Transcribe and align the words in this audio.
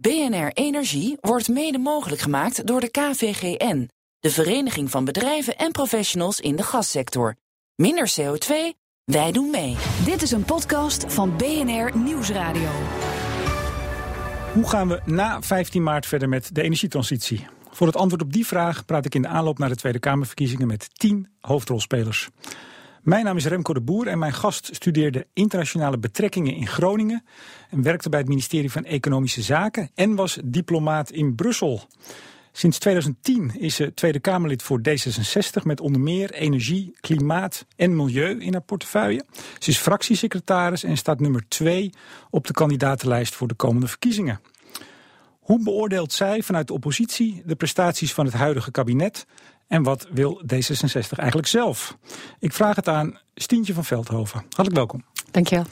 BNR 0.00 0.50
Energie 0.52 1.16
wordt 1.20 1.48
mede 1.48 1.78
mogelijk 1.78 2.20
gemaakt 2.20 2.66
door 2.66 2.80
de 2.80 2.90
KVGN, 2.90 3.90
de 4.20 4.30
Vereniging 4.30 4.90
van 4.90 5.04
Bedrijven 5.04 5.56
en 5.56 5.72
Professionals 5.72 6.40
in 6.40 6.56
de 6.56 6.62
Gassector. 6.62 7.34
Minder 7.74 8.12
CO2, 8.20 8.52
wij 9.04 9.32
doen 9.32 9.50
mee. 9.50 9.76
Dit 10.04 10.22
is 10.22 10.30
een 10.30 10.44
podcast 10.44 11.04
van 11.12 11.36
BNR 11.36 11.96
Nieuwsradio. 11.96 12.70
Hoe 14.52 14.68
gaan 14.68 14.88
we 14.88 15.00
na 15.04 15.42
15 15.42 15.82
maart 15.82 16.06
verder 16.06 16.28
met 16.28 16.54
de 16.54 16.62
energietransitie? 16.62 17.46
Voor 17.70 17.86
het 17.86 17.96
antwoord 17.96 18.22
op 18.22 18.32
die 18.32 18.46
vraag 18.46 18.84
praat 18.84 19.04
ik 19.04 19.14
in 19.14 19.22
de 19.22 19.28
aanloop 19.28 19.58
naar 19.58 19.68
de 19.68 19.76
Tweede 19.76 19.98
Kamerverkiezingen 19.98 20.66
met 20.66 20.88
10 20.92 21.28
hoofdrolspelers. 21.40 22.28
Mijn 23.02 23.24
naam 23.24 23.36
is 23.36 23.46
Remco 23.46 23.72
de 23.72 23.80
Boer 23.80 24.06
en 24.06 24.18
mijn 24.18 24.32
gast 24.32 24.68
studeerde 24.72 25.26
internationale 25.32 25.98
betrekkingen 25.98 26.54
in 26.54 26.66
Groningen 26.66 27.24
en 27.70 27.82
werkte 27.82 28.08
bij 28.08 28.18
het 28.18 28.28
ministerie 28.28 28.70
van 28.70 28.84
Economische 28.84 29.42
Zaken 29.42 29.90
en 29.94 30.14
was 30.14 30.38
diplomaat 30.44 31.10
in 31.10 31.34
Brussel. 31.34 31.82
Sinds 32.52 32.78
2010 32.78 33.52
is 33.58 33.74
ze 33.74 33.94
Tweede 33.94 34.20
Kamerlid 34.20 34.62
voor 34.62 34.80
D66 34.88 35.62
met 35.62 35.80
onder 35.80 36.00
meer 36.00 36.32
energie, 36.32 36.94
klimaat 37.00 37.66
en 37.76 37.96
milieu 37.96 38.40
in 38.40 38.52
haar 38.52 38.62
portefeuille. 38.62 39.24
Ze 39.58 39.70
is 39.70 39.78
fractiesecretaris 39.78 40.82
en 40.82 40.96
staat 40.96 41.20
nummer 41.20 41.48
2 41.48 41.92
op 42.30 42.46
de 42.46 42.52
kandidatenlijst 42.52 43.34
voor 43.34 43.48
de 43.48 43.54
komende 43.54 43.86
verkiezingen. 43.86 44.40
Hoe 45.48 45.62
beoordeelt 45.62 46.12
zij 46.12 46.42
vanuit 46.42 46.66
de 46.66 46.72
oppositie 46.72 47.42
de 47.44 47.56
prestaties 47.56 48.12
van 48.12 48.24
het 48.24 48.34
huidige 48.34 48.70
kabinet 48.70 49.26
en 49.68 49.82
wat 49.82 50.06
wil 50.10 50.42
D66 50.42 51.18
eigenlijk 51.18 51.46
zelf? 51.46 51.96
Ik 52.38 52.52
vraag 52.52 52.76
het 52.76 52.88
aan 52.88 53.18
Stientje 53.34 53.74
van 53.74 53.84
Veldhoven. 53.84 54.40
Hartelijk 54.40 54.74
welkom. 54.74 55.04
Dankjewel. 55.30 55.64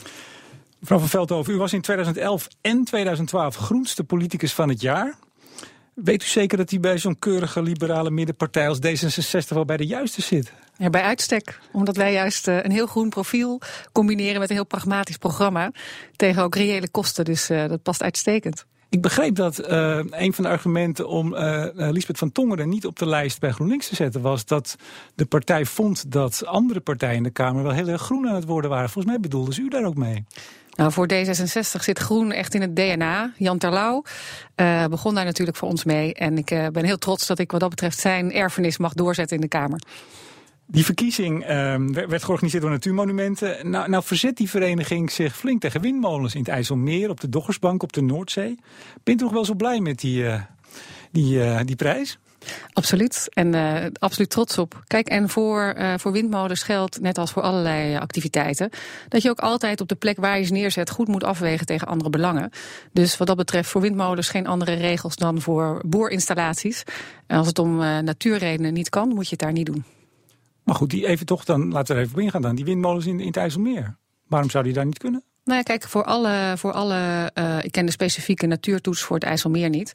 Mevrouw 0.78 0.98
van 0.98 1.09
Veldhoven, 1.09 1.55
u 1.55 1.56
was 1.56 1.72
in 1.72 1.80
2011 1.80 2.48
en 2.60 2.84
2012 2.84 3.56
groenste 3.56 4.05
politicus 4.05 4.52
van 4.55 4.69
het 4.69 4.80
jaar. 4.80 5.14
Weet 5.95 6.22
u 6.22 6.27
zeker 6.27 6.59
dat 6.59 6.70
hij 6.70 6.80
bij 6.80 6.98
zo'n 6.98 7.19
keurige 7.19 7.62
liberale 7.62 8.10
middenpartij 8.10 8.69
als 8.69 8.78
D66 8.78 9.48
wel 9.48 9.64
bij 9.64 9.77
de 9.77 9.86
juiste 9.86 10.22
zit? 10.22 10.53
Ja, 10.77 10.91
bij 10.91 11.03
uitstek. 11.03 11.60
Omdat 11.72 11.97
wij 11.97 12.12
juist 12.12 12.48
eh, 12.48 12.62
een 12.62 12.70
heel 12.70 12.86
groen 12.86 13.08
profiel 13.08 13.60
combineren 13.92 14.41
met 14.41 14.48
een 14.48 14.55
heel 14.55 14.66
pragmatisch 14.66 15.16
programma. 15.16 15.70
Tegen 16.16 16.42
ook 16.42 16.55
reële 16.55 16.88
kosten. 16.88 17.25
Dus 17.25 17.50
uh, 17.50 17.69
dat 17.69 17.83
past 17.83 18.03
uitstekend. 18.03 18.66
Ik 18.97 19.02
begreep 19.02 19.34
dat 19.34 19.70
uh, 19.70 19.98
een 20.11 20.33
van 20.33 20.44
de 20.44 20.50
argumenten 20.50 21.08
om 21.08 21.34
uh, 21.34 21.64
Lisbeth 21.75 22.19
van 22.19 22.33
Tongeren 22.33 22.69
niet 22.69 22.86
op 22.86 22.98
de 22.98 23.06
lijst 23.06 23.41
bij 23.41 23.50
GroenLinks 23.50 23.88
te 23.88 23.94
zetten 23.94 24.20
was 24.20 24.44
dat 24.44 24.77
de 25.14 25.27
partij 25.27 25.64
vond 25.64 26.12
dat 26.12 26.42
andere 26.47 26.80
partijen 26.80 27.16
in 27.16 27.22
de 27.22 27.30
Kamer 27.30 27.62
wel 27.62 27.72
heel 27.72 27.88
erg 27.88 28.03
groen 28.03 28.28
aan 28.28 28.34
het 28.34 28.44
worden 28.44 28.70
waren. 28.70 28.91
Volgens 28.91 29.14
mij 29.14 29.22
bedoelde 29.22 29.55
ze 29.55 29.61
u 29.61 29.69
daar 29.69 29.84
ook 29.84 29.97
mee. 29.97 30.25
Nou, 30.77 30.92
voor 30.92 31.08
D66 31.12 31.80
zit 31.80 31.98
groen 31.98 32.33
echt 32.33 32.55
in 32.55 32.61
het 32.61 32.77
DNA. 32.77 33.33
Jan 33.36 33.58
Terlouw 33.58 34.03
begon 34.91 35.14
daar 35.14 35.25
natuurlijk 35.25 35.56
voor 35.56 35.69
ons 35.69 35.84
mee. 35.84 36.14
En 36.14 36.38
ik 36.38 36.70
ben 36.72 36.84
heel 36.84 36.98
trots 36.98 37.27
dat 37.27 37.38
ik 37.38 37.50
wat 37.50 37.60
dat 37.60 37.70
betreft 37.70 37.98
zijn 37.98 38.33
erfenis 38.33 38.78
mag 38.78 38.92
doorzetten 38.92 39.36
in 39.36 39.42
de 39.42 39.48
Kamer. 39.48 39.81
Die 40.69 40.84
verkiezing 40.84 41.42
uh, 41.42 41.48
werd 42.06 42.25
georganiseerd 42.25 42.62
door 42.62 42.72
Natuurmonumenten. 42.72 43.70
Nou, 43.70 43.91
nou 43.91 44.05
verzet 44.05 44.36
die 44.36 44.50
vereniging 44.50 45.11
zich 45.11 45.36
flink 45.36 45.61
tegen 45.61 45.81
windmolens 45.81 46.34
in 46.34 46.41
het 46.41 46.48
IJsselmeer, 46.48 47.11
op 47.11 47.20
de 47.20 47.28
Doggersbank, 47.28 47.83
op 47.83 47.92
de 47.92 48.03
Noordzee. 48.03 48.59
Bent 49.03 49.20
u 49.20 49.25
nog 49.25 49.33
wel 49.33 49.44
zo 49.44 49.55
blij 49.55 49.81
met 49.81 50.00
die, 50.00 50.22
uh, 50.22 50.41
die, 51.11 51.39
uh, 51.39 51.61
die 51.64 51.77
prijs? 51.77 52.19
Absoluut. 52.72 53.28
En 53.33 53.55
uh, 53.55 53.87
absoluut 53.98 54.31
trots 54.31 54.59
op. 54.59 54.83
Kijk, 54.87 55.09
en 55.09 55.28
voor, 55.28 55.77
voor 55.97 56.12
windmolens 56.12 56.62
geldt, 56.62 57.00
net 57.00 57.19
als 57.19 57.31
voor 57.31 57.42
allerlei 57.42 57.97
activiteiten, 57.97 58.70
dat 59.09 59.22
je 59.22 59.31
ook 59.31 59.41
altijd 59.41 59.81
op 59.81 59.89
de 59.89 59.94
plek 59.94 60.17
waar 60.17 60.39
je 60.39 60.44
ze 60.44 60.53
neerzet 60.53 60.91
goed 60.91 61.09
moet 61.09 61.25
afwegen 61.25 61.67
tegen 61.67 61.87
andere 61.87 62.11
belangen. 62.11 62.50
Dus 62.92 63.17
wat 63.17 63.27
dat 63.27 63.37
betreft 63.37 63.70
voor 63.70 63.81
windmolens 63.81 64.28
geen 64.28 64.47
andere 64.47 64.75
regels 64.75 65.17
dan 65.17 65.41
voor 65.41 65.83
boorinstallaties. 65.87 66.83
En 67.27 67.39
als 67.39 67.47
het 67.47 67.59
om 67.59 67.77
natuurredenen 67.77 68.72
niet 68.72 68.89
kan, 68.89 69.09
moet 69.09 69.25
je 69.25 69.31
het 69.31 69.41
daar 69.41 69.53
niet 69.53 69.67
doen. 69.67 69.84
Maar 70.67 70.75
goed, 70.75 70.91
die 70.91 71.06
even 71.06 71.27
toch 71.27 71.45
dan, 71.45 71.72
laten 71.72 71.95
we 71.95 72.00
er 72.00 72.06
even 72.06 72.19
op 72.19 72.25
ingaan 72.25 72.43
dan. 72.43 72.54
Die 72.54 72.65
windmolens 72.65 73.06
in, 73.06 73.21
in 73.21 73.27
het 73.27 73.37
IJsselmeer. 73.37 73.97
Waarom 74.27 74.50
zou 74.50 74.65
die 74.65 74.72
daar 74.72 74.84
niet 74.87 74.99
kunnen? 74.99 75.25
Nou 75.47 75.59
ja, 75.59 75.65
kijk, 75.65 75.83
voor 75.83 76.05
alle, 76.05 76.53
voor 76.57 76.73
alle 76.73 77.31
uh, 77.34 77.59
ik 77.62 77.73
ken 77.73 77.87
de 77.87 77.93
specifieke 77.93 78.47
natuurtoets 78.47 79.03
voor 79.03 79.17
het 79.17 79.25
IJsselmeer 79.25 79.69
niet. 79.69 79.93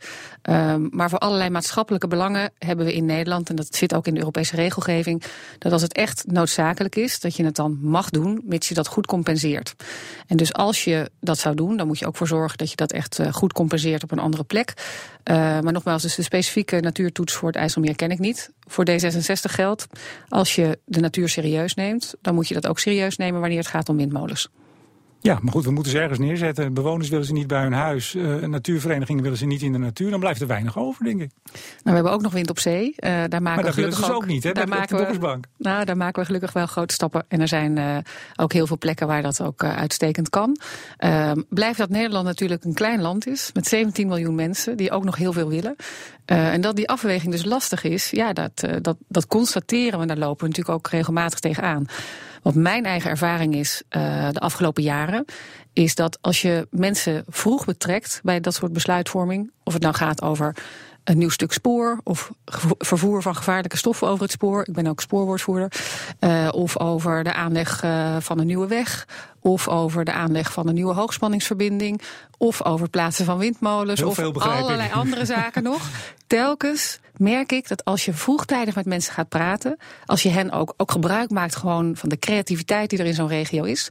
Um, 0.50 0.90
maar 0.92 1.10
voor 1.10 1.20
allerlei 1.20 1.50
maatschappelijke 1.50 2.08
belangen 2.08 2.52
hebben 2.58 2.86
we 2.86 2.94
in 2.94 3.06
Nederland, 3.06 3.50
en 3.50 3.56
dat 3.56 3.76
zit 3.76 3.94
ook 3.94 4.08
in 4.08 4.14
de 4.14 4.20
Europese 4.20 4.56
regelgeving, 4.56 5.24
dat 5.58 5.72
als 5.72 5.82
het 5.82 5.94
echt 5.94 6.24
noodzakelijk 6.28 6.96
is, 6.96 7.20
dat 7.20 7.36
je 7.36 7.46
het 7.46 7.56
dan 7.56 7.78
mag 7.82 8.10
doen, 8.10 8.42
mits 8.46 8.68
je 8.68 8.74
dat 8.74 8.88
goed 8.88 9.06
compenseert. 9.06 9.76
En 10.28 10.38
dus 10.38 10.54
als 10.54 10.84
je 10.84 11.12
dat 11.20 11.38
zou 11.38 11.56
doen, 11.56 11.78
dan 11.78 11.88
moet 11.88 12.00
je 12.00 12.08
ook 12.08 12.18
voor 12.18 12.28
zorgen 12.28 12.58
dat 12.58 12.70
je 12.70 12.76
dat 12.76 12.92
echt 12.92 13.20
uh, 13.20 13.34
goed 13.34 13.54
compenseert 13.54 14.04
op 14.04 14.12
een 14.12 14.20
andere 14.20 14.44
plek. 14.44 14.74
Uh, 15.24 15.36
maar 15.36 15.74
nogmaals, 15.74 16.02
dus 16.02 16.16
de 16.16 16.22
specifieke 16.22 16.80
natuurtoets 16.80 17.34
voor 17.34 17.48
het 17.48 17.58
IJsselmeer 17.58 17.96
ken 17.96 18.12
ik 18.12 18.20
niet. 18.20 18.52
Voor 18.68 18.86
D66 18.90 19.52
geldt, 19.52 19.88
als 20.30 20.56
je 20.56 20.80
de 20.86 21.00
natuur 21.00 21.30
serieus 21.30 21.74
neemt, 21.74 22.14
dan 22.22 22.34
moet 22.34 22.48
je 22.48 22.54
dat 22.54 22.68
ook 22.68 22.80
serieus 22.80 23.18
nemen 23.18 23.40
wanneer 23.40 23.60
het 23.60 23.68
gaat 23.68 23.90
om 23.90 23.98
windmolens. 23.98 24.50
Ja, 25.24 25.40
maar 25.42 25.52
goed, 25.52 25.66
we 25.66 25.72
moeten 25.72 25.92
ze 25.92 26.00
ergens 26.00 26.20
neerzetten. 26.20 26.74
Bewoners 26.74 27.10
willen 27.10 27.26
ze 27.26 27.34
niet 27.34 27.48
bij 27.48 27.62
hun 27.62 27.74
huis. 27.74 28.16
Uh, 28.16 28.36
natuurverenigingen 28.36 29.24
willen 29.24 29.38
ze 29.38 29.46
niet 29.46 29.62
in 29.62 29.72
de 29.72 29.78
natuur. 29.78 30.10
Dan 30.10 30.20
blijft 30.20 30.42
er 30.42 30.48
weinig 30.48 30.78
over, 30.78 31.04
denk 31.06 31.22
ik. 31.22 31.30
Nou, 31.54 31.58
we 31.84 31.92
hebben 31.92 32.12
ook 32.12 32.22
nog 32.22 32.34
wind 32.34 32.50
op 32.50 32.60
zee. 32.60 32.84
Uh, 32.84 33.10
daar 33.10 33.30
maken 33.30 33.42
maar 33.42 33.58
we 33.58 33.64
dat 33.64 33.76
willen 33.76 33.94
ze 33.94 34.04
ook, 34.04 34.12
ook 34.12 34.26
niet, 34.26 34.44
hè? 34.44 34.52
Daar 34.52 34.68
bij 34.68 34.78
maken 34.78 34.98
de, 34.98 35.20
we, 35.20 35.40
nou, 35.58 35.86
daar 35.86 35.98
maken 35.98 36.20
we 36.20 36.26
gelukkig 36.26 36.54
wel 36.54 36.66
grote 36.66 36.94
stappen. 36.94 37.26
En 37.28 37.42
er 37.42 37.48
zijn 37.48 37.78
uh, 37.78 37.98
ook 38.36 38.54
heel 38.54 38.68
veel 38.68 38.78
plekken 38.78 39.08
waar 39.08 39.22
dat 39.22 39.42
ook 39.42 39.64
uitstekend 39.64 40.30
kan. 40.30 40.58
Ehm, 40.98 41.42
blijft 41.50 41.78
dat 41.78 41.90
Nederland 41.90 42.26
natuurlijk 42.26 42.64
een 42.64 42.74
klein 42.74 43.02
land 43.02 43.28
is. 43.28 43.50
Met 43.54 43.68
17 43.68 44.08
miljoen 44.08 44.36
mensen 44.36 44.78
die 44.78 44.92
ook 44.92 45.04
nog 45.04 45.16
heel 45.16 45.34
veel 45.34 45.50
willen. 45.50 45.76
en 46.26 46.62
dat 46.62 46.76
die 46.76 46.90
afweging 46.90 47.32
dus 47.32 47.46
lastig 47.46 47.84
is. 47.84 48.10
Ja, 48.10 48.34
dat, 48.34 48.68
dat, 48.82 48.98
dat 49.08 49.28
constateren 49.28 50.00
we. 50.00 50.06
Daar 50.06 50.18
lopen 50.18 50.42
we 50.42 50.48
natuurlijk 50.48 50.78
ook 50.78 50.88
regelmatig 50.88 51.40
tegenaan. 51.40 51.88
Wat 52.42 52.56
mijn 52.56 52.86
eigen 52.86 53.10
ervaring 53.10 53.56
is 53.56 53.82
uh, 53.90 54.28
de 54.32 54.40
afgelopen 54.40 54.84
jaren, 54.84 55.26
is 55.74 55.96
dat 55.96 56.18
als 56.22 56.42
je 56.42 56.68
mensen 56.72 57.24
vroeg 57.28 57.66
betrekt 57.66 58.20
bij 58.24 58.40
dat 58.40 58.54
soort 58.54 58.74
besluitvorming, 58.74 59.52
of 59.64 59.74
het 59.74 59.82
nou 59.82 59.96
gaat 59.96 60.22
over 60.22 60.56
een 61.04 61.18
nieuw 61.18 61.30
stuk 61.30 61.54
spoor 61.54 62.00
of 62.04 62.32
vervoer 62.78 63.22
van 63.22 63.36
gevaarlijke 63.36 63.78
stoffen 63.78 64.08
over 64.08 64.24
het 64.24 64.32
spoor. 64.32 64.66
Ik 64.68 64.74
ben 64.74 64.88
ook 64.88 65.02
spoorwoordvoerder. 65.02 65.72
Uh, 66.20 66.48
of 66.52 66.80
over 66.80 67.24
de 67.24 67.34
aanleg 67.34 67.84
uh, 67.84 68.16
van 68.20 68.40
een 68.40 68.46
nieuwe 68.46 68.68
weg. 68.68 69.08
Of 69.40 69.68
over 69.68 70.06
de 70.06 70.12
aanleg 70.12 70.52
van 70.52 70.68
een 70.68 70.74
nieuwe 70.74 70.94
hoogspanningsverbinding. 70.94 72.02
Of 72.38 72.64
over 72.64 72.82
het 72.82 72.92
plaatsen 72.92 73.26
van 73.26 73.38
windmolens. 73.38 74.00
Heel 74.00 74.10
of 74.10 74.16
veel 74.16 74.42
allerlei 74.42 74.92
andere 74.92 75.26
zaken 75.26 75.64
nog. 75.64 75.90
Telkens 76.28 77.00
merk 77.22 77.52
ik 77.52 77.68
dat 77.68 77.86
als 77.86 78.06
je 78.06 78.14
vroegtijdig 78.14 78.76
met 78.76 78.86
mensen 78.86 79.14
gaat 79.14 79.30
praten. 79.30 79.78
Als 80.06 80.24
je 80.24 80.30
hen 80.30 80.52
ook, 80.52 80.74
ook 80.78 80.92
gebruik 80.92 81.30
maakt 81.30 81.56
gewoon 81.56 81.96
van 81.96 82.10
de 82.10 82.20
creativiteit 82.20 82.90
die 82.90 83.00
er 83.00 83.06
in 83.06 83.14
zo'n 83.14 83.28
regio 83.28 83.64
is. 83.64 83.90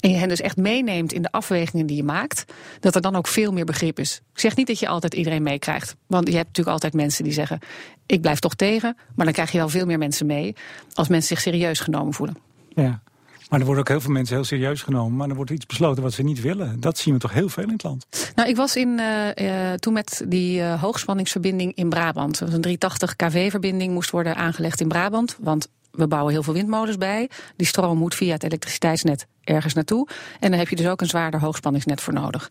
En 0.00 0.10
je 0.10 0.16
hen 0.16 0.28
dus 0.28 0.40
echt 0.40 0.56
meeneemt 0.56 1.12
in 1.12 1.22
de 1.22 1.30
afwegingen 1.30 1.86
die 1.86 1.96
je 1.96 2.02
maakt. 2.02 2.44
Dat 2.80 2.94
er 2.94 3.00
dan 3.00 3.16
ook 3.16 3.26
veel 3.26 3.52
meer 3.52 3.64
begrip 3.64 3.98
is. 3.98 4.20
Ik 4.32 4.40
zeg 4.40 4.56
niet 4.56 4.66
dat 4.66 4.78
je 4.78 4.88
altijd 4.88 5.14
iedereen 5.14 5.42
meekrijgt. 5.42 5.96
Want 6.06 6.28
je 6.28 6.34
hebt 6.34 6.46
natuurlijk 6.46 6.74
altijd 6.74 6.94
mensen 6.94 7.24
die 7.24 7.32
zeggen. 7.32 7.58
Ik 8.06 8.20
blijf 8.20 8.38
toch 8.38 8.54
tegen. 8.54 8.96
Maar 9.14 9.24
dan 9.24 9.34
krijg 9.34 9.52
je 9.52 9.58
wel 9.58 9.68
veel 9.68 9.86
meer 9.86 9.98
mensen 9.98 10.26
mee. 10.26 10.54
Als 10.94 11.08
mensen 11.08 11.28
zich 11.28 11.40
serieus 11.40 11.80
genomen 11.80 12.14
voelen. 12.14 12.36
Ja. 12.68 13.02
Maar 13.48 13.58
er 13.60 13.66
worden 13.66 13.82
ook 13.82 13.88
heel 13.88 14.00
veel 14.00 14.12
mensen 14.12 14.34
heel 14.34 14.44
serieus 14.44 14.82
genomen. 14.82 15.16
Maar 15.16 15.28
er 15.28 15.34
wordt 15.34 15.50
iets 15.50 15.66
besloten 15.66 16.02
wat 16.02 16.12
ze 16.12 16.22
niet 16.22 16.40
willen. 16.40 16.80
Dat 16.80 16.98
zien 16.98 17.14
we 17.14 17.20
toch 17.20 17.32
heel 17.32 17.48
veel 17.48 17.62
in 17.62 17.68
het 17.68 17.82
land. 17.82 18.06
Nou, 18.34 18.48
ik 18.48 18.56
was 18.56 18.76
in, 18.76 18.98
uh, 18.98 19.28
uh, 19.34 19.72
toen 19.72 19.92
met 19.92 20.24
die 20.28 20.60
uh, 20.60 20.82
hoogspanningsverbinding 20.82 21.74
in 21.74 21.88
Brabant. 21.88 22.40
Een 22.40 22.60
380 22.60 23.16
kV-verbinding 23.16 23.92
moest 23.92 24.10
worden 24.10 24.36
aangelegd 24.36 24.80
in 24.80 24.88
Brabant. 24.88 25.36
Want 25.40 25.68
we 25.90 26.06
bouwen 26.06 26.32
heel 26.32 26.42
veel 26.42 26.52
windmolens 26.52 26.98
bij. 26.98 27.30
Die 27.56 27.66
stroom 27.66 27.98
moet 27.98 28.14
via 28.14 28.32
het 28.32 28.42
elektriciteitsnet 28.42 29.26
ergens 29.46 29.74
naartoe. 29.74 30.08
En 30.40 30.50
dan 30.50 30.58
heb 30.58 30.68
je 30.68 30.76
dus 30.76 30.86
ook 30.86 31.00
een 31.00 31.06
zwaarder 31.06 31.40
hoogspanningsnet 31.40 32.00
voor 32.00 32.12
nodig. 32.12 32.50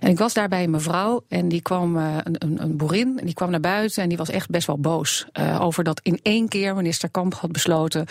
En 0.00 0.10
ik 0.10 0.18
was 0.18 0.34
daar 0.34 0.48
bij 0.48 0.62
een 0.62 0.70
mevrouw 0.70 1.24
en 1.28 1.48
die 1.48 1.62
kwam, 1.62 1.96
uh, 1.96 2.16
een, 2.22 2.36
een, 2.38 2.62
een 2.62 2.76
boerin, 2.76 3.18
en 3.18 3.24
die 3.24 3.34
kwam 3.34 3.50
naar 3.50 3.60
buiten 3.60 4.02
en 4.02 4.08
die 4.08 4.18
was 4.18 4.30
echt 4.30 4.50
best 4.50 4.66
wel 4.66 4.78
boos. 4.78 5.26
Uh, 5.40 5.60
over 5.60 5.84
dat 5.84 6.00
in 6.02 6.20
één 6.22 6.48
keer 6.48 6.74
minister 6.74 7.10
Kamp 7.10 7.34
had 7.34 7.52
besloten 7.52 8.06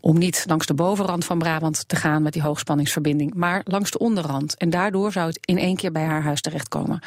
om 0.00 0.18
niet 0.18 0.44
langs 0.46 0.66
de 0.66 0.74
bovenrand 0.74 1.24
van 1.24 1.38
Brabant 1.38 1.88
te 1.88 1.96
gaan 1.96 2.22
met 2.22 2.32
die 2.32 2.42
hoogspanningsverbinding, 2.42 3.34
maar 3.34 3.60
langs 3.64 3.90
de 3.90 3.98
onderrand. 3.98 4.56
En 4.56 4.70
daardoor 4.70 5.12
zou 5.12 5.26
het 5.26 5.38
in 5.40 5.58
één 5.58 5.76
keer 5.76 5.92
bij 5.92 6.04
haar 6.04 6.22
huis 6.22 6.40
terechtkomen. 6.40 7.02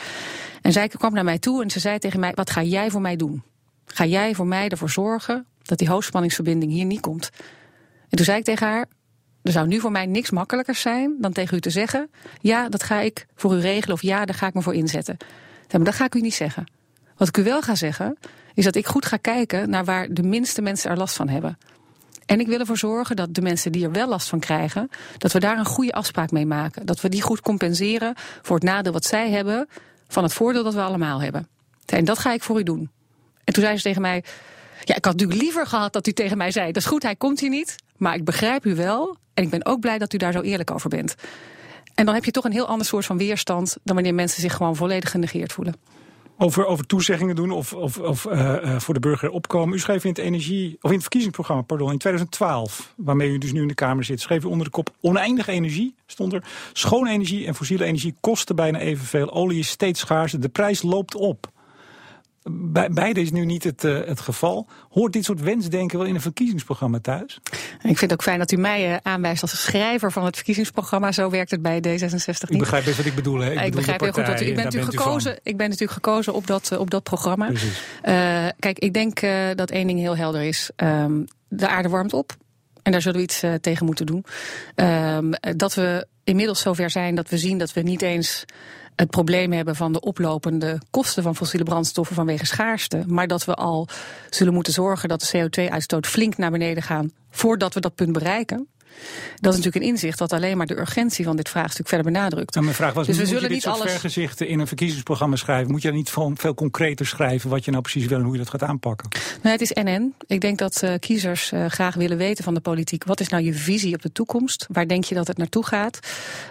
En 0.61 0.71
zij 0.71 0.87
kwam 0.87 1.13
naar 1.13 1.23
mij 1.23 1.39
toe 1.39 1.63
en 1.63 1.69
ze 1.69 1.79
zei 1.79 1.99
tegen 1.99 2.19
mij: 2.19 2.31
Wat 2.35 2.49
ga 2.49 2.63
jij 2.63 2.91
voor 2.91 3.01
mij 3.01 3.15
doen? 3.15 3.43
Ga 3.85 4.05
jij 4.05 4.35
voor 4.35 4.47
mij 4.47 4.69
ervoor 4.69 4.89
zorgen 4.89 5.45
dat 5.63 5.77
die 5.77 5.89
hoogspanningsverbinding 5.89 6.71
hier 6.71 6.85
niet 6.85 6.99
komt? 6.99 7.29
En 8.09 8.17
toen 8.17 8.25
zei 8.25 8.37
ik 8.37 8.43
tegen 8.43 8.67
haar: 8.67 8.87
er 9.47 9.53
zou 9.53 9.67
nu 9.67 9.79
voor 9.79 9.91
mij 9.91 10.05
niks 10.05 10.29
makkelijker 10.29 10.75
zijn 10.75 11.15
dan 11.19 11.31
tegen 11.31 11.57
u 11.57 11.59
te 11.59 11.69
zeggen: 11.69 12.09
ja, 12.41 12.69
dat 12.69 12.83
ga 12.83 12.99
ik 12.99 13.25
voor 13.35 13.55
u 13.55 13.59
regelen 13.59 13.95
of 13.95 14.01
ja, 14.01 14.25
daar 14.25 14.35
ga 14.35 14.47
ik 14.47 14.53
me 14.53 14.61
voor 14.61 14.73
inzetten. 14.73 15.17
Maar 15.71 15.83
dat 15.83 15.95
ga 15.95 16.05
ik 16.05 16.15
u 16.15 16.21
niet 16.21 16.33
zeggen. 16.33 16.65
Wat 17.17 17.27
ik 17.27 17.37
u 17.37 17.43
wel 17.43 17.61
ga 17.61 17.75
zeggen, 17.75 18.17
is 18.53 18.63
dat 18.63 18.75
ik 18.75 18.87
goed 18.87 19.05
ga 19.05 19.17
kijken 19.17 19.69
naar 19.69 19.85
waar 19.85 20.07
de 20.13 20.23
minste 20.23 20.61
mensen 20.61 20.89
er 20.91 20.97
last 20.97 21.15
van 21.15 21.29
hebben. 21.29 21.57
En 22.25 22.39
ik 22.39 22.47
wil 22.47 22.59
ervoor 22.59 22.77
zorgen 22.77 23.15
dat 23.15 23.33
de 23.33 23.41
mensen 23.41 23.71
die 23.71 23.85
er 23.85 23.91
wel 23.91 24.07
last 24.07 24.29
van 24.29 24.39
krijgen, 24.39 24.89
dat 25.17 25.31
we 25.31 25.39
daar 25.39 25.57
een 25.57 25.65
goede 25.65 25.91
afspraak 25.91 26.31
mee 26.31 26.45
maken. 26.45 26.85
Dat 26.85 27.01
we 27.01 27.09
die 27.09 27.21
goed 27.21 27.41
compenseren 27.41 28.13
voor 28.41 28.55
het 28.55 28.65
nadeel 28.65 28.91
wat 28.91 29.05
zij 29.05 29.29
hebben 29.29 29.67
van 30.07 30.23
het 30.23 30.33
voordeel 30.33 30.63
dat 30.63 30.73
we 30.73 30.81
allemaal 30.81 31.21
hebben. 31.21 31.47
En 31.85 32.05
dat 32.05 32.19
ga 32.19 32.33
ik 32.33 32.43
voor 32.43 32.59
u 32.59 32.63
doen. 32.63 32.89
En 33.43 33.53
toen 33.53 33.63
zei 33.63 33.77
ze 33.77 33.83
tegen 33.83 34.01
mij, 34.01 34.23
ja, 34.83 34.95
ik 34.95 35.05
had 35.05 35.13
natuurlijk 35.13 35.41
liever 35.41 35.67
gehad 35.67 35.93
dat 35.93 36.07
u 36.07 36.11
tegen 36.11 36.37
mij 36.37 36.51
zei, 36.51 36.65
dat 36.65 36.81
is 36.81 36.85
goed, 36.85 37.03
hij 37.03 37.15
komt 37.15 37.39
hier 37.39 37.49
niet, 37.49 37.75
maar 37.97 38.15
ik 38.15 38.25
begrijp 38.25 38.65
u 38.65 38.75
wel 38.75 39.17
en 39.33 39.43
ik 39.43 39.49
ben 39.49 39.65
ook 39.65 39.79
blij 39.79 39.97
dat 39.97 40.13
u 40.13 40.17
daar 40.17 40.31
zo 40.31 40.41
eerlijk 40.41 40.71
over 40.71 40.89
bent. 40.89 41.15
En 41.95 42.05
dan 42.05 42.13
heb 42.13 42.25
je 42.25 42.31
toch 42.31 42.43
een 42.43 42.51
heel 42.51 42.67
ander 42.67 42.85
soort 42.85 43.05
van 43.05 43.17
weerstand 43.17 43.77
dan 43.83 43.95
wanneer 43.95 44.13
mensen 44.13 44.41
zich 44.41 44.53
gewoon 44.55 44.75
volledig 44.75 45.11
genegeerd 45.11 45.53
voelen. 45.53 45.75
Over, 46.39 46.65
over 46.65 46.85
toezeggingen 46.85 47.35
doen 47.35 47.51
of, 47.51 47.73
of, 47.73 47.99
of 47.99 48.25
uh, 48.25 48.39
uh, 48.39 48.79
voor 48.79 48.93
de 48.93 48.99
burger 48.99 49.29
opkomen. 49.29 49.75
U 49.75 49.79
schreef 49.79 50.03
in 50.03 50.09
het 50.09 50.17
energie, 50.17 50.77
of 50.81 50.89
in 50.89 50.91
het 50.91 51.01
verkiezingsprogramma, 51.01 51.63
pardon, 51.63 51.91
in 51.91 51.97
2012, 51.97 52.93
waarmee 52.97 53.29
u 53.29 53.37
dus 53.37 53.51
nu 53.51 53.61
in 53.61 53.67
de 53.67 53.73
Kamer 53.73 54.03
zit, 54.03 54.21
schreef 54.21 54.43
u 54.43 54.47
onder 54.47 54.65
de 54.65 54.71
kop 54.71 54.89
oneindige 55.01 55.51
energie, 55.51 55.95
stond 56.05 56.33
er. 56.33 56.43
Schone 56.73 57.09
energie 57.09 57.47
en 57.47 57.55
fossiele 57.55 57.85
energie 57.85 58.15
kosten 58.19 58.55
bijna 58.55 58.79
evenveel. 58.79 59.31
Olie 59.31 59.59
is 59.59 59.69
steeds 59.69 59.99
schaarser. 59.99 60.39
De 60.39 60.49
prijs 60.49 60.81
loopt 60.81 61.15
op. 61.15 61.51
Bij, 62.49 62.89
beide 62.89 63.21
is 63.21 63.31
nu 63.31 63.45
niet 63.45 63.63
het, 63.63 63.83
uh, 63.83 64.05
het 64.05 64.19
geval. 64.19 64.67
Hoort 64.89 65.13
dit 65.13 65.25
soort 65.25 65.41
wensdenken 65.41 65.97
wel 65.97 66.07
in 66.07 66.15
een 66.15 66.21
verkiezingsprogramma 66.21 66.99
thuis? 66.99 67.39
Ik 67.81 67.97
vind 67.97 68.01
het 68.01 68.13
ook 68.13 68.23
fijn 68.23 68.39
dat 68.39 68.51
u 68.51 68.57
mij 68.57 68.91
uh, 68.91 68.97
aanwijst 69.01 69.41
als 69.41 69.61
schrijver 69.61 70.11
van 70.11 70.25
het 70.25 70.35
verkiezingsprogramma. 70.35 71.11
Zo 71.11 71.29
werkt 71.29 71.51
het 71.51 71.61
bij 71.61 71.77
D66 71.77 72.25
niet. 72.25 72.49
Ik 72.49 72.59
begrijp 72.59 72.85
best 72.85 72.97
wat 72.97 73.05
ik 73.05 73.15
bedoel. 73.15 73.39
Hè? 73.39 73.51
Ik, 73.51 73.61
ik 73.61 73.75
begrijp 73.75 73.99
heel 73.99 74.11
goed 74.11 74.25
dat 74.25 74.41
u, 74.41 74.45
ik 74.45 74.55
ben, 74.55 74.63
natuurlijk 74.63 74.93
gekozen, 74.93 75.39
ik 75.43 75.57
ben 75.57 75.65
natuurlijk 75.69 75.91
gekozen 75.91 76.33
op 76.33 76.47
dat, 76.47 76.69
uh, 76.73 76.79
op 76.79 76.89
dat 76.89 77.03
programma. 77.03 77.51
kijk, 78.59 78.79
ik 78.79 78.93
denk 78.93 79.19
dat 79.55 79.71
één 79.71 79.87
ding 79.87 79.99
heel 79.99 80.17
helder 80.17 80.41
is. 80.41 80.69
Um, 80.75 81.25
de 81.47 81.67
aarde 81.67 81.89
warmt 81.89 82.13
op. 82.13 82.35
En 82.83 82.91
daar 82.91 83.01
zullen 83.01 83.17
we 83.17 83.23
iets 83.23 83.43
tegen 83.61 83.85
moeten 83.85 84.05
doen. 84.05 84.25
Um, 84.75 85.31
dat 85.57 85.73
we 85.73 86.07
inmiddels 86.23 86.61
zover 86.61 86.89
zijn 86.89 87.15
dat 87.15 87.29
we 87.29 87.37
zien 87.37 87.57
dat 87.57 87.73
we 87.73 87.81
niet 87.81 88.01
eens 88.01 88.45
het 88.97 89.09
probleem 89.09 89.51
hebben 89.51 89.75
van 89.75 89.93
de 89.93 89.99
oplopende 89.99 90.81
kosten 90.91 91.23
van 91.23 91.35
fossiele 91.35 91.65
brandstoffen 91.65 92.15
vanwege 92.15 92.45
schaarste. 92.45 93.03
Maar 93.07 93.27
dat 93.27 93.45
we 93.45 93.53
al 93.53 93.87
zullen 94.29 94.53
moeten 94.53 94.73
zorgen 94.73 95.09
dat 95.09 95.21
de 95.21 95.49
CO2-uitstoot 95.49 96.07
flink 96.07 96.37
naar 96.37 96.51
beneden 96.51 96.83
gaat 96.83 97.05
voordat 97.31 97.73
we 97.73 97.79
dat 97.79 97.95
punt 97.95 98.11
bereiken. 98.11 98.67
Dat 99.39 99.53
is 99.53 99.57
natuurlijk 99.57 99.75
een 99.75 99.91
inzicht 99.91 100.17
dat 100.17 100.33
alleen 100.33 100.57
maar 100.57 100.65
de 100.65 100.79
urgentie 100.79 101.25
van 101.25 101.35
dit 101.35 101.49
vraagstuk 101.49 101.87
verder 101.87 102.05
benadrukt. 102.05 102.53
Nou, 102.53 102.65
mijn 102.65 102.77
vraag 102.77 102.93
was, 102.93 103.07
dus 103.07 103.17
we 103.17 103.25
zullen 103.25 103.41
je 103.41 103.47
dit 103.47 103.55
niet 103.55 103.63
soort 103.63 103.79
alles... 103.79 103.91
vergezichten 103.91 104.47
in 104.47 104.59
een 104.59 104.67
verkiezingsprogramma 104.67 105.35
schrijven? 105.35 105.71
Moet 105.71 105.81
je 105.81 105.91
niet 105.91 106.13
veel 106.33 106.53
concreter 106.53 107.05
schrijven 107.05 107.49
wat 107.49 107.65
je 107.65 107.71
nou 107.71 107.83
precies 107.83 108.05
wil 108.05 108.17
en 108.17 108.23
hoe 108.23 108.33
je 108.33 108.39
dat 108.39 108.49
gaat 108.49 108.63
aanpakken? 108.63 109.09
Nou, 109.41 109.59
het 109.59 109.61
is 109.61 109.71
NN. 109.83 110.13
Ik 110.27 110.41
denk 110.41 110.57
dat 110.57 110.81
uh, 110.83 110.93
kiezers 110.99 111.51
uh, 111.51 111.65
graag 111.65 111.95
willen 111.95 112.17
weten 112.17 112.43
van 112.43 112.53
de 112.53 112.59
politiek. 112.59 113.03
Wat 113.03 113.19
is 113.19 113.29
nou 113.29 113.43
je 113.43 113.53
visie 113.53 113.93
op 113.93 114.01
de 114.01 114.11
toekomst? 114.11 114.65
Waar 114.71 114.87
denk 114.87 115.03
je 115.03 115.15
dat 115.15 115.27
het 115.27 115.37
naartoe 115.37 115.65
gaat? 115.65 115.99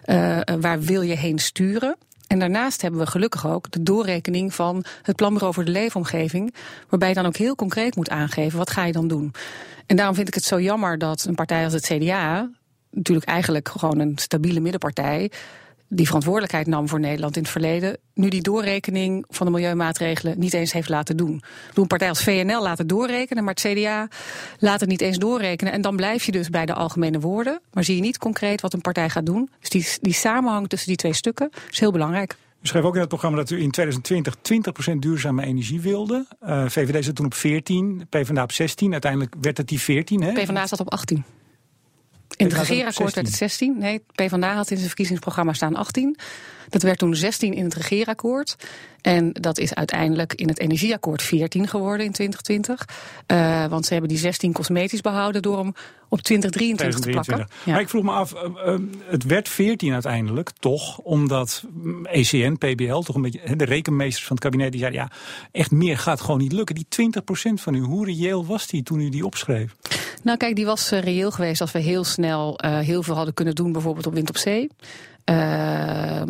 Uh, 0.06 0.40
waar 0.60 0.80
wil 0.80 1.02
je 1.02 1.16
heen 1.16 1.38
sturen? 1.38 1.96
En 2.26 2.38
daarnaast 2.38 2.82
hebben 2.82 3.00
we 3.00 3.06
gelukkig 3.06 3.46
ook 3.46 3.70
de 3.70 3.82
doorrekening 3.82 4.54
van 4.54 4.84
het 5.02 5.16
planbureau 5.16 5.54
voor 5.54 5.64
de 5.64 5.70
leefomgeving, 5.70 6.54
waarbij 6.88 7.08
je 7.08 7.14
dan 7.14 7.26
ook 7.26 7.36
heel 7.36 7.54
concreet 7.54 7.96
moet 7.96 8.10
aangeven 8.10 8.58
wat 8.58 8.70
ga 8.70 8.84
je 8.84 8.92
dan 8.92 9.08
doen. 9.08 9.34
En 9.86 9.96
daarom 9.96 10.14
vind 10.14 10.28
ik 10.28 10.34
het 10.34 10.44
zo 10.44 10.60
jammer 10.60 10.98
dat 10.98 11.24
een 11.24 11.34
partij 11.34 11.64
als 11.64 11.72
het 11.72 11.86
CDA, 11.86 12.50
natuurlijk 12.90 13.26
eigenlijk 13.26 13.68
gewoon 13.68 13.98
een 13.98 14.18
stabiele 14.18 14.60
middenpartij, 14.60 15.30
die 15.88 16.06
verantwoordelijkheid 16.06 16.66
nam 16.66 16.88
voor 16.88 17.00
Nederland 17.00 17.36
in 17.36 17.42
het 17.42 17.50
verleden, 17.50 17.98
nu 18.14 18.28
die 18.28 18.42
doorrekening 18.42 19.24
van 19.28 19.46
de 19.46 19.52
milieumaatregelen 19.52 20.38
niet 20.38 20.54
eens 20.54 20.72
heeft 20.72 20.88
laten 20.88 21.16
doen. 21.16 21.42
Doe 21.72 21.82
een 21.82 21.86
partij 21.86 22.08
als 22.08 22.22
VNL 22.22 22.62
laat 22.62 22.78
het 22.78 22.88
doorrekenen, 22.88 23.44
maar 23.44 23.54
het 23.54 23.72
CDA 23.72 24.08
laat 24.58 24.80
het 24.80 24.88
niet 24.88 25.00
eens 25.00 25.18
doorrekenen. 25.18 25.72
En 25.72 25.80
dan 25.80 25.96
blijf 25.96 26.24
je 26.24 26.32
dus 26.32 26.50
bij 26.50 26.66
de 26.66 26.74
algemene 26.74 27.20
woorden, 27.20 27.60
maar 27.72 27.84
zie 27.84 27.96
je 27.96 28.02
niet 28.02 28.18
concreet 28.18 28.60
wat 28.60 28.72
een 28.72 28.80
partij 28.80 29.10
gaat 29.10 29.26
doen. 29.26 29.50
Dus 29.60 29.68
die, 29.68 29.86
die 30.00 30.12
samenhang 30.12 30.68
tussen 30.68 30.88
die 30.88 30.96
twee 30.96 31.12
stukken 31.12 31.50
is 31.70 31.80
heel 31.80 31.92
belangrijk. 31.92 32.36
U 32.62 32.66
schreef 32.66 32.82
ook 32.84 32.94
in 32.94 33.00
het 33.00 33.08
programma 33.08 33.36
dat 33.36 33.50
u 33.50 33.62
in 33.62 33.70
2020 33.70 34.34
20% 34.92 34.96
duurzame 34.98 35.44
energie 35.44 35.80
wilde. 35.80 36.26
Uh, 36.46 36.64
VVD 36.68 37.04
zat 37.04 37.14
toen 37.14 37.26
op 37.26 37.34
14, 37.34 38.06
PvdA 38.08 38.42
op 38.42 38.52
16. 38.52 38.92
Uiteindelijk 38.92 39.34
werd 39.40 39.56
het 39.56 39.68
die 39.68 39.80
14. 39.80 40.22
Hè? 40.22 40.32
PvdA 40.32 40.66
zat 40.66 40.80
op 40.80 40.90
18. 40.90 41.24
In 42.36 42.46
het 42.46 42.54
regeerakkoord 42.54 43.14
werd 43.14 43.26
het 43.26 43.36
16. 43.36 43.78
Nee, 43.78 44.02
PvdA 44.14 44.54
had 44.54 44.70
in 44.70 44.76
zijn 44.76 44.88
verkiezingsprogramma 44.88 45.52
staan 45.52 45.76
18. 45.76 46.16
Dat 46.68 46.82
werd 46.82 46.98
toen 46.98 47.14
16 47.14 47.54
in 47.54 47.64
het 47.64 47.74
regeerakkoord. 47.74 48.56
En 49.00 49.32
dat 49.32 49.58
is 49.58 49.74
uiteindelijk 49.74 50.34
in 50.34 50.48
het 50.48 50.58
energieakkoord 50.58 51.22
14 51.22 51.68
geworden 51.68 52.06
in 52.06 52.12
2020. 52.12 52.88
Uh, 53.32 53.66
want 53.66 53.86
ze 53.86 53.92
hebben 53.92 54.10
die 54.10 54.18
16 54.18 54.52
cosmetisch 54.52 55.00
behouden 55.00 55.42
door 55.42 55.58
hem 55.58 55.74
op 56.08 56.20
2023 56.20 57.00
te 57.00 57.10
plakken. 57.10 57.38
Ja. 57.64 57.72
Maar 57.72 57.80
ik 57.80 57.88
vroeg 57.88 58.02
me 58.02 58.10
af, 58.10 58.34
uh, 58.34 58.42
uh, 58.66 58.78
het 59.04 59.24
werd 59.24 59.48
14 59.48 59.92
uiteindelijk, 59.92 60.50
toch? 60.58 60.98
Omdat 60.98 61.64
ECN, 62.02 62.56
PBL, 62.58 62.98
toch 62.98 63.14
een 63.14 63.22
beetje 63.22 63.56
de 63.56 63.64
rekenmeesters 63.64 64.26
van 64.26 64.36
het 64.36 64.44
kabinet, 64.44 64.70
die 64.70 64.80
zeiden 64.80 65.00
ja, 65.00 65.10
echt 65.52 65.70
meer 65.70 65.98
gaat 65.98 66.20
gewoon 66.20 66.40
niet 66.40 66.52
lukken. 66.52 66.74
Die 66.74 66.86
20% 67.50 67.52
van 67.54 67.74
u, 67.74 67.80
hoe 67.80 68.04
reëel 68.06 68.46
was 68.46 68.66
die 68.66 68.82
toen 68.82 69.00
u 69.00 69.08
die 69.08 69.26
opschreef? 69.26 69.74
Nou 70.22 70.38
kijk, 70.38 70.56
die 70.56 70.66
was 70.66 70.90
reëel 70.90 71.30
geweest 71.30 71.60
als 71.60 71.72
we 71.72 71.78
heel 71.78 72.04
snel 72.04 72.60
heel 72.62 73.02
veel 73.02 73.14
hadden 73.14 73.34
kunnen 73.34 73.54
doen, 73.54 73.72
bijvoorbeeld 73.72 74.06
op 74.06 74.14
wind 74.14 74.28
op 74.28 74.36
zee. 74.36 74.70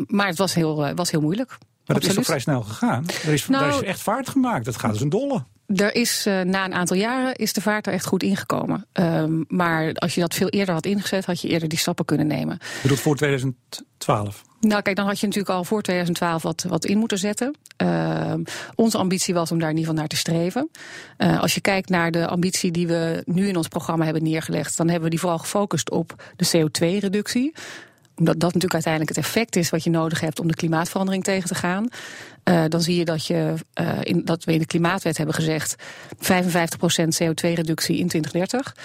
maar 0.07 0.27
het 0.27 0.39
was 0.39 0.55
heel, 0.55 0.95
was 0.95 1.11
heel 1.11 1.21
moeilijk. 1.21 1.59
Maar 1.87 2.01
dat 2.01 2.09
is 2.09 2.15
toch 2.15 2.25
vrij 2.25 2.39
snel 2.39 2.63
gegaan? 2.63 3.07
Er 3.25 3.33
is, 3.33 3.49
nou, 3.49 3.69
is 3.69 3.83
echt 3.83 4.01
vaart 4.01 4.29
gemaakt. 4.29 4.65
Dat 4.65 4.77
gaat 4.77 4.91
als 4.91 5.01
een 5.01 5.09
dolle. 5.09 5.45
Er 5.67 5.95
is 5.95 6.27
uh, 6.27 6.41
na 6.41 6.65
een 6.65 6.75
aantal 6.75 6.97
jaren 6.97 7.35
is 7.35 7.53
de 7.53 7.61
vaart 7.61 7.87
er 7.87 7.93
echt 7.93 8.07
goed 8.07 8.23
ingekomen. 8.23 8.87
Um, 8.93 9.45
maar 9.49 9.95
als 9.95 10.15
je 10.15 10.21
dat 10.21 10.35
veel 10.35 10.49
eerder 10.49 10.75
had 10.75 10.87
ingezet, 10.87 11.25
had 11.25 11.41
je 11.41 11.49
eerder 11.49 11.69
die 11.69 11.79
stappen 11.79 12.05
kunnen 12.05 12.27
nemen. 12.27 12.59
Je 12.61 12.79
bedoelt 12.83 13.01
voor 13.01 13.17
2012? 13.17 14.43
Nou, 14.61 14.83
kijk, 14.83 14.97
dan 14.97 15.07
had 15.07 15.21
je 15.21 15.27
natuurlijk 15.27 15.55
al 15.55 15.65
voor 15.65 15.83
2012 15.83 16.43
wat, 16.43 16.65
wat 16.69 16.85
in 16.85 16.99
moeten 16.99 17.19
zetten. 17.19 17.55
Uh, 17.83 18.35
onze 18.75 18.99
ambitie 18.99 19.35
was 19.35 19.51
om 19.51 19.59
daar 19.59 19.71
in 19.71 19.77
ieder 19.77 19.91
geval 19.91 20.01
naar 20.01 20.09
te 20.09 20.17
streven. 20.17 20.71
Uh, 21.19 21.41
als 21.41 21.55
je 21.55 21.61
kijkt 21.61 21.89
naar 21.89 22.11
de 22.11 22.27
ambitie 22.27 22.71
die 22.71 22.87
we 22.87 23.23
nu 23.27 23.49
in 23.49 23.57
ons 23.57 23.69
programma 23.69 24.05
hebben 24.05 24.23
neergelegd, 24.23 24.77
dan 24.77 24.87
hebben 24.87 25.05
we 25.05 25.11
die 25.11 25.21
vooral 25.21 25.39
gefocust 25.39 25.91
op 25.91 26.15
de 26.37 26.47
CO2-reductie 26.47 27.55
omdat 28.17 28.41
dat 28.41 28.55
natuurlijk 28.55 28.75
uiteindelijk 28.75 29.17
het 29.17 29.25
effect 29.25 29.57
is 29.57 29.71
wat 29.71 29.85
je 29.85 29.91
nodig 29.91 30.21
hebt 30.21 30.41
om 30.41 30.49
de 30.49 30.55
klimaatverandering 30.55 31.25
tegen 31.25 31.49
te 31.49 31.55
gaan. 31.55 31.89
Uh, 32.45 32.65
dan 32.69 32.81
zie 32.81 32.97
je 32.97 33.05
dat, 33.05 33.27
je, 33.27 33.55
uh, 33.81 33.99
in, 34.03 34.25
dat 34.25 34.45
we 34.45 34.53
in 34.53 34.59
de 34.59 34.67
klimaatwet 34.67 35.17
hebben 35.17 35.35
gezegd 35.35 35.77
55% 35.77 35.79
CO2-reductie 37.23 37.99
in 37.99 38.09
2030. 38.09 38.77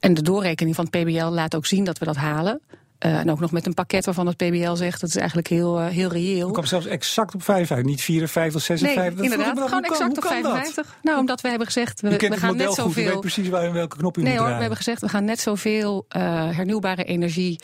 En 0.00 0.14
de 0.14 0.22
doorrekening 0.22 0.74
van 0.76 0.88
het 0.90 1.02
PBL 1.02 1.24
laat 1.24 1.54
ook 1.54 1.66
zien 1.66 1.84
dat 1.84 1.98
we 1.98 2.04
dat 2.04 2.16
halen. 2.16 2.60
Uh, 3.06 3.18
en 3.18 3.30
ook 3.30 3.40
nog 3.40 3.50
met 3.50 3.66
een 3.66 3.74
pakket 3.74 4.04
waarvan 4.04 4.26
het 4.26 4.36
PBL 4.36 4.74
zegt 4.74 5.00
dat 5.00 5.10
is 5.10 5.16
eigenlijk 5.16 5.48
heel, 5.48 5.80
heel 5.80 6.08
reëel. 6.08 6.46
Ik 6.46 6.52
kwam 6.52 6.64
zelfs 6.64 6.86
exact 6.86 7.34
op 7.34 7.42
55, 7.42 7.86
niet 7.86 8.00
54, 8.00 8.62
56. 8.62 9.14
Nee, 9.14 9.30
inderdaad, 9.30 9.68
gewoon 9.68 9.84
exact 9.84 10.16
op 10.16 10.24
55. 10.24 10.74
Dat? 10.74 10.94
Nou, 11.02 11.18
omdat 11.18 11.40
we 11.40 11.48
hebben 11.48 11.66
gezegd, 11.66 12.00
we, 12.00 12.16
we 12.16 12.36
gaan 12.36 12.56
net 12.56 12.74
zoveel. 12.74 13.04
U 13.04 13.08
weet 13.08 13.20
precies 13.20 13.48
waar, 13.48 13.72
welke 13.72 13.96
knop 13.96 14.18
u 14.18 14.22
nee, 14.22 14.32
moet 14.32 14.40
hoor, 14.40 14.48
we 14.48 14.60
hebben 14.60 14.76
gezegd, 14.76 15.00
we 15.00 15.08
gaan 15.08 15.24
net 15.24 15.40
zoveel 15.40 16.04
hernieuwbare 16.08 17.04
energie 17.04 17.58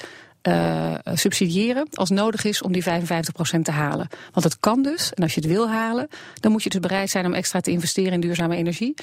uh, 0.49 0.94
subsidiëren 1.14 1.87
als 1.92 2.11
nodig 2.11 2.44
is 2.44 2.62
om 2.62 2.73
die 2.73 2.85
55% 2.85 2.87
te 3.62 3.70
halen. 3.70 4.08
Want 4.32 4.44
het 4.44 4.61
kan 4.61 4.82
dus, 4.82 5.12
en 5.12 5.23
als 5.23 5.35
je 5.35 5.40
het 5.40 5.50
wil 5.50 5.68
halen, 5.68 6.08
dan 6.40 6.52
moet 6.52 6.62
je 6.62 6.70
dus 6.70 6.80
bereid 6.80 7.11
zijn 7.11 7.26
om 7.26 7.32
extra 7.32 7.61
te 7.61 7.70
investeren 7.70 8.12
in 8.12 8.20
duurzame 8.20 8.56
energie. 8.56 8.94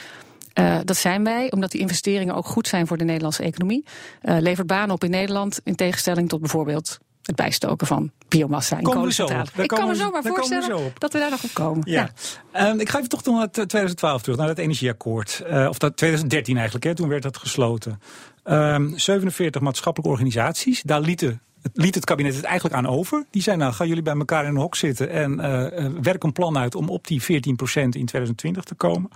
Uh, 0.60 0.80
dat 0.84 0.98
zijn 0.98 1.24
wij, 1.24 1.52
omdat 1.52 1.72
die 1.72 1.82
investeringen 1.82 2.36
ook 2.36 2.46
goed 2.46 2.68
zijn 2.68 2.88
voor 2.88 2.98
de 2.98 3.04
Nederlandse 3.04 3.44
economie. 3.44 3.86
Uh, 4.24 4.38
levert 4.40 4.68
banen 4.68 4.96
op 4.96 5.04
in 5.04 5.10
Nederland, 5.10 5.60
in 5.64 5.76
tegenstelling 5.76 6.30
tot 6.30 6.40
bijvoorbeeld 6.40 7.00
het 7.22 7.36
bijstoken 7.36 7.88
van 7.88 8.12
biomassa 8.28 8.78
in 8.78 8.84
kolencentrales. 8.84 9.50
Ik 9.58 9.68
kan 9.68 9.88
me 9.88 9.96
zomaar 9.96 10.24
voorstellen 10.24 10.64
zo 10.64 10.92
dat 10.98 11.14
we 11.14 11.20
daar 11.20 11.30
nog 11.30 11.44
op 11.44 11.54
komen. 11.54 11.92
Ja. 11.92 12.10
ja. 12.54 12.70
Um, 12.70 12.80
ik 12.80 12.90
ga 12.90 12.98
even 12.98 13.10
toch 13.10 13.26
naar 13.26 13.52
2012 13.52 14.22
terug, 14.22 14.38
naar 14.38 14.48
het 14.48 14.58
energieakkoord. 14.58 15.44
Uh, 15.48 15.68
of 15.70 15.78
dat 15.78 15.98
2013 15.98 16.56
eigenlijk, 16.56 16.86
hè, 16.86 16.96
toen 16.96 17.10
werd 17.10 17.24
dat 17.24 17.38
gesloten. 17.38 18.02
Um, 18.44 18.54
ehm, 18.54 18.98
47 18.98 19.62
maatschappelijke 19.62 20.14
organisaties, 20.14 20.82
daar 20.82 21.02
lieten 21.02 21.42
het 21.62 21.72
liet 21.74 21.96
het 21.96 22.06
kabinet 22.06 22.36
het 22.36 22.44
eigenlijk 22.44 22.76
aan 22.76 22.88
over. 22.88 23.26
Die 23.30 23.42
zei, 23.42 23.58
nou, 23.58 23.74
gaan 23.74 23.88
jullie 23.88 24.04
bij 24.04 24.16
elkaar 24.16 24.44
in 24.44 24.50
een 24.50 24.62
hok 24.62 24.76
zitten 24.76 25.10
en 25.10 25.32
uh, 25.32 26.02
werk 26.02 26.24
een 26.24 26.34
plan 26.34 26.58
uit 26.58 26.76
om 26.76 26.90
op 26.90 27.08
die 27.08 27.22
14% 27.22 27.26
in 27.26 27.90
2020 27.90 28.64
te 28.64 28.76
komen. 28.76 29.10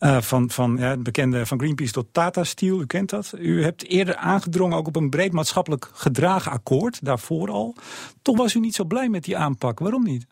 Uh, 0.00 0.20
van, 0.20 0.50
van 0.50 0.76
ja, 0.78 0.90
het 0.90 1.02
bekende 1.02 1.46
van 1.46 1.58
Greenpeace 1.58 1.92
tot 1.92 2.06
Tata 2.12 2.44
Steel, 2.44 2.80
u 2.80 2.86
kent 2.86 3.10
dat. 3.10 3.32
U 3.38 3.62
hebt 3.62 3.88
eerder 3.88 4.16
aangedrongen 4.16 4.76
ook 4.76 4.86
op 4.86 4.96
een 4.96 5.10
breed 5.10 5.32
maatschappelijk 5.32 5.90
gedragen 5.92 6.52
akkoord, 6.52 7.04
daarvoor 7.04 7.50
al. 7.50 7.74
Toch 8.22 8.36
was 8.36 8.54
u 8.54 8.60
niet 8.60 8.74
zo 8.74 8.84
blij 8.84 9.08
met 9.08 9.24
die 9.24 9.36
aanpak. 9.36 9.78
Waarom 9.78 10.04
niet? 10.04 10.26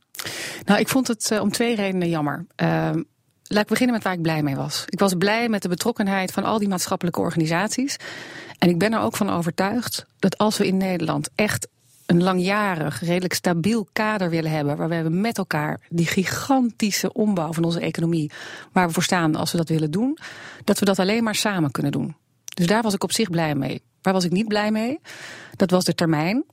Nou, 0.65 0.81
ik 0.81 0.89
vond 0.89 1.09
het 1.09 1.31
uh, 1.33 1.41
om 1.41 1.51
twee 1.51 1.75
redenen 1.75 2.09
jammer. 2.09 2.47
Uh, 2.63 2.91
Laat 3.49 3.63
ik 3.63 3.69
beginnen 3.69 3.95
met 3.95 4.05
waar 4.05 4.13
ik 4.13 4.23
blij 4.23 4.43
mee 4.43 4.57
was. 4.57 4.85
Ik 4.87 4.99
was 4.99 5.15
blij 5.15 5.49
met 5.49 5.63
de 5.63 5.69
betrokkenheid 5.69 6.33
van 6.33 6.45
al 6.45 6.59
die 6.59 6.69
maatschappelijke 6.69 7.21
organisaties. 7.21 7.97
En 8.59 8.69
ik 8.69 8.79
ben 8.79 8.93
er 8.93 9.01
ook 9.01 9.17
van 9.17 9.31
overtuigd 9.31 10.07
dat 10.19 10.39
als 10.39 10.59
we 10.59 10.67
in 10.67 10.77
Nederland 10.77 11.31
echt 11.35 11.69
een 12.07 12.23
langjarig, 12.23 13.01
redelijk 13.01 13.35
stabiel 13.35 13.89
kader 13.93 14.31
willen 14.31 14.51
hebben, 14.51 14.77
waar 14.77 14.89
we 14.89 15.11
met 15.11 15.39
elkaar 15.39 15.81
die 15.89 16.07
gigantische 16.07 17.13
ombouw 17.13 17.53
van 17.53 17.65
onze 17.65 17.81
economie, 17.81 18.31
waar 18.73 18.87
we 18.87 18.93
voor 18.93 19.03
staan 19.03 19.35
als 19.35 19.53
we 19.53 19.59
dat 19.59 19.69
willen 19.69 19.91
doen, 19.91 20.19
dat 20.65 20.79
we 20.79 20.85
dat 20.85 20.99
alleen 20.99 21.25
maar 21.25 21.35
samen 21.35 21.71
kunnen 21.71 21.93
doen. 21.93 22.17
Dus 22.45 22.67
daar 22.67 22.83
was 22.83 22.95
ik 22.95 23.03
op 23.03 23.13
zich 23.13 23.31
blij 23.31 23.55
mee. 23.55 23.83
Waar 24.03 24.13
was 24.13 24.25
ik 24.25 24.33
niet 24.33 24.49
blij 24.49 24.71
mee? 24.71 25.01
Dat 25.57 25.71
was 25.71 25.85
de 25.85 25.95
termijn. 25.95 26.45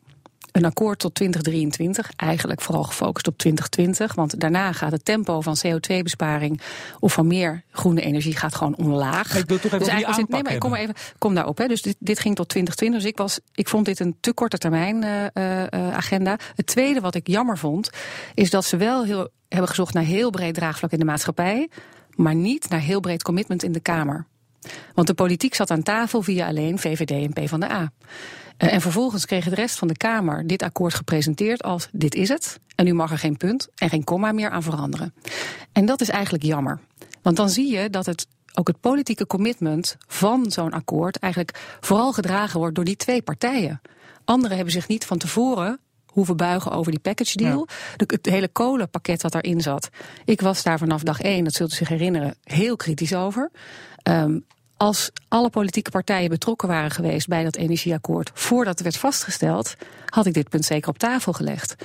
Een 0.54 0.66
akkoord 0.66 1.00
tot 1.00 1.16
2023, 1.16 2.12
eigenlijk 2.16 2.62
vooral 2.62 2.84
gefocust 2.84 3.28
op 3.28 3.38
2020. 3.38 4.16
Want 4.16 4.40
daarna 4.40 4.72
gaat 4.72 4.92
het 4.92 5.06
tempo 5.06 5.42
van 5.42 5.58
CO2-besparing 5.66 6.62
of 7.00 7.14
van 7.14 7.28
meer 7.28 7.64
groene 7.72 8.02
energie 8.02 8.36
gaat 8.36 8.56
gewoon 8.56 8.76
omlaag. 8.76 9.36
Ik 9.36 9.48
wil 9.48 9.60
toch 9.60 9.72
even 9.72 9.80
dus 9.86 9.96
die 9.96 10.08
aanpak 10.08 10.30
nee, 10.30 10.44
maar 10.44 10.54
ik 10.54 10.60
kom, 10.60 10.70
maar 10.70 10.80
even, 10.80 10.96
kom 11.18 11.36
daarop. 11.36 11.58
Hè. 11.58 11.68
Dus 11.68 11.82
dit, 11.82 11.96
dit 12.00 12.20
ging 12.20 12.36
tot 12.36 12.50
2020. 12.50 13.02
Dus 13.02 13.12
ik, 13.12 13.18
was, 13.18 13.40
ik 13.54 13.68
vond 13.68 13.86
dit 13.86 14.00
een 14.00 14.16
te 14.20 14.34
korte 14.34 14.58
termijn 14.58 15.04
uh, 15.04 15.24
uh, 15.24 15.96
agenda. 15.96 16.38
Het 16.56 16.66
tweede 16.66 17.00
wat 17.00 17.16
ik 17.16 17.28
jammer 17.28 17.58
vond, 17.58 17.90
is 18.34 18.50
dat 18.50 18.66
ze 18.66 18.78
wel 18.78 19.04
heel, 19.04 19.30
hebben 19.48 19.70
gezocht 19.70 19.94
naar 19.94 20.04
heel 20.04 20.30
breed 20.30 20.54
draagvlak 20.54 20.92
in 20.92 21.00
de 21.00 21.06
maatschappij, 21.06 21.70
maar 22.16 22.36
niet 22.36 22.70
naar 22.70 22.80
heel 22.80 23.00
breed 23.00 23.24
commitment 23.24 23.64
in 23.64 23.72
de 23.72 23.80
Kamer. 23.80 24.26
Want 24.94 25.08
de 25.08 25.14
politiek 25.14 25.56
zat 25.56 25.72
aan 25.72 25.84
tafel 25.84 26.22
via 26.22 26.48
alleen 26.48 26.80
VVD 26.80 27.12
en 27.12 27.34
PvdA. 27.34 27.92
Uh, 28.58 28.74
en 28.74 28.82
vervolgens 28.82 29.26
kreeg 29.26 29.50
de 29.50 29.56
rest 29.56 29.78
van 29.78 29.88
de 29.88 29.98
Kamer 29.98 30.48
dit 30.48 30.64
akkoord 30.64 30.94
gepresenteerd 30.94 31.64
als 31.64 31.88
dit 31.92 32.16
is 32.16 32.30
het. 32.30 32.60
En 32.76 32.88
u 32.88 32.94
mag 32.94 33.12
er 33.12 33.18
geen 33.18 33.38
punt 33.38 33.68
en 33.76 33.90
geen 33.90 34.04
komma 34.04 34.32
meer 34.32 34.50
aan 34.50 34.64
veranderen. 34.64 35.14
En 35.72 35.86
dat 35.86 36.02
is 36.02 36.10
eigenlijk 36.10 36.44
jammer. 36.44 36.80
Want 37.22 37.36
dan 37.36 37.50
zie 37.50 37.72
je 37.72 37.90
dat 37.90 38.06
het 38.06 38.28
ook 38.54 38.68
het 38.68 38.80
politieke 38.80 39.28
commitment 39.28 39.98
van 40.08 40.52
zo'n 40.52 40.72
akkoord 40.72 41.20
eigenlijk 41.20 41.78
vooral 41.80 42.14
gedragen 42.14 42.60
wordt 42.60 42.76
door 42.76 42.86
die 42.86 42.96
twee 42.96 43.22
partijen. 43.22 43.82
Anderen 44.26 44.56
hebben 44.56 44.74
zich 44.74 44.88
niet 44.88 45.06
van 45.06 45.18
tevoren 45.18 45.80
hoeven 46.06 46.38
buigen 46.38 46.72
over 46.72 46.92
die 46.92 47.00
package 47.02 47.38
deal. 47.38 47.68
Ja. 47.98 48.06
het 48.08 48.26
hele 48.26 48.48
kolenpakket 48.48 49.22
wat 49.22 49.32
daarin 49.32 49.62
zat. 49.62 49.90
Ik 50.26 50.42
was 50.42 50.64
daar 50.64 50.78
vanaf 50.78 51.04
dag 51.04 51.22
één, 51.22 51.44
dat 51.44 51.54
zult 51.54 51.72
u 51.72 51.76
zich 51.76 51.88
herinneren, 51.88 52.36
heel 52.44 52.76
kritisch 52.76 53.16
over. 53.16 53.52
Um, 54.04 54.46
als 54.84 55.12
alle 55.28 55.50
politieke 55.50 55.92
partijen 55.92 56.30
betrokken 56.30 56.68
waren 56.68 56.92
geweest 56.92 57.28
bij 57.28 57.44
dat 57.44 57.56
energieakkoord 57.56 58.32
voordat 58.34 58.74
het 58.74 58.84
werd 58.84 58.98
vastgesteld, 58.98 59.76
had 60.10 60.26
ik 60.26 60.34
dit 60.34 60.50
punt 60.50 60.66
zeker 60.66 60.90
op 60.90 60.98
tafel 60.98 61.34
gelegd. 61.34 61.76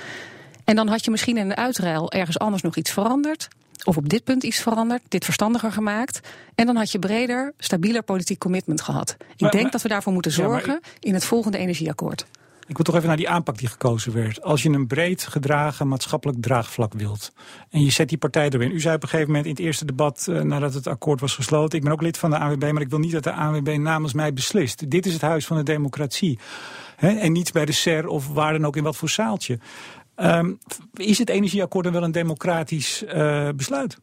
En 0.63 0.75
dan 0.75 0.87
had 0.87 1.05
je 1.05 1.11
misschien 1.11 1.37
in 1.37 1.49
de 1.49 1.55
uitruil 1.55 2.11
ergens 2.11 2.39
anders 2.39 2.61
nog 2.61 2.75
iets 2.75 2.91
veranderd. 2.91 3.47
Of 3.83 3.97
op 3.97 4.09
dit 4.09 4.23
punt 4.23 4.43
iets 4.43 4.59
veranderd, 4.59 5.01
dit 5.07 5.25
verstandiger 5.25 5.71
gemaakt. 5.71 6.19
En 6.55 6.65
dan 6.65 6.75
had 6.75 6.91
je 6.91 6.99
breder, 6.99 7.53
stabieler 7.57 8.03
politiek 8.03 8.39
commitment 8.39 8.81
gehad. 8.81 9.09
Ik 9.19 9.39
Maar- 9.39 9.51
denk 9.51 9.63
maar- 9.63 9.71
dat 9.71 9.81
we 9.81 9.87
daarvoor 9.87 10.13
moeten 10.13 10.31
Ja, 10.31 10.37
zorgen 10.37 10.79
in 10.99 11.13
het 11.13 11.25
volgende 11.25 11.57
energieakkoord. 11.57 12.25
Ik 12.69 12.75
wil 12.75 12.85
toch 12.85 12.95
even 12.95 13.07
naar 13.07 13.17
die 13.17 13.29
aanpak 13.29 13.57
die 13.57 13.67
gekozen 13.67 14.13
werd. 14.13 14.41
Als 14.41 14.63
je 14.63 14.69
een 14.69 14.87
breed 14.87 15.23
gedragen 15.23 15.87
maatschappelijk 15.87 16.41
draagvlak 16.41 16.93
wilt. 16.93 17.33
En 17.69 17.83
je 17.83 17.91
zet 17.91 18.09
die 18.09 18.17
partij 18.17 18.49
erin. 18.49 18.71
U 18.71 18.79
zei 18.79 18.95
op 18.95 19.03
een 19.03 19.09
gegeven 19.09 19.31
moment 19.31 19.45
in 19.45 19.51
het 19.51 19.61
eerste 19.61 19.85
debat 19.85 20.27
eh, 20.29 20.41
nadat 20.41 20.73
het 20.73 20.87
akkoord 20.87 21.19
was 21.19 21.35
gesloten. 21.35 21.77
Ik 21.77 21.83
ben 21.83 21.93
ook 21.93 22.01
lid 22.01 22.17
van 22.17 22.29
de 22.29 22.37
AWB, 22.37 22.71
maar 22.71 22.81
ik 22.81 22.89
wil 22.89 22.99
niet 22.99 23.11
dat 23.11 23.23
de 23.23 23.31
AWB 23.31 23.77
namens 23.77 24.13
mij 24.13 24.33
beslist. 24.33 24.89
Dit 24.89 25.05
is 25.05 25.13
het 25.13 25.21
huis 25.21 25.45
van 25.45 25.57
de 25.57 25.63
democratie. 25.63 26.39
En 26.97 27.31
niet 27.31 27.51
bij 27.51 27.65
de 27.65 27.71
SER 27.71 28.07
of 28.07 28.27
waar 28.27 28.51
dan 28.51 28.65
ook 28.65 28.75
in 28.75 28.83
wat 28.83 28.97
voor 28.97 29.09
zaaltje. 29.09 29.59
Ehm, 30.15 30.53
is 30.93 31.17
het 31.17 31.29
energieakkoord 31.29 31.83
dan 31.83 31.93
wel 31.93 32.03
een 32.03 32.11
democratisch 32.11 33.03
eh, 33.03 33.49
besluit? 33.55 33.97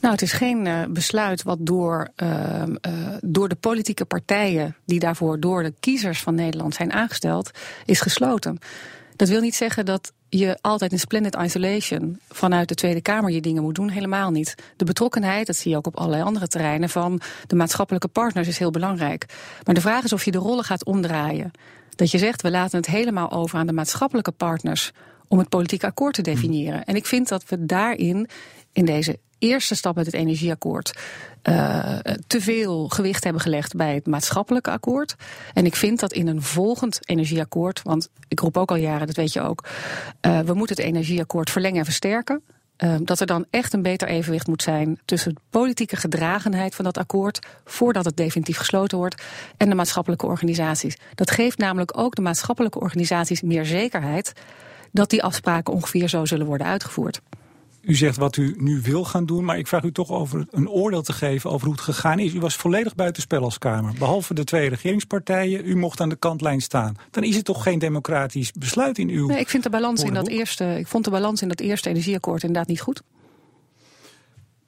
Nou, 0.00 0.12
het 0.12 0.22
is 0.22 0.32
geen 0.32 0.66
eh, 0.66 0.84
besluit 0.88 1.42
wat 1.42 1.58
door, 1.60 2.08
ehm, 2.16 2.74
eh, 2.80 2.92
door 3.22 3.48
de 3.48 3.54
politieke 3.54 4.04
partijen, 4.04 4.76
die 4.84 4.98
daarvoor 4.98 5.40
door 5.40 5.62
de 5.62 5.74
kiezers 5.80 6.22
van 6.22 6.34
Nederland 6.34 6.74
zijn 6.74 6.92
aangesteld, 6.92 7.50
is 7.84 8.00
gesloten. 8.00 8.58
Dat 9.16 9.28
wil 9.28 9.40
niet 9.40 9.54
zeggen 9.54 9.86
dat 9.86 10.12
je 10.28 10.58
altijd 10.60 10.92
in 10.92 10.98
splendid 10.98 11.36
isolation 11.36 12.20
vanuit 12.28 12.68
de 12.68 12.74
Tweede 12.74 13.00
Kamer 13.00 13.30
je 13.30 13.40
dingen 13.40 13.62
moet 13.62 13.74
doen. 13.74 13.88
Helemaal 13.88 14.30
niet. 14.30 14.54
De 14.76 14.84
betrokkenheid, 14.84 15.46
dat 15.46 15.56
zie 15.56 15.70
je 15.70 15.76
ook 15.76 15.86
op 15.86 15.96
allerlei 15.96 16.22
andere 16.22 16.48
terreinen, 16.48 16.88
van 16.88 17.20
de 17.46 17.56
maatschappelijke 17.56 18.08
partners 18.08 18.48
is 18.48 18.58
heel 18.58 18.70
belangrijk. 18.70 19.26
Maar 19.64 19.74
de 19.74 19.80
vraag 19.80 20.04
is 20.04 20.12
of 20.12 20.24
je 20.24 20.30
de 20.30 20.38
rollen 20.38 20.64
gaat 20.64 20.84
omdraaien. 20.84 21.50
Dat 21.94 22.10
je 22.10 22.18
zegt, 22.18 22.42
we 22.42 22.50
laten 22.50 22.78
het 22.78 22.86
helemaal 22.86 23.30
over 23.30 23.58
aan 23.58 23.66
de 23.66 23.72
maatschappelijke 23.72 24.32
partners 24.32 24.92
om 25.28 25.38
het 25.38 25.48
politieke 25.48 25.86
akkoord 25.86 26.14
te 26.14 26.22
definiëren. 26.22 26.84
En 26.84 26.96
ik 26.96 27.06
vind 27.06 27.28
dat 27.28 27.48
we 27.48 27.66
daarin, 27.66 28.28
in 28.72 28.84
deze 28.84 29.18
eerste 29.38 29.74
stap 29.74 29.94
met 29.94 30.06
het 30.06 30.14
energieakkoord, 30.14 30.98
eh, 31.42 31.98
te 32.26 32.40
veel 32.40 32.88
gewicht 32.88 33.24
hebben 33.24 33.42
gelegd 33.42 33.76
bij 33.76 33.94
het 33.94 34.06
maatschappelijke 34.06 34.70
akkoord. 34.70 35.14
En 35.52 35.66
ik 35.66 35.76
vind 35.76 36.00
dat 36.00 36.12
in 36.12 36.26
een 36.26 36.42
volgend 36.42 36.98
energieakkoord, 37.04 37.82
want 37.82 38.08
ik 38.28 38.40
roep 38.40 38.56
ook 38.56 38.70
al 38.70 38.76
jaren, 38.76 39.06
dat 39.06 39.16
weet 39.16 39.32
je 39.32 39.40
ook, 39.40 39.64
eh, 40.20 40.40
we 40.40 40.54
moeten 40.54 40.76
het 40.76 40.84
energieakkoord 40.84 41.50
verlengen 41.50 41.78
en 41.78 41.84
versterken. 41.84 42.42
Eh, 42.76 42.94
dat 43.02 43.20
er 43.20 43.26
dan 43.26 43.46
echt 43.50 43.72
een 43.72 43.82
beter 43.82 44.08
evenwicht 44.08 44.46
moet 44.46 44.62
zijn 44.62 45.00
tussen 45.04 45.34
de 45.34 45.40
politieke 45.50 45.96
gedragenheid 45.96 46.74
van 46.74 46.84
dat 46.84 46.98
akkoord 46.98 47.46
voordat 47.64 48.04
het 48.04 48.16
definitief 48.16 48.56
gesloten 48.56 48.98
wordt 48.98 49.22
en 49.56 49.68
de 49.68 49.74
maatschappelijke 49.74 50.26
organisaties. 50.26 50.96
Dat 51.14 51.30
geeft 51.30 51.58
namelijk 51.58 51.98
ook 51.98 52.14
de 52.14 52.22
maatschappelijke 52.22 52.80
organisaties 52.80 53.42
meer 53.42 53.64
zekerheid 53.64 54.32
dat 54.92 55.10
die 55.10 55.22
afspraken 55.22 55.72
ongeveer 55.72 56.08
zo 56.08 56.24
zullen 56.24 56.46
worden 56.46 56.66
uitgevoerd. 56.66 57.20
U 57.86 57.94
zegt 57.94 58.16
wat 58.16 58.36
u 58.36 58.54
nu 58.58 58.80
wil 58.82 59.04
gaan 59.04 59.26
doen, 59.26 59.44
maar 59.44 59.58
ik 59.58 59.66
vraag 59.66 59.82
u 59.82 59.92
toch 59.92 60.10
over 60.10 60.46
een 60.50 60.68
oordeel 60.68 61.02
te 61.02 61.12
geven 61.12 61.50
over 61.50 61.66
hoe 61.66 61.74
het 61.74 61.84
gegaan 61.84 62.18
is. 62.18 62.34
U 62.34 62.40
was 62.40 62.56
volledig 62.56 62.94
buitenspel 62.94 63.42
als 63.42 63.58
Kamer. 63.58 63.94
Behalve 63.98 64.34
de 64.34 64.44
twee 64.44 64.68
regeringspartijen, 64.68 65.68
u 65.68 65.76
mocht 65.76 66.00
aan 66.00 66.08
de 66.08 66.16
kantlijn 66.16 66.60
staan. 66.60 66.96
Dan 67.10 67.22
is 67.22 67.36
het 67.36 67.44
toch 67.44 67.62
geen 67.62 67.78
democratisch 67.78 68.52
besluit 68.52 68.98
in 68.98 69.08
uw. 69.08 69.26
Nee, 69.26 69.38
ik 69.38 69.48
vind 69.48 69.62
de 69.62 69.70
balans 69.70 70.02
in 70.02 70.14
dat 70.14 70.28
eerste, 70.28 70.78
ik 70.78 70.86
vond 70.86 71.04
de 71.04 71.10
balans 71.10 71.42
in 71.42 71.48
dat 71.48 71.60
eerste 71.60 71.88
energieakkoord 71.88 72.42
inderdaad 72.42 72.68
niet 72.68 72.80
goed. 72.80 73.02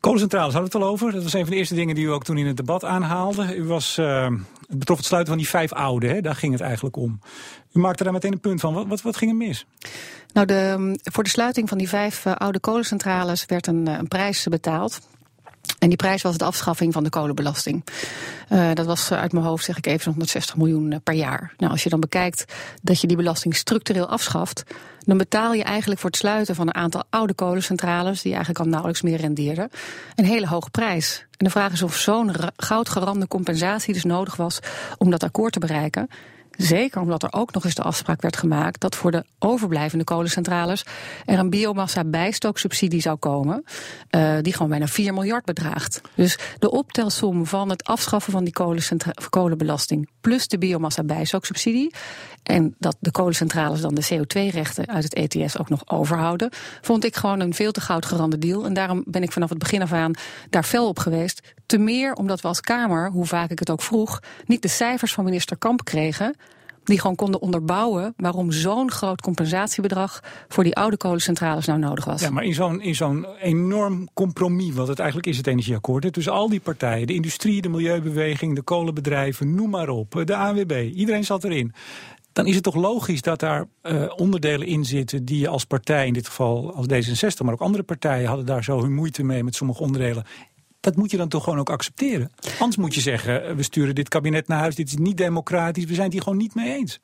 Kolencentrales 0.01 0.53
hadden 0.53 0.73
we 0.73 0.79
het 0.79 0.87
al 0.87 0.93
over. 0.93 1.13
Dat 1.13 1.23
was 1.23 1.33
een 1.33 1.41
van 1.41 1.51
de 1.51 1.57
eerste 1.57 1.75
dingen 1.75 1.95
die 1.95 2.05
u 2.05 2.11
ook 2.11 2.25
toen 2.25 2.39
in 2.39 2.47
het 2.47 2.57
debat 2.57 2.85
aanhaalde. 2.85 3.57
U 3.57 3.65
was, 3.65 3.99
eh, 3.99 4.29
het 4.69 4.79
betrof 4.79 4.97
het 4.97 5.07
sluiten 5.07 5.33
van 5.33 5.43
die 5.43 5.51
vijf 5.51 5.73
oude, 5.73 6.07
hè? 6.07 6.21
daar 6.21 6.35
ging 6.35 6.53
het 6.53 6.63
eigenlijk 6.63 6.97
om. 6.97 7.21
U 7.73 7.81
maakte 7.81 8.05
daar 8.05 8.13
meteen 8.13 8.33
een 8.33 8.41
punt 8.41 8.61
van. 8.61 8.75
Wat, 8.75 8.87
wat, 8.87 9.03
wat 9.03 9.17
ging 9.17 9.31
er 9.31 9.37
mis? 9.37 9.67
Nou, 10.39 10.51
de, 10.51 10.99
voor 11.03 11.23
de 11.23 11.31
sluiting 11.31 11.69
van 11.69 11.79
die 11.79 11.89
vijf 11.89 12.27
eh, 12.27 12.35
oude 12.35 12.61
kolencentrales 12.61 13.45
werd 13.47 13.67
een, 13.67 13.89
eh, 13.89 13.99
een 13.99 14.09
prijs 14.09 14.47
betaald. 14.51 15.01
En 15.79 15.89
die 15.89 15.97
prijs 15.97 16.23
was 16.23 16.39
de 16.39 16.45
afschaffing 16.45 16.93
van 16.93 17.05
de 17.05 17.11
kolenbelasting. 17.11 17.85
Eh, 18.49 18.71
dat 18.75 18.87
was 18.87 19.13
uit 19.13 19.33
mijn 19.33 19.45
hoofd, 19.45 19.65
zeg 19.65 19.77
ik 19.77 19.87
even, 19.87 20.01
zo'n 20.01 20.13
160 20.13 20.57
miljoen 20.57 21.01
per 21.05 21.15
jaar. 21.15 21.55
Nou, 21.57 21.73
als 21.73 21.83
je 21.83 21.89
dan 21.89 22.01
bekijkt 22.01 22.45
dat 22.83 23.01
je 23.01 23.07
die 23.07 23.17
belasting 23.17 23.57
structureel 23.57 24.09
afschaft, 24.09 24.63
dan 25.05 25.19
betaal 25.19 25.53
je 25.53 25.63
eigenlijk 25.63 26.01
voor 26.01 26.11
het 26.11 26.19
sluiten 26.19 26.55
van 26.55 26.67
een 26.67 26.75
aantal 26.75 27.05
oude 27.11 27.35
kolencentrales, 27.35 28.23
die 28.23 28.33
eigenlijk 28.33 28.65
al 28.65 28.71
nauwelijks 28.71 29.03
meer 29.03 29.19
rendeerden, 29.19 29.71
een 30.15 30.25
hele 30.25 30.47
hoge 30.47 30.71
prijs. 30.71 31.27
En 31.37 31.45
de 31.45 31.51
vraag 31.51 31.73
is 31.73 31.83
of 31.83 31.97
zo'n 31.97 32.33
ra- 32.33 32.51
goudgerande 32.57 33.29
compensatie 33.29 33.95
dus 33.95 34.05
nodig 34.05 34.37
was 34.37 34.59
om 34.99 35.11
dat 35.11 35.23
akkoord 35.23 35.53
te 35.53 35.59
bereiken. 35.59 36.09
Zeker 36.59 37.01
omdat 37.01 37.23
er 37.23 37.33
ook 37.33 37.53
nog 37.53 37.65
eens 37.65 37.75
de 37.75 37.83
afspraak 37.83 38.23
werd 38.23 38.37
gemaakt 38.37 38.81
dat 38.81 38.97
voor 38.97 39.11
de 39.11 39.25
overblijvende 39.39 40.05
kolencentrales 40.05 40.85
er 41.25 41.39
een 41.39 41.51
biomassa 41.51 42.05
bijstooksubsidie 42.05 43.01
zou 43.01 43.17
komen, 43.17 43.65
eh, 44.11 44.37
die 44.43 44.53
gewoon 44.53 44.69
bijna 44.69 44.87
4 44.87 45.15
miljard 45.15 45.45
bedraagt. 45.45 46.01
Dus 46.15 46.39
de 46.59 46.71
optelsom 46.71 47.47
van 47.47 47.71
het 47.71 47.85
afschaffen 47.85 48.33
van 48.33 48.45
die 48.45 48.53
kolenbelasting 49.31 50.09
plus 50.21 50.49
de 50.49 50.59
biomassa 50.59 51.05
bijstooksubsidie 51.05 51.95
en 52.43 52.75
dat 52.79 52.97
de 53.01 53.11
kolencentrales 53.11 53.81
dan 53.81 53.95
de 53.95 54.07
CO2-rechten 54.13 54.89
uit 54.89 55.05
het 55.05 55.15
ETS 55.15 55.59
ook 55.59 55.69
nog 55.69 55.89
overhouden, 55.89 56.51
vond 56.81 57.05
ik 57.05 57.17
gewoon 57.17 57.41
een 57.41 57.55
veel 57.55 57.73
te 57.73 57.81
goudgerande 57.81 58.39
deal. 58.39 58.65
En 58.65 58.75
daarom 58.75 59.03
ben 59.07 59.23
ik 59.23 59.33
vanaf 59.33 59.49
het 59.49 59.59
begin 59.59 59.83
af 59.83 59.93
aan 59.93 60.13
daar 60.51 60.63
fel 60.63 60.89
op 60.89 60.99
geweest. 60.99 61.55
Te 61.67 61.79
meer 61.79 62.13
omdat 62.13 62.41
we 62.41 62.49
als 62.49 62.61
Kamer, 62.61 63.11
hoe 63.11 63.27
vaak 63.27 63.51
ik 63.51 63.59
het 63.59 63.71
ook 63.71 63.83
vroeg, 63.83 64.21
niet 64.47 64.63
de 64.63 64.69
cijfers 64.69 65.13
van 65.13 65.25
minister 65.25 65.57
Kamp 65.57 65.85
kregen. 65.85 66.37
Die 66.89 67.01
gewoon 67.01 67.17
konden 67.17 67.41
onderbouwen 67.41 68.15
waarom 68.17 68.53
zo'n 68.53 68.91
groot 68.91 69.21
compensatiebedrag 69.21 70.21
voor 70.49 70.65
die 70.65 70.77
oude 70.77 70.97
kolencentrales 70.97 71.67
nou 71.67 71.79
nodig 71.79 72.05
was. 72.05 72.21
Ja, 72.21 72.31
maar 72.31 72.45
in 72.45 72.55
zo'n, 72.55 72.81
in 72.81 72.95
zo'n 72.95 73.27
enorm 73.41 74.09
compromis, 74.15 74.75
wat 74.75 74.89
het 74.89 74.99
eigenlijk 74.99 75.29
is, 75.29 75.37
het 75.37 75.47
energieakkoord. 75.47 76.05
Hè, 76.05 76.11
tussen 76.11 76.33
al 76.33 76.49
die 76.49 76.61
partijen, 76.61 77.07
de 77.07 77.15
industrie, 77.15 77.63
de 77.63 77.69
milieubeweging, 77.69 78.55
de 78.55 78.63
kolenbedrijven, 78.63 79.55
noem 79.55 79.71
maar 79.71 79.89
op, 79.89 80.23
de 80.25 80.37
ANWB, 80.37 80.91
iedereen 80.95 81.25
zat 81.25 81.45
erin. 81.45 81.73
Dan 82.33 82.47
is 82.47 82.55
het 82.55 82.65
toch 82.65 82.75
logisch 82.75 83.23
dat 83.23 83.41
daar 83.41 83.67
eh, 83.83 84.03
onderdelen 84.17 84.67
in 84.67 84.85
zitten 84.85 85.25
die 85.25 85.41
je 85.41 85.49
als 85.49 85.65
partij, 85.65 86.07
in 86.07 86.13
dit 86.13 86.27
geval 86.27 86.75
als 86.75 86.87
D66, 86.87 87.45
maar 87.45 87.53
ook 87.53 87.61
andere 87.61 87.83
partijen 87.83 88.29
hadden 88.29 88.47
daar 88.47 88.65
zo 88.65 88.81
hun 88.83 88.95
moeite 88.95 89.23
mee 89.23 89.45
met 89.45 89.55
sommige 89.55 89.83
onderdelen. 89.83 90.25
Dat 90.89 90.97
moet 90.97 91.11
je 91.11 91.17
dan 91.17 91.29
toch 91.29 91.45
gewoon 91.45 91.59
ook 91.59 91.71
accepteren. 91.71 92.31
Anders 92.59 92.77
moet 92.77 92.95
je 92.95 93.01
zeggen, 93.01 93.45
eh, 93.45 93.55
we 93.55 93.63
sturen 93.63 93.95
dit 93.95 94.09
kabinet 94.09 94.49
naar 94.49 94.59
huis, 94.59 94.75
dit 94.75 94.89
is 94.89 94.97
niet 94.97 95.17
democratisch, 95.17 95.85
we 95.85 95.93
zijn 95.93 96.05
het 96.05 96.13
hier 96.13 96.23
gewoon 96.23 96.39
niet 96.39 96.55
mee 96.55 96.77
eens. 96.77 97.01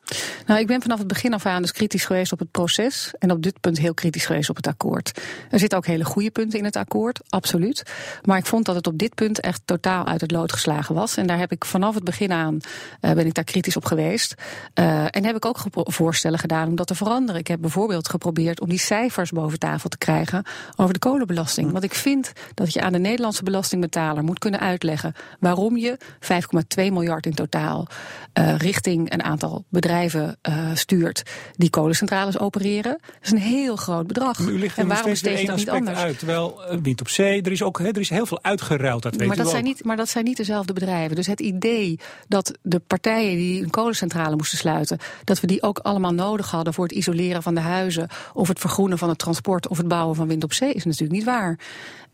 Nou, 0.46 0.60
ik 0.60 0.66
ben 0.66 0.82
vanaf 0.82 0.98
het 0.98 1.06
begin 1.06 1.34
af 1.34 1.46
aan 1.46 1.62
dus 1.62 1.72
kritisch 1.72 2.04
geweest 2.04 2.32
op 2.32 2.38
het 2.38 2.50
proces. 2.50 3.14
En 3.18 3.30
op 3.30 3.42
dit 3.42 3.60
punt 3.60 3.78
heel 3.78 3.94
kritisch 3.94 4.26
geweest 4.26 4.50
op 4.50 4.56
het 4.56 4.66
akkoord. 4.66 5.20
Er 5.50 5.58
zitten 5.58 5.78
ook 5.78 5.86
hele 5.86 6.04
goede 6.04 6.30
punten 6.30 6.58
in 6.58 6.64
het 6.64 6.76
akkoord, 6.76 7.20
absoluut. 7.28 7.82
Maar 8.22 8.38
ik 8.38 8.46
vond 8.46 8.64
dat 8.64 8.74
het 8.74 8.86
op 8.86 8.98
dit 8.98 9.14
punt 9.14 9.40
echt 9.40 9.62
totaal 9.64 10.06
uit 10.06 10.20
het 10.20 10.30
lood 10.30 10.52
geslagen 10.52 10.94
was. 10.94 11.16
En 11.16 11.26
daar 11.26 11.38
heb 11.38 11.52
ik 11.52 11.64
vanaf 11.64 11.94
het 11.94 12.04
begin 12.04 12.32
aan 12.32 12.60
eh, 13.00 13.12
ben 13.12 13.26
ik 13.26 13.34
daar 13.34 13.44
kritisch 13.44 13.76
op 13.76 13.84
geweest. 13.84 14.34
Eh, 14.74 15.04
en 15.10 15.24
heb 15.24 15.36
ik 15.36 15.44
ook 15.44 15.58
voorstellen 15.72 16.38
gedaan 16.38 16.68
om 16.68 16.76
dat 16.76 16.86
te 16.86 16.94
veranderen. 16.94 17.40
Ik 17.40 17.48
heb 17.48 17.60
bijvoorbeeld 17.60 18.08
geprobeerd 18.08 18.60
om 18.60 18.68
die 18.68 18.78
cijfers 18.78 19.30
boven 19.30 19.58
tafel 19.58 19.88
te 19.88 19.98
krijgen 19.98 20.44
over 20.76 20.92
de 20.92 20.98
kolenbelasting. 20.98 21.72
Want 21.72 21.84
ik 21.84 21.94
vind 21.94 22.32
dat 22.54 22.72
je 22.72 22.80
aan 22.80 22.92
de 22.92 22.98
Nederlandse 22.98 23.42
belasting 23.42 23.73
belastingbetaler 23.80 24.24
moet 24.24 24.38
kunnen 24.38 24.60
uitleggen 24.60 25.14
waarom 25.40 25.76
je 25.76 25.98
5,2 25.98 26.92
miljard 26.92 27.26
in 27.26 27.34
totaal 27.34 27.86
uh, 28.38 28.56
richting 28.56 29.12
een 29.12 29.22
aantal 29.22 29.64
bedrijven 29.68 30.36
uh, 30.48 30.70
stuurt 30.74 31.22
die 31.56 31.70
kolencentrales 31.70 32.38
opereren. 32.38 32.98
Dat 33.02 33.20
is 33.22 33.30
een 33.30 33.38
heel 33.38 33.76
groot 33.76 34.06
bedrag. 34.06 34.38
Maar 34.38 34.52
u 34.52 34.58
ligt 34.58 34.78
en 34.78 34.86
waarom 34.86 35.14
steeds 35.14 35.42
er 35.42 35.56
niet 35.56 35.70
anders? 35.70 35.98
Uit, 35.98 36.18
terwijl 36.18 36.60
wind 36.82 37.00
op 37.00 37.08
zee, 37.08 37.42
er 37.42 37.52
is 37.52 37.62
ook 37.62 37.78
er 37.78 37.98
is 37.98 38.08
heel 38.08 38.26
veel 38.26 38.42
uitgeruild. 38.42 39.02
Dat 39.02 39.16
weet 39.16 39.28
maar, 39.28 39.36
dat 39.36 39.50
zijn 39.50 39.64
niet, 39.64 39.84
maar 39.84 39.96
dat 39.96 40.08
zijn 40.08 40.24
niet 40.24 40.36
dezelfde 40.36 40.72
bedrijven. 40.72 41.16
Dus 41.16 41.26
het 41.26 41.40
idee 41.40 41.98
dat 42.28 42.58
de 42.62 42.78
partijen 42.78 43.36
die 43.36 43.62
een 43.62 43.70
kolencentrale 43.70 44.36
moesten 44.36 44.58
sluiten, 44.58 44.98
dat 45.24 45.40
we 45.40 45.46
die 45.46 45.62
ook 45.62 45.78
allemaal 45.78 46.14
nodig 46.14 46.50
hadden 46.50 46.74
voor 46.74 46.84
het 46.84 46.92
isoleren 46.92 47.42
van 47.42 47.54
de 47.54 47.60
huizen 47.60 48.08
of 48.32 48.48
het 48.48 48.58
vergroenen 48.58 48.98
van 48.98 49.08
het 49.08 49.18
transport 49.18 49.68
of 49.68 49.76
het 49.76 49.88
bouwen 49.88 50.16
van 50.16 50.28
wind 50.28 50.44
op 50.44 50.52
zee 50.52 50.72
is 50.72 50.84
natuurlijk 50.84 51.12
niet 51.12 51.24
waar. 51.24 51.58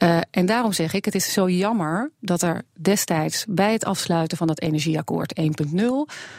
Uh, 0.03 0.19
en 0.31 0.47
daarom 0.47 0.73
zeg 0.73 0.93
ik, 0.93 1.05
het 1.05 1.15
is 1.15 1.33
zo 1.33 1.49
jammer 1.49 2.11
dat 2.21 2.43
er 2.43 2.63
destijds 2.81 3.45
bij 3.49 3.73
het 3.73 3.85
afsluiten 3.85 4.37
van 4.37 4.47
dat 4.47 4.61
energieakkoord 4.61 5.41
1.0 5.41 5.77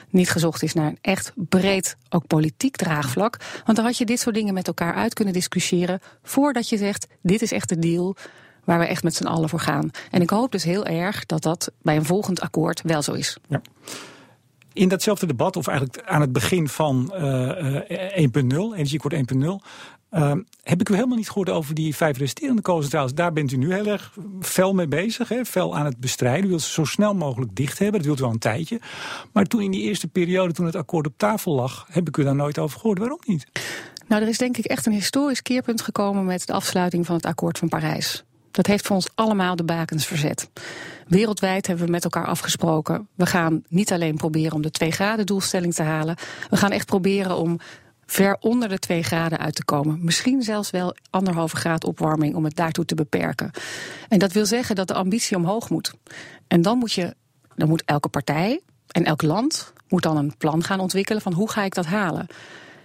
niet 0.09 0.29
gezocht 0.29 0.63
is 0.63 0.73
naar 0.73 0.87
een 0.87 0.97
echt 1.01 1.33
breed, 1.35 1.97
ook 2.09 2.27
politiek 2.27 2.75
draagvlak. 2.75 3.37
Want 3.65 3.77
dan 3.77 3.85
had 3.85 3.97
je 3.97 4.05
dit 4.05 4.19
soort 4.19 4.35
dingen 4.35 4.53
met 4.53 4.67
elkaar 4.67 4.93
uit 4.93 5.13
kunnen 5.13 5.33
discussiëren 5.33 5.99
voordat 6.23 6.69
je 6.69 6.77
zegt, 6.77 7.07
dit 7.21 7.41
is 7.41 7.51
echt 7.51 7.69
de 7.69 7.79
deal 7.79 8.15
waar 8.63 8.79
we 8.79 8.85
echt 8.85 9.03
met 9.03 9.15
z'n 9.15 9.25
allen 9.25 9.49
voor 9.49 9.59
gaan. 9.59 9.89
En 10.11 10.21
ik 10.21 10.29
hoop 10.29 10.51
dus 10.51 10.63
heel 10.63 10.85
erg 10.85 11.25
dat 11.25 11.41
dat 11.41 11.71
bij 11.81 11.95
een 11.95 12.05
volgend 12.05 12.41
akkoord 12.41 12.81
wel 12.81 13.01
zo 13.01 13.13
is. 13.13 13.37
Ja. 13.47 13.61
In 14.73 14.89
datzelfde 14.89 15.25
debat, 15.25 15.55
of 15.55 15.67
eigenlijk 15.67 16.07
aan 16.07 16.21
het 16.21 16.31
begin 16.31 16.67
van 16.67 17.13
uh, 17.15 17.79
1.0, 17.79 17.87
energieakkoord 18.75 19.13
1.0, 19.13 19.67
uh, 20.11 20.31
heb 20.63 20.81
ik 20.81 20.89
u 20.89 20.93
helemaal 20.93 21.17
niet 21.17 21.27
gehoord 21.27 21.49
over 21.49 21.75
die 21.75 21.95
vijf 21.95 22.17
resterende 22.17 22.61
kolencentrales. 22.61 23.13
Daar 23.13 23.33
bent 23.33 23.51
u 23.51 23.57
nu 23.57 23.73
heel 23.73 23.85
erg 23.85 24.17
fel 24.41 24.73
mee 24.73 24.87
bezig, 24.87 25.29
hè? 25.29 25.45
fel 25.45 25.75
aan 25.75 25.85
het 25.85 25.97
bestrijden. 25.97 26.45
U 26.45 26.49
wilt 26.49 26.61
ze 26.61 26.71
zo 26.71 26.85
snel 26.85 27.13
mogelijk 27.13 27.55
dicht 27.55 27.79
hebben, 27.79 27.97
dat 27.97 28.07
wilt 28.07 28.21
al 28.21 28.31
een 28.31 28.39
tijdje. 28.39 28.79
Maar 29.33 29.45
toen 29.45 29.61
in 29.61 29.71
die 29.71 29.81
eerste 29.81 30.07
periode, 30.07 30.53
toen 30.53 30.65
het 30.65 30.75
akkoord 30.75 31.07
op 31.07 31.13
tafel 31.17 31.53
lag, 31.53 31.87
heb 31.89 32.07
ik 32.07 32.17
u 32.17 32.23
daar 32.23 32.35
nooit 32.35 32.59
over 32.59 32.79
gehoord. 32.79 32.99
Waarom 32.99 33.19
niet? 33.25 33.47
Nou, 34.07 34.21
er 34.21 34.27
is 34.27 34.37
denk 34.37 34.57
ik 34.57 34.65
echt 34.65 34.85
een 34.85 34.93
historisch 34.93 35.41
keerpunt 35.41 35.81
gekomen 35.81 36.25
met 36.25 36.47
de 36.47 36.53
afsluiting 36.53 37.05
van 37.05 37.15
het 37.15 37.25
akkoord 37.25 37.57
van 37.57 37.69
Parijs. 37.69 38.23
Dat 38.51 38.67
heeft 38.67 38.87
voor 38.87 38.95
ons 38.95 39.09
allemaal 39.15 39.55
de 39.55 39.63
bakens 39.63 40.05
verzet. 40.05 40.49
Wereldwijd 41.07 41.67
hebben 41.67 41.85
we 41.85 41.91
met 41.91 42.03
elkaar 42.03 42.25
afgesproken. 42.25 43.07
We 43.15 43.25
gaan 43.25 43.63
niet 43.67 43.91
alleen 43.91 44.15
proberen 44.15 44.53
om 44.53 44.61
de 44.61 44.71
2 44.71 44.91
graden 44.91 45.25
doelstelling 45.25 45.73
te 45.73 45.83
halen. 45.83 46.15
We 46.49 46.57
gaan 46.57 46.71
echt 46.71 46.85
proberen 46.85 47.37
om 47.37 47.59
ver 48.11 48.37
onder 48.39 48.69
de 48.69 48.79
2 48.79 49.03
graden 49.03 49.37
uit 49.37 49.55
te 49.55 49.65
komen. 49.65 50.03
Misschien 50.03 50.41
zelfs 50.41 50.69
wel 50.69 50.95
anderhalve 51.09 51.55
graad 51.55 51.83
opwarming 51.83 52.35
om 52.35 52.43
het 52.43 52.55
daartoe 52.55 52.85
te 52.85 52.95
beperken. 52.95 53.51
En 54.07 54.19
dat 54.19 54.31
wil 54.31 54.45
zeggen 54.45 54.75
dat 54.75 54.87
de 54.87 54.93
ambitie 54.93 55.37
omhoog 55.37 55.69
moet. 55.69 55.93
En 56.47 56.61
dan 56.61 56.77
moet, 56.77 56.93
je, 56.93 57.15
dan 57.55 57.67
moet 57.67 57.83
elke 57.85 58.09
partij 58.09 58.61
en 58.87 59.03
elk 59.03 59.21
land 59.21 59.73
moet 59.87 60.03
dan 60.03 60.17
een 60.17 60.37
plan 60.37 60.63
gaan 60.63 60.79
ontwikkelen 60.79 61.21
van 61.21 61.33
hoe 61.33 61.49
ga 61.49 61.63
ik 61.63 61.73
dat 61.73 61.85
halen. 61.85 62.27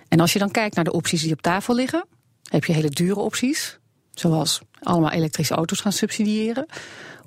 En 0.09 0.21
als 0.21 0.33
je 0.33 0.39
dan 0.39 0.51
kijkt 0.51 0.75
naar 0.75 0.85
de 0.85 0.93
opties 0.93 1.23
die 1.23 1.33
op 1.33 1.43
tafel 1.43 1.75
liggen, 1.75 2.07
heb 2.43 2.65
je 2.65 2.73
hele 2.73 2.91
dure 2.91 3.21
opties, 3.21 3.79
zoals 4.11 4.61
allemaal 4.83 5.11
elektrische 5.11 5.55
auto's 5.55 5.81
gaan 5.81 5.93
subsidiëren. 5.93 6.67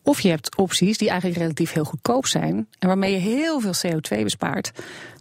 Of 0.03 0.19
je 0.19 0.29
hebt 0.29 0.55
opties 0.57 0.97
die 0.97 1.09
eigenlijk 1.09 1.39
relatief 1.39 1.73
heel 1.73 1.83
goedkoop 1.83 2.25
zijn 2.25 2.67
en 2.79 2.87
waarmee 2.87 3.11
je 3.11 3.17
heel 3.17 3.59
veel 3.59 3.73
CO2 3.85 4.23
bespaart. 4.23 4.71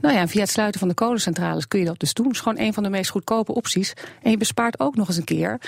Nou 0.01 0.15
ja, 0.15 0.29
via 0.29 0.41
het 0.41 0.51
sluiten 0.51 0.81
van 0.81 0.89
de 0.89 0.95
kolencentrales 0.95 1.69
kun 1.69 1.79
je 1.79 1.85
dat 1.85 2.01
dus 2.01 2.15
doen. 2.15 2.27
Het 2.27 2.35
is 2.35 2.41
gewoon 2.41 2.59
een 2.59 2.75
van 2.75 2.83
de 2.83 2.91
meest 2.91 3.11
goedkope 3.11 3.55
opties. 3.55 3.93
En 4.23 4.31
je 4.31 4.37
bespaart 4.37 4.81
ook 4.81 4.97
nog 4.97 5.09
eens 5.09 5.17
een 5.17 5.25
keer 5.25 5.59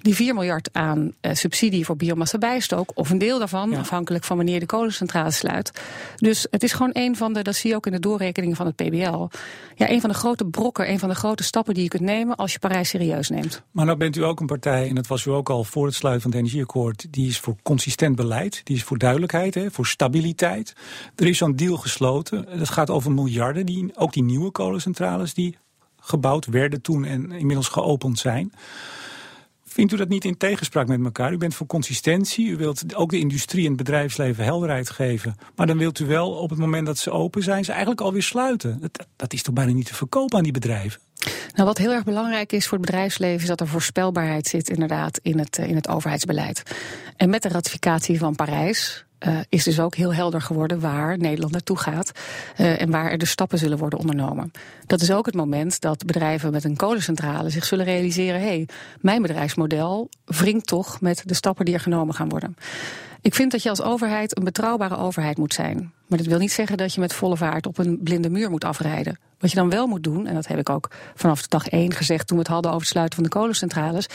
die 0.00 0.14
4 0.14 0.34
miljard 0.34 0.68
aan 0.72 1.12
uh, 1.20 1.34
subsidie 1.34 1.84
voor 1.84 1.96
biomassa 1.96 2.38
bijstook, 2.38 2.90
of 2.94 3.10
een 3.10 3.18
deel 3.18 3.38
daarvan, 3.38 3.74
afhankelijk 3.74 4.24
van 4.24 4.36
wanneer 4.36 4.60
de 4.60 4.66
kolencentrale 4.66 5.30
sluit. 5.30 5.80
Dus 6.16 6.46
het 6.50 6.62
is 6.62 6.72
gewoon 6.72 6.90
een 6.92 7.16
van 7.16 7.32
de, 7.32 7.42
dat 7.42 7.54
zie 7.54 7.70
je 7.70 7.76
ook 7.76 7.86
in 7.86 7.92
de 7.92 8.00
doorrekeningen 8.00 8.56
van 8.56 8.66
het 8.66 8.76
PBL, 8.76 9.28
ja, 9.74 9.90
een 9.90 10.00
van 10.00 10.10
de 10.10 10.16
grote 10.16 10.44
brokken, 10.44 10.90
een 10.90 10.98
van 10.98 11.08
de 11.08 11.14
grote 11.14 11.42
stappen 11.42 11.74
die 11.74 11.82
je 11.82 11.88
kunt 11.88 12.02
nemen 12.02 12.36
als 12.36 12.52
je 12.52 12.58
Parijs 12.58 12.88
serieus 12.88 13.28
neemt. 13.28 13.62
Maar 13.70 13.84
nou 13.84 13.98
bent 13.98 14.16
u 14.16 14.24
ook 14.24 14.40
een 14.40 14.46
partij, 14.46 14.88
en 14.88 14.94
dat 14.94 15.06
was 15.06 15.24
u 15.24 15.30
ook 15.30 15.50
al 15.50 15.64
voor 15.64 15.86
het 15.86 15.94
sluiten 15.94 16.22
van 16.22 16.30
het 16.30 16.40
energieakkoord, 16.40 17.06
die 17.10 17.28
is 17.28 17.38
voor 17.38 17.56
consistent 17.62 18.16
beleid, 18.16 18.60
die 18.64 18.76
is 18.76 18.82
voor 18.82 18.98
duidelijkheid, 18.98 19.54
hè, 19.54 19.70
voor 19.70 19.86
stabiliteit. 19.86 20.74
Er 21.16 21.26
is 21.26 21.38
zo'n 21.38 21.56
deal 21.56 21.76
gesloten, 21.76 22.58
dat 22.58 22.70
gaat 22.70 22.90
over 22.90 23.12
miljarden, 23.12 23.66
die, 23.66 23.90
ook 23.94 24.12
die 24.12 24.24
nieuwe 24.24 24.50
kolencentrales 24.50 25.34
die 25.34 25.56
gebouwd 26.00 26.46
werden 26.46 26.82
toen 26.82 27.04
en 27.04 27.32
inmiddels 27.32 27.68
geopend 27.68 28.18
zijn. 28.18 28.52
Vindt 29.78 29.92
u 29.92 29.96
dat 29.96 30.08
niet 30.08 30.24
in 30.24 30.36
tegenspraak 30.36 30.86
met 30.86 31.04
elkaar? 31.04 31.32
U 31.32 31.36
bent 31.36 31.54
voor 31.54 31.66
consistentie, 31.66 32.48
u 32.48 32.56
wilt 32.56 32.94
ook 32.94 33.10
de 33.10 33.18
industrie 33.18 33.62
en 33.62 33.68
het 33.68 33.76
bedrijfsleven 33.76 34.44
helderheid 34.44 34.90
geven. 34.90 35.36
Maar 35.56 35.66
dan 35.66 35.78
wilt 35.78 35.98
u 35.98 36.06
wel 36.06 36.30
op 36.30 36.50
het 36.50 36.58
moment 36.58 36.86
dat 36.86 36.98
ze 36.98 37.10
open 37.10 37.42
zijn, 37.42 37.64
ze 37.64 37.70
eigenlijk 37.70 38.00
alweer 38.00 38.22
sluiten. 38.22 38.80
Dat, 38.80 39.06
dat 39.16 39.32
is 39.32 39.42
toch 39.42 39.54
bijna 39.54 39.72
niet 39.72 39.86
te 39.86 39.94
verkopen 39.94 40.36
aan 40.38 40.42
die 40.42 40.52
bedrijven? 40.52 41.00
Nou, 41.54 41.66
wat 41.66 41.78
heel 41.78 41.92
erg 41.92 42.04
belangrijk 42.04 42.52
is 42.52 42.66
voor 42.66 42.78
het 42.78 42.86
bedrijfsleven 42.86 43.40
is 43.40 43.46
dat 43.46 43.60
er 43.60 43.68
voorspelbaarheid 43.68 44.46
zit 44.46 44.70
inderdaad 44.70 45.18
in 45.22 45.38
het, 45.38 45.58
in 45.58 45.74
het 45.74 45.88
overheidsbeleid. 45.88 46.62
En 47.16 47.30
met 47.30 47.42
de 47.42 47.48
ratificatie 47.48 48.18
van 48.18 48.34
Parijs 48.34 49.04
uh, 49.26 49.38
is 49.48 49.64
dus 49.64 49.80
ook 49.80 49.94
heel 49.94 50.14
helder 50.14 50.40
geworden 50.40 50.80
waar 50.80 51.18
Nederland 51.18 51.52
naartoe 51.52 51.78
gaat 51.78 52.12
uh, 52.60 52.80
en 52.80 52.90
waar 52.90 53.10
er 53.10 53.18
de 53.18 53.26
stappen 53.26 53.58
zullen 53.58 53.78
worden 53.78 53.98
ondernomen. 53.98 54.52
Dat 54.86 55.00
is 55.00 55.10
ook 55.10 55.26
het 55.26 55.34
moment 55.34 55.80
dat 55.80 56.06
bedrijven 56.06 56.52
met 56.52 56.64
een 56.64 56.76
kolencentrale 56.76 57.50
zich 57.50 57.64
zullen 57.64 57.84
realiseren: 57.84 58.40
hé, 58.40 58.46
hey, 58.46 58.68
mijn 59.00 59.22
bedrijfsmodel 59.22 60.08
wringt 60.24 60.66
toch 60.66 61.00
met 61.00 61.22
de 61.24 61.34
stappen 61.34 61.64
die 61.64 61.74
er 61.74 61.80
genomen 61.80 62.14
gaan 62.14 62.28
worden. 62.28 62.56
Ik 63.20 63.34
vind 63.34 63.52
dat 63.52 63.62
je 63.62 63.68
als 63.68 63.82
overheid 63.82 64.36
een 64.36 64.44
betrouwbare 64.44 64.96
overheid 64.96 65.38
moet 65.38 65.54
zijn. 65.54 65.92
Maar 66.06 66.18
dat 66.18 66.26
wil 66.26 66.38
niet 66.38 66.52
zeggen 66.52 66.76
dat 66.76 66.94
je 66.94 67.00
met 67.00 67.12
volle 67.12 67.36
vaart 67.36 67.66
op 67.66 67.78
een 67.78 68.00
blinde 68.02 68.30
muur 68.30 68.50
moet 68.50 68.64
afrijden. 68.64 69.18
Wat 69.38 69.50
je 69.50 69.56
dan 69.56 69.70
wel 69.70 69.86
moet 69.86 70.02
doen, 70.02 70.26
en 70.26 70.34
dat 70.34 70.46
heb 70.46 70.58
ik 70.58 70.68
ook 70.68 70.90
vanaf 71.14 71.46
dag 71.46 71.68
één 71.68 71.92
gezegd 71.92 72.26
toen 72.26 72.36
we 72.36 72.42
het 72.42 72.52
hadden 72.52 72.70
over 72.70 72.82
het 72.82 72.92
sluiten 72.92 73.14
van 73.14 73.24
de 73.24 73.30
kolencentrales, 73.30 74.06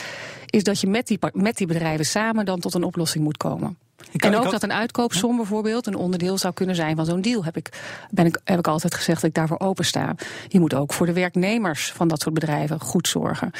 is 0.46 0.64
dat 0.64 0.80
je 0.80 0.86
met 0.86 1.06
die, 1.06 1.18
met 1.32 1.56
die 1.56 1.66
bedrijven 1.66 2.06
samen 2.06 2.44
dan 2.44 2.60
tot 2.60 2.74
een 2.74 2.84
oplossing 2.84 3.24
moet 3.24 3.36
komen 3.36 3.76
en 4.16 4.36
ook 4.36 4.50
dat 4.50 4.62
een 4.62 4.72
uitkoopsom 4.72 5.36
bijvoorbeeld 5.36 5.86
een 5.86 5.96
onderdeel 5.96 6.38
zou 6.38 6.54
kunnen 6.54 6.74
zijn 6.74 6.96
van 6.96 7.04
zo'n 7.04 7.20
deal. 7.20 7.44
Heb 7.44 7.56
ik, 7.56 7.68
ben 8.10 8.26
ik, 8.26 8.40
heb 8.44 8.58
ik 8.58 8.68
altijd 8.68 8.94
gezegd 8.94 9.20
dat 9.20 9.30
ik 9.30 9.36
daarvoor 9.36 9.60
opensta. 9.60 10.14
Je 10.48 10.60
moet 10.60 10.74
ook 10.74 10.92
voor 10.92 11.06
de 11.06 11.12
werknemers 11.12 11.92
van 11.92 12.08
dat 12.08 12.20
soort 12.20 12.34
bedrijven 12.34 12.80
goed 12.80 13.08
zorgen. 13.08 13.50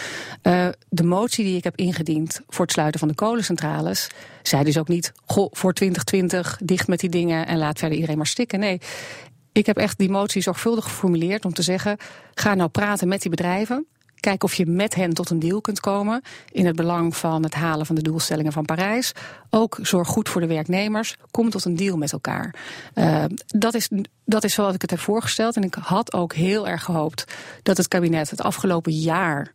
Uh, 0.43 0.69
de 0.89 1.05
motie 1.05 1.45
die 1.45 1.57
ik 1.57 1.65
heb 1.65 1.77
ingediend 1.77 2.41
voor 2.49 2.65
het 2.65 2.73
sluiten 2.73 3.01
van 3.01 3.09
de 3.09 3.15
kolencentrales, 3.15 4.09
zei 4.43 4.65
dus 4.65 4.79
ook 4.79 4.89
niet: 4.89 5.13
goh, 5.25 5.49
voor 5.53 5.73
2020 5.73 6.59
dicht 6.65 6.89
met 6.89 7.01
die 7.01 7.11
dingen 7.11 7.47
en 7.47 7.59
laat 7.59 7.79
verder 7.79 7.97
iedereen 7.97 8.17
maar 8.17 8.27
stikken. 8.27 8.59
Nee. 8.59 8.81
Ik 9.53 9.67
heb 9.67 9.77
echt 9.77 9.99
die 9.99 10.11
motie 10.11 10.43
zorgvuldig 10.43 10.85
geformuleerd 10.85 11.45
om 11.45 11.53
te 11.53 11.63
zeggen: 11.63 11.97
ga 12.35 12.55
nou 12.55 12.69
praten 12.69 13.09
met 13.09 13.21
die 13.21 13.31
bedrijven. 13.31 13.87
Kijk 14.25 14.45
of 14.45 14.55
je 14.55 14.67
met 14.67 14.95
hen 14.95 15.13
tot 15.13 15.31
een 15.31 15.39
deal 15.39 15.61
kunt 15.61 15.81
komen. 15.81 16.23
In 16.53 16.67
het 16.67 16.77
belang 16.77 17.17
van 17.17 17.43
het 17.43 17.55
halen 17.55 17.87
van 17.87 17.95
de 17.95 18.03
doelstellingen 18.03 18.53
van 18.53 18.65
Parijs. 18.65 19.13
Ook 19.51 19.79
zorg 19.83 20.09
goed 20.09 20.29
voor 20.29 20.41
de 20.41 20.47
werknemers. 20.47 21.17
Kom 21.31 21.51
tot 21.51 21.65
een 21.65 21.77
deal 21.77 21.97
met 21.97 22.13
elkaar. 22.13 22.55
Uh, 22.95 23.25
dat, 23.47 23.75
is, 23.75 23.89
dat 24.25 24.45
is 24.45 24.55
zoals 24.55 24.75
ik 24.75 24.81
het 24.81 24.91
heb 24.91 25.01
voorgesteld. 25.01 25.57
En 25.57 25.63
ik 25.63 25.75
had 25.75 26.13
ook 26.13 26.33
heel 26.33 26.69
erg 26.69 26.85
gehoopt 26.85 27.25
dat 27.63 27.77
het 27.77 27.89
kabinet 27.89 28.31
het 28.31 28.43
afgelopen 28.43 28.93
jaar. 28.93 29.53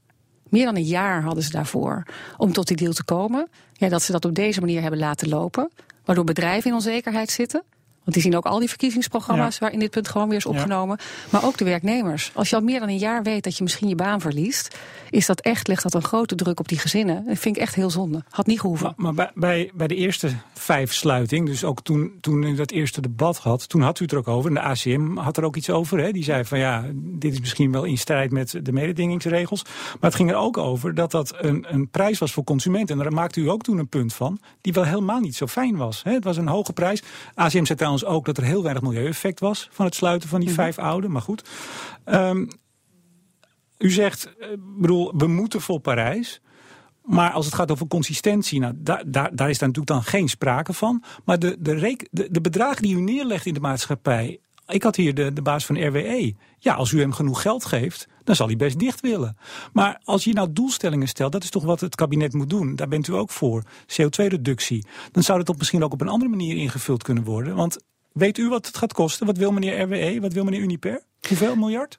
Meer 0.50 0.66
dan 0.66 0.76
een 0.76 0.84
jaar 0.84 1.22
hadden 1.22 1.44
ze 1.44 1.52
daarvoor 1.52 2.04
om 2.38 2.54
tot 2.54 2.68
die 2.68 2.78
deal 2.78 2.94
te 2.94 3.04
komen. 3.04 3.50
Ja, 3.74 3.90
dat 3.90 4.02
ze 4.04 4.12
dat 4.12 4.26
op 4.26 4.36
deze 4.36 4.60
manier 4.60 4.82
hebben 4.82 5.00
laten 5.00 5.30
lopen. 5.30 5.70
Waardoor 6.06 6.26
bedrijven 6.26 6.70
in 6.70 6.76
onzekerheid 6.76 7.30
zitten. 7.30 7.64
Want 8.10 8.22
die 8.22 8.32
zien 8.32 8.42
ook 8.42 8.54
al 8.54 8.60
die 8.60 8.70
verkiezingsprogramma's 8.70 9.60
waarin 9.60 9.80
dit 9.80 9.90
punt 9.90 10.08
gewoon 10.08 10.30
weer 10.30 10.38
is 10.38 10.46
opgenomen. 10.46 10.98
Maar 11.30 11.46
ook 11.46 11.58
de 11.58 11.66
werknemers. 11.66 12.32
Als 12.34 12.50
je 12.50 12.56
al 12.56 12.62
meer 12.62 12.80
dan 12.80 12.90
een 12.90 12.98
jaar 12.98 13.24
weet 13.24 13.44
dat 13.44 13.58
je 13.58 13.64
misschien 13.64 13.88
je 13.88 13.96
baan 13.96 14.22
verliest, 14.22 14.78
is 15.10 15.26
dat 15.26 15.42
echt, 15.42 15.68
legt 15.68 15.84
dat 15.84 15.94
een 15.94 16.04
grote 16.04 16.36
druk 16.36 16.60
op 16.60 16.68
die 16.68 16.78
gezinnen. 16.78 17.26
Dat 17.26 17.38
vind 17.38 17.56
ik 17.56 17.62
echt 17.62 17.76
heel 17.76 17.90
zonde. 17.90 18.24
Had 18.30 18.46
niet 18.46 18.60
gehoeven. 18.60 18.94
Maar, 18.98 19.14
maar 19.14 19.32
bij, 19.36 19.72
bij 19.74 19.88
de 19.88 19.96
eerste 19.96 20.30
vijf 20.54 20.94
sluiting, 20.94 21.46
dus 21.46 21.64
ook 21.64 21.82
toen, 21.82 22.18
toen 22.22 22.44
in 22.44 22.56
dat 22.56 22.72
eerste 22.72 23.02
debat 23.02 23.38
had, 23.38 23.70
toen 23.70 23.82
had 23.82 24.00
u 24.00 24.04
het 24.04 24.12
er 24.12 24.20
ook 24.20 24.28
over. 24.28 24.50
En 24.50 24.56
de 24.56 24.62
ACM 24.62 25.18
had 25.18 25.38
er 25.38 25.44
ook 25.44 25.56
iets 25.56 25.70
over. 25.70 26.00
Hè? 26.00 26.12
Die 26.12 26.24
zei 26.24 26.46
van 26.46 26.60
ja, 26.60 26.86
dit 26.94 27.34
is 27.34 27.40
misschien 27.40 27.72
wel 27.72 27.84
in 27.84 27.98
strijd 27.98 28.32
met 28.32 28.60
de 28.64 28.72
mededingingsregels. 28.72 29.64
Maar 29.64 30.10
het 30.10 30.16
ging 30.16 30.30
er 30.30 30.36
ook 30.36 30.58
over 30.58 30.96
dat 30.96 31.12
dat 31.12 31.34
een, 31.38 31.66
een 31.70 31.90
prijs 31.90 32.20
was 32.20 32.32
voor 32.32 32.44
consumenten. 32.44 32.98
En 32.98 33.04
daar 33.04 33.14
maakte 33.14 33.40
u 33.40 33.50
ook 33.50 33.62
toen 33.62 33.78
een 33.78 33.88
punt 33.88 34.14
van, 34.14 34.40
die 34.62 34.74
wel 34.74 34.84
helemaal 34.84 35.20
niet 35.20 35.36
zo 35.36 35.48
fijn 35.48 35.78
was. 35.78 36.04
Hè? 36.04 36.14
Het 36.14 36.24
was 36.24 36.38
een 36.38 36.48
hoge 36.48 36.74
prijs. 36.74 37.04
ACM 37.34 37.66
zei 37.66 37.78
trouwens 37.78 37.99
ook 38.06 38.26
dat 38.26 38.38
er 38.38 38.44
heel 38.44 38.64
weinig 38.64 38.84
milieueffect 38.84 39.40
was 39.40 39.68
van 39.72 39.86
het 39.86 39.96
sluiten 39.96 40.30
van 40.30 40.40
die 40.40 40.50
mhm. 40.50 40.58
vijf 40.58 40.78
oude. 40.78 41.08
Maar 41.08 41.22
goed. 41.22 41.50
Um, 42.06 42.48
u 43.78 43.92
zegt, 43.92 44.30
uh, 44.40 44.48
bedoel, 44.60 45.14
we 45.18 45.28
moeten 45.28 45.62
voor 45.62 45.80
Parijs. 45.80 46.42
Maar 47.04 47.32
als 47.32 47.46
het 47.46 47.56
gaat 47.56 47.72
over 47.72 47.88
consistentie, 47.88 48.60
nou, 48.60 48.74
daar, 48.78 49.04
daar, 49.06 49.36
daar 49.36 49.50
is 49.50 49.58
daar 49.58 49.68
natuurlijk 49.68 49.88
dan 49.88 50.04
geen 50.04 50.30
sprake 50.30 50.74
van. 50.74 51.04
Maar 51.26 51.40
de, 51.40 51.56
de, 51.60 51.98
de, 52.12 52.28
de 52.32 52.42
bedragen 52.42 52.82
die 52.82 52.96
u 52.96 53.02
neerlegt 53.02 53.46
in 53.46 53.54
de 53.54 53.60
maatschappij 53.60 54.40
ik 54.70 54.84
had 54.84 54.96
hier 54.96 55.14
de, 55.14 55.34
de 55.34 55.42
baas 55.42 55.66
van 55.66 55.88
RWE. 55.88 56.36
Ja, 56.60 56.74
als 56.74 56.92
u 56.92 57.00
hem 57.00 57.12
genoeg 57.12 57.42
geld 57.42 57.66
geeft, 57.66 58.08
dan 58.24 58.36
zal 58.36 58.48
hij 58.48 58.56
best 58.56 58.80
dicht 58.80 59.02
willen. 59.02 59.38
Maar 59.74 60.02
als 60.04 60.24
je 60.24 60.34
nou 60.34 60.52
doelstellingen 60.52 61.08
stelt, 61.08 61.32
dat 61.32 61.44
is 61.44 61.50
toch 61.50 61.64
wat 61.64 61.80
het 61.80 61.96
kabinet 61.96 62.34
moet 62.34 62.50
doen. 62.50 62.76
Daar 62.76 62.88
bent 62.88 63.08
u 63.08 63.14
ook 63.14 63.30
voor. 63.30 63.64
CO2-reductie. 63.86 64.86
Dan 65.12 65.24
zou 65.24 65.38
dat 65.38 65.50
op 65.50 65.58
misschien 65.58 65.84
ook 65.84 65.94
op 65.94 66.02
een 66.02 66.08
andere 66.08 66.30
manier 66.30 66.58
ingevuld 66.58 67.04
kunnen 67.04 67.24
worden. 67.24 67.56
Want 67.56 67.78
weet 68.14 68.38
u 68.38 68.50
wat 68.50 68.66
het 68.66 68.78
gaat 68.78 68.94
kosten? 68.94 69.26
Wat 69.26 69.38
wil 69.38 69.52
meneer 69.52 69.82
RWE? 69.82 70.20
Wat 70.22 70.34
wil 70.34 70.44
meneer 70.44 70.60
Uniper? 70.60 71.02
Hoeveel 71.28 71.56
miljard? 71.56 71.98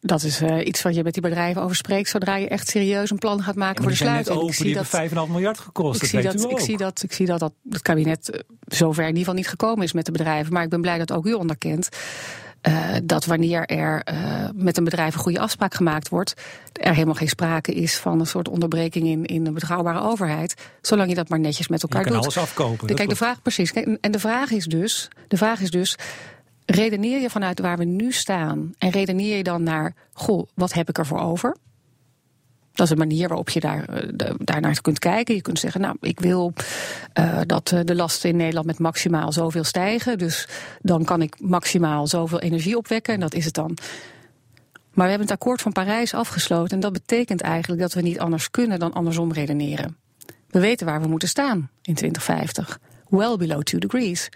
Dat 0.00 0.22
is 0.22 0.42
uh, 0.42 0.66
iets 0.66 0.82
wat 0.82 0.94
je 0.94 1.02
met 1.02 1.12
die 1.12 1.22
bedrijven 1.22 1.62
over 1.62 1.76
spreekt 1.76 2.08
zodra 2.08 2.36
je 2.36 2.48
echt 2.48 2.68
serieus 2.68 3.10
een 3.10 3.18
plan 3.18 3.42
gaat 3.42 3.54
maken 3.54 3.82
voor 3.82 3.90
de 3.90 3.96
sluit. 3.96 4.26
sluiting. 4.26 4.50
Ik 4.50 4.56
zie 4.56 4.64
die 4.64 4.74
dat 4.74 5.26
5,5 5.26 5.32
miljard 5.32 5.58
gekost. 5.58 5.94
Ik 5.94 6.00
dat 6.00 6.10
zie 6.10 6.40
dat, 6.40 6.50
ik, 6.50 6.58
zie 6.58 6.76
dat, 6.76 7.02
ik 7.02 7.12
zie 7.12 7.26
dat, 7.26 7.38
dat 7.38 7.52
het 7.70 7.82
kabinet 7.82 8.30
eh, 8.30 8.40
zover 8.66 9.02
in 9.02 9.08
ieder 9.08 9.18
geval 9.18 9.34
niet 9.34 9.48
gekomen 9.48 9.84
is 9.84 9.92
met 9.92 10.04
de 10.04 10.12
bedrijven. 10.12 10.52
Maar 10.52 10.62
ik 10.62 10.68
ben 10.68 10.80
blij 10.80 10.98
dat 10.98 11.12
ook 11.12 11.26
u 11.26 11.32
onderkent 11.32 11.88
eh, 12.68 12.94
dat 13.04 13.24
wanneer 13.24 13.66
er 13.66 14.02
eh, 14.02 14.48
met 14.54 14.76
een 14.76 14.84
bedrijf 14.84 15.14
een 15.14 15.20
goede 15.20 15.38
afspraak 15.38 15.74
gemaakt 15.74 16.08
wordt, 16.08 16.34
er 16.72 16.92
helemaal 16.92 17.14
geen 17.14 17.28
sprake 17.28 17.74
is 17.74 17.96
van 17.96 18.20
een 18.20 18.26
soort 18.26 18.48
onderbreking 18.48 19.06
in, 19.06 19.24
in 19.24 19.46
een 19.46 19.54
betrouwbare 19.54 20.00
overheid. 20.00 20.54
Zolang 20.80 21.08
je 21.08 21.14
dat 21.14 21.28
maar 21.28 21.40
netjes 21.40 21.68
met 21.68 21.80
Je 21.80 21.88
elkaar 21.88 22.02
kan 22.02 22.12
doet. 22.12 22.22
alles 22.22 22.38
afkopen. 22.38 22.86
De, 22.86 22.94
kijk, 22.94 23.08
de 23.08 23.16
vraag, 23.16 23.42
precies. 23.42 23.72
Kijk, 23.72 23.98
en 24.00 24.10
de 24.10 24.18
vraag 24.18 24.50
is 24.50 24.64
dus, 24.64 25.08
de 25.28 25.36
vraag 25.36 25.60
is 25.60 25.70
dus, 25.70 25.96
redeneer 26.66 27.20
je 27.20 27.30
vanuit 27.30 27.60
waar 27.60 27.78
we 27.78 27.84
nu 27.84 28.12
staan 28.12 28.74
en 28.78 28.90
redeneer 28.90 29.36
je 29.36 29.42
dan 29.42 29.62
naar, 29.62 29.94
goh, 30.12 30.46
wat 30.54 30.72
heb 30.72 30.88
ik 30.88 30.98
ervoor 30.98 31.20
over? 31.20 31.56
Dat 32.78 32.86
is 32.86 32.92
een 32.92 33.08
manier 33.08 33.28
waarop 33.28 33.48
je 33.48 33.60
daar, 33.60 33.84
eh, 33.84 34.30
daarnaar 34.38 34.80
kunt 34.80 34.98
kijken. 34.98 35.34
Je 35.34 35.42
kunt 35.42 35.58
zeggen, 35.58 35.80
nou, 35.80 35.96
ik 36.00 36.20
wil 36.20 36.52
eh, 37.12 37.40
dat 37.46 37.72
eh, 37.72 37.80
de 37.84 37.94
lasten 37.94 38.30
in 38.30 38.36
Nederland 38.36 38.66
met 38.66 38.78
maximaal 38.78 39.32
zoveel 39.32 39.64
stijgen. 39.64 40.18
Dus 40.18 40.48
dan 40.80 41.04
kan 41.04 41.22
ik 41.22 41.40
maximaal 41.40 42.06
zoveel 42.06 42.40
energie 42.40 42.76
opwekken 42.76 43.14
en 43.14 43.20
dat 43.20 43.34
is 43.34 43.44
het 43.44 43.54
dan. 43.54 43.76
Maar 44.92 45.04
we 45.04 45.10
hebben 45.10 45.28
het 45.28 45.30
akkoord 45.30 45.62
van 45.62 45.72
Parijs 45.72 46.14
afgesloten 46.14 46.74
en 46.74 46.80
dat 46.80 46.92
betekent 46.92 47.40
eigenlijk 47.40 47.82
dat 47.82 47.92
we 47.92 48.00
niet 48.00 48.18
anders 48.18 48.50
kunnen 48.50 48.78
dan 48.78 48.92
andersom 48.92 49.32
redeneren. 49.32 49.96
We 50.50 50.60
weten 50.60 50.86
waar 50.86 51.00
we 51.00 51.08
moeten 51.08 51.28
staan 51.28 51.70
in 51.82 51.94
2050. 51.94 52.78
Well 53.08 53.36
below 53.36 53.62
2 53.62 53.80
degrees. 53.80 54.28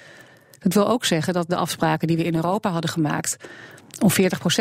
Dat 0.59 0.75
wil 0.75 0.89
ook 0.89 1.05
zeggen 1.05 1.33
dat 1.33 1.49
de 1.49 1.57
afspraken 1.57 2.09
die 2.09 2.17
we 2.17 2.25
in 2.25 2.35
Europa 2.35 2.71
hadden 2.71 2.91
gemaakt 2.91 3.37
om 4.01 4.11
40% 4.11 4.15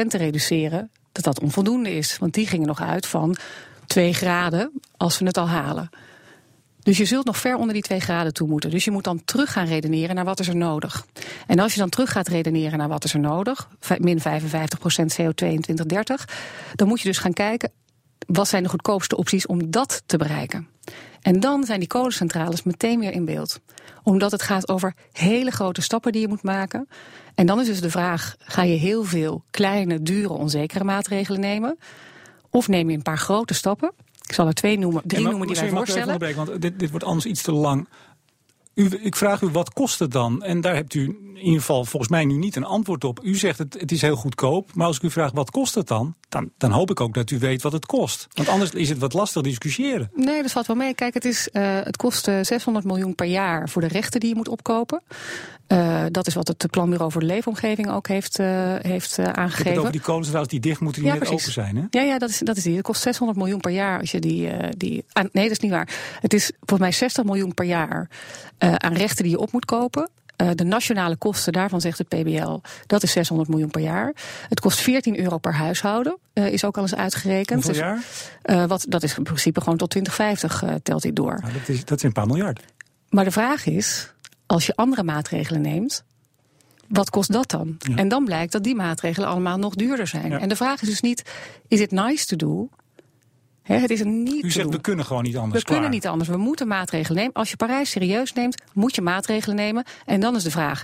te 0.08 0.18
reduceren, 0.18 0.92
dat 1.12 1.24
dat 1.24 1.40
onvoldoende 1.40 1.92
is. 1.96 2.18
Want 2.18 2.34
die 2.34 2.48
gingen 2.48 2.68
nog 2.68 2.82
uit 2.82 3.06
van 3.06 3.38
2 3.92 4.14
graden 4.14 4.72
als 4.98 5.20
we 5.20 5.26
het 5.26 5.38
al 5.38 5.48
halen. 5.48 5.90
Dus 6.80 6.98
je 6.98 7.06
zult 7.06 7.26
nog 7.26 7.38
ver 7.38 7.56
onder 7.56 7.74
die 7.74 7.82
2 7.82 8.00
graden 8.00 8.34
toe 8.34 8.48
moeten. 8.48 8.70
Dus 8.70 8.86
je 8.86 8.92
moet 8.92 9.04
dan 9.04 9.24
terug 9.26 9.52
gaan 9.52 9.66
redeneren 9.66 10.16
naar 10.16 10.26
wat 10.26 10.40
is 10.40 10.48
er 10.48 10.56
nodig. 10.56 11.06
En 11.48 11.60
als 11.60 11.74
je 11.74 11.80
dan 11.80 11.90
terug 11.90 12.12
gaat 12.12 12.28
redeneren 12.28 12.78
naar 12.78 12.88
wat 12.88 13.04
is 13.04 13.14
er 13.14 13.20
nodig, 13.20 13.70
min 13.98 14.20
55% 14.20 14.22
CO2 14.22 15.48
in 15.48 15.62
2030, 15.62 16.28
dan 16.76 16.88
moet 16.88 17.02
je 17.02 17.08
dus 17.08 17.18
gaan 17.18 17.34
kijken 17.34 17.72
wat 18.28 18.48
zijn 18.48 18.64
de 18.64 18.70
goedkoopste 18.70 19.18
opties 19.18 19.46
om 19.46 19.72
dat 19.72 20.04
te 20.06 20.18
bereiken. 20.18 20.68
En 21.22 21.40
dan 21.40 21.64
zijn 21.64 21.80
die 21.80 21.88
kolencentrales 21.88 22.64
meteen 22.64 23.00
weer 23.00 23.12
in 23.12 23.26
beeld. 23.26 23.60
Omdat 24.04 24.32
het 24.32 24.42
gaat 24.42 24.70
over 24.70 24.94
hele 25.12 25.52
grote 25.52 25.82
stappen 25.82 26.12
die 26.12 26.22
je 26.22 26.28
moet 26.28 26.44
maken. 26.44 26.88
En 27.36 27.46
dan 27.46 27.60
is 27.60 27.68
dus 27.68 27.82
de 27.82 27.90
vraag: 27.90 28.36
ga 28.40 28.64
je 28.64 28.78
heel 28.78 29.04
veel 29.04 29.44
kleine, 29.50 30.02
dure, 30.02 30.34
onzekere 30.34 30.84
maatregelen 30.84 31.40
nemen? 31.40 31.78
Of 32.52 32.68
neem 32.68 32.90
je 32.90 32.96
een 32.96 33.02
paar 33.02 33.18
grote 33.18 33.54
stappen? 33.54 33.92
Ik 34.28 34.34
zal 34.34 34.48
er 34.48 34.54
twee 34.54 34.78
noemen, 34.80 35.02
drie 35.06 35.18
Ja, 35.18 35.22
maar- 35.22 35.30
noemen 35.30 35.48
die 35.48 35.56
wij 35.56 35.66
even 35.66 35.78
voorstellen. 35.78 36.04
onderbreken, 36.14 36.46
Want 36.46 36.62
dit, 36.62 36.80
dit 36.80 36.90
wordt 36.90 37.06
anders 37.06 37.26
iets 37.26 37.42
te 37.42 37.52
lang. 37.52 37.88
U, 38.74 38.90
ik 39.02 39.16
vraag 39.16 39.42
u, 39.42 39.48
wat 39.50 39.74
kost 39.74 40.00
het 40.00 40.12
dan? 40.12 40.44
En 40.44 40.62
daar 40.62 40.76
hebt 40.76 40.94
u 40.94 41.04
in 41.04 41.38
ieder 41.38 41.60
geval 41.60 41.86
volgens 41.86 42.12
mij 42.12 42.26
nu 42.26 42.34
niet 42.38 42.56
een 42.56 42.64
antwoord 42.66 43.04
op. 43.04 43.20
U 43.24 43.36
zegt 43.36 43.58
het, 43.58 43.74
het 43.80 43.92
is 43.92 44.02
heel 44.02 44.16
goedkoop. 44.16 44.74
Maar 44.74 44.88
als 44.88 44.96
ik 44.96 45.02
u 45.04 45.12
vraag, 45.12 45.32
wat 45.32 45.52
kost 45.52 45.76
het 45.76 45.88
dan? 45.88 46.16
Dan? 46.32 46.50
Dan 46.58 46.72
hoop 46.72 46.90
ik 46.90 47.00
ook 47.02 47.14
dat 47.14 47.32
u 47.32 47.40
weet 47.40 47.62
wat 47.62 47.72
het 47.72 47.86
kost. 47.86 48.28
Want 48.34 48.50
anders 48.50 48.72
is 48.72 48.90
het 48.90 48.98
wat 48.98 49.14
lastig 49.14 49.42
discussiëren. 49.42 50.10
Nee, 50.16 50.42
dat 50.42 50.52
valt 50.52 50.68
wel 50.68 50.76
mee. 50.76 50.94
Kijk, 50.94 51.14
het, 51.14 51.26
is, 51.26 51.50
eh, 51.50 51.64
het 51.84 51.98
kost 51.98 52.28
eh, 52.28 52.38
600 52.42 52.86
miljoen 52.86 53.16
per 53.16 53.26
jaar 53.28 53.70
voor 53.70 53.82
de 53.82 53.88
rechten 53.88 54.20
die 54.20 54.30
je 54.30 54.36
moet 54.36 54.48
opkopen. 54.50 55.02
Eh, 55.68 56.04
dat 56.12 56.28
is 56.28 56.34
wat 56.34 56.48
het 56.48 56.68
Planbureau 56.72 57.12
voor 57.12 57.22
de 57.22 57.28
Leefomgeving 57.28 57.90
ook 57.92 58.08
heeft, 58.08 58.40
eh, 58.40 58.76
heeft 58.82 59.18
eh, 59.18 59.26
Ik 59.26 59.26
heb 59.26 59.28
het 59.28 59.36
aangegeven. 59.38 59.80
over 59.80 59.92
die 59.92 60.02
kolencentrales 60.02 60.48
die 60.50 60.60
dicht 60.60 60.80
moeten, 60.80 61.02
die 61.02 61.12
Ja, 61.12 61.18
net 61.18 61.28
precies. 61.28 61.42
open 61.58 61.64
zijn. 61.64 61.76
Hè? 61.76 62.00
Ja, 62.00 62.02
ja 62.08 62.18
dat, 62.18 62.30
is, 62.30 62.40
dat 62.40 62.58
is 62.58 62.64
die. 62.64 62.76
Het 62.76 62.84
kost 62.84 63.02
600 63.02 63.38
miljoen 63.40 63.60
per 63.60 63.72
jaar 63.72 64.00
als 64.00 64.12
je 64.12 64.20
die. 64.20 64.50
eh, 64.50 64.70
die 64.78 65.06
ah, 65.12 65.24
nee, 65.32 65.44
dat 65.44 65.52
is 65.52 65.60
niet 65.60 65.72
waar. 65.72 65.90
Het 66.22 66.34
is 66.34 66.52
volgens 66.60 66.80
mij 66.80 66.92
60 66.92 67.24
miljoen 67.24 67.54
per 67.54 67.66
jaar 67.66 68.10
eh, 68.58 68.74
aan 68.76 68.94
rechten 68.94 69.24
die 69.24 69.32
je 69.34 69.40
op 69.40 69.52
moet 69.52 69.66
kopen. 69.66 70.10
Eh, 70.42 70.50
de 70.56 70.64
nationale 70.64 71.16
kosten, 71.16 71.54
daarvan 71.54 71.82
zegt 71.82 71.98
het 71.98 72.08
PBL, 72.08 72.60
dat 72.88 73.04
is 73.04 73.12
600 73.12 73.50
miljoen 73.50 73.70
per 73.72 73.82
jaar. 73.82 74.14
Het 74.50 74.60
kost 74.60 74.80
14 74.80 75.20
euro 75.20 75.38
per 75.38 75.54
huishouden, 75.54 76.18
eh, 76.34 76.48
is 76.48 76.66
ook 76.66 76.76
al 76.78 76.82
eens 76.84 76.96
uitgerekend. 76.96 77.64
Hoeveel 77.64 77.84
Dus, 77.96 78.04
jaar? 78.44 78.62
eh, 78.62 78.66
wat, 78.66 78.86
dat 78.90 79.04
is 79.04 79.18
in 79.18 79.24
principe 79.24 79.62
gewoon 79.62 79.78
tot 79.78 79.90
2050 79.90 80.64
eh, 80.64 80.76
telt 80.84 81.04
hij 81.04 81.14
door. 81.14 81.40
Nou, 81.42 81.54
dat, 81.54 81.70
is, 81.70 81.86
dat 81.86 81.98
is 81.98 82.04
een 82.04 82.12
paar 82.12 82.28
miljard. 82.28 82.62
Maar 83.10 83.24
de 83.24 83.32
vraag 83.32 83.66
is, 83.66 84.14
als 84.46 84.66
je 84.66 84.76
andere 84.76 85.04
maatregelen 85.04 85.62
neemt, 85.62 86.04
wat 86.88 87.10
kost 87.10 87.32
dat 87.32 87.50
dan? 87.50 87.76
Ja. 87.80 87.96
En 87.96 88.08
dan 88.08 88.26
blijkt 88.26 88.52
dat 88.52 88.64
die 88.64 88.76
maatregelen 88.76 89.30
allemaal 89.30 89.58
nog 89.58 89.76
duurder 89.76 90.08
zijn. 90.08 90.30
Ja. 90.30 90.40
En 90.40 90.50
de 90.50 90.56
vraag 90.56 90.82
is 90.82 90.88
dus 90.90 91.02
niet, 91.02 91.24
is 91.68 91.80
it 91.80 91.92
nice 91.92 92.26
to 92.26 92.36
do? 92.36 92.70
Het 93.80 93.90
is 93.90 94.04
niet 94.04 94.44
U 94.44 94.52
zegt, 94.52 94.70
we 94.70 94.82
kunnen 94.82 95.06
gewoon 95.06 95.24
niet 95.24 95.38
anders. 95.38 95.64
We 95.64 95.74
kunnen 95.74 95.90
niet 95.90 96.08
anders. 96.08 96.30
We 96.30 96.38
moeten 96.38 96.68
maatregelen 96.68 97.18
nemen. 97.18 97.34
Als 97.34 97.50
je 97.50 97.56
Parijs 97.56 97.90
serieus 97.90 98.34
neemt, 98.34 98.62
moet 98.74 98.96
je 98.96 99.02
maatregelen 99.02 99.56
nemen. 99.56 99.86
En 100.06 100.20
dan 100.20 100.36
is 100.36 100.44
de 100.44 100.52
vraag. 100.52 100.84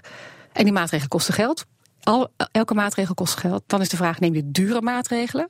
En 0.53 0.63
die 0.63 0.73
maatregelen 0.73 1.09
kosten 1.09 1.33
geld. 1.33 1.65
Al, 2.03 2.33
elke 2.51 2.73
maatregel 2.73 3.13
kost 3.13 3.37
geld. 3.37 3.63
Dan 3.67 3.81
is 3.81 3.89
de 3.89 3.97
vraag: 3.97 4.19
neem 4.19 4.33
je 4.33 4.51
dure 4.51 4.81
maatregelen? 4.81 5.49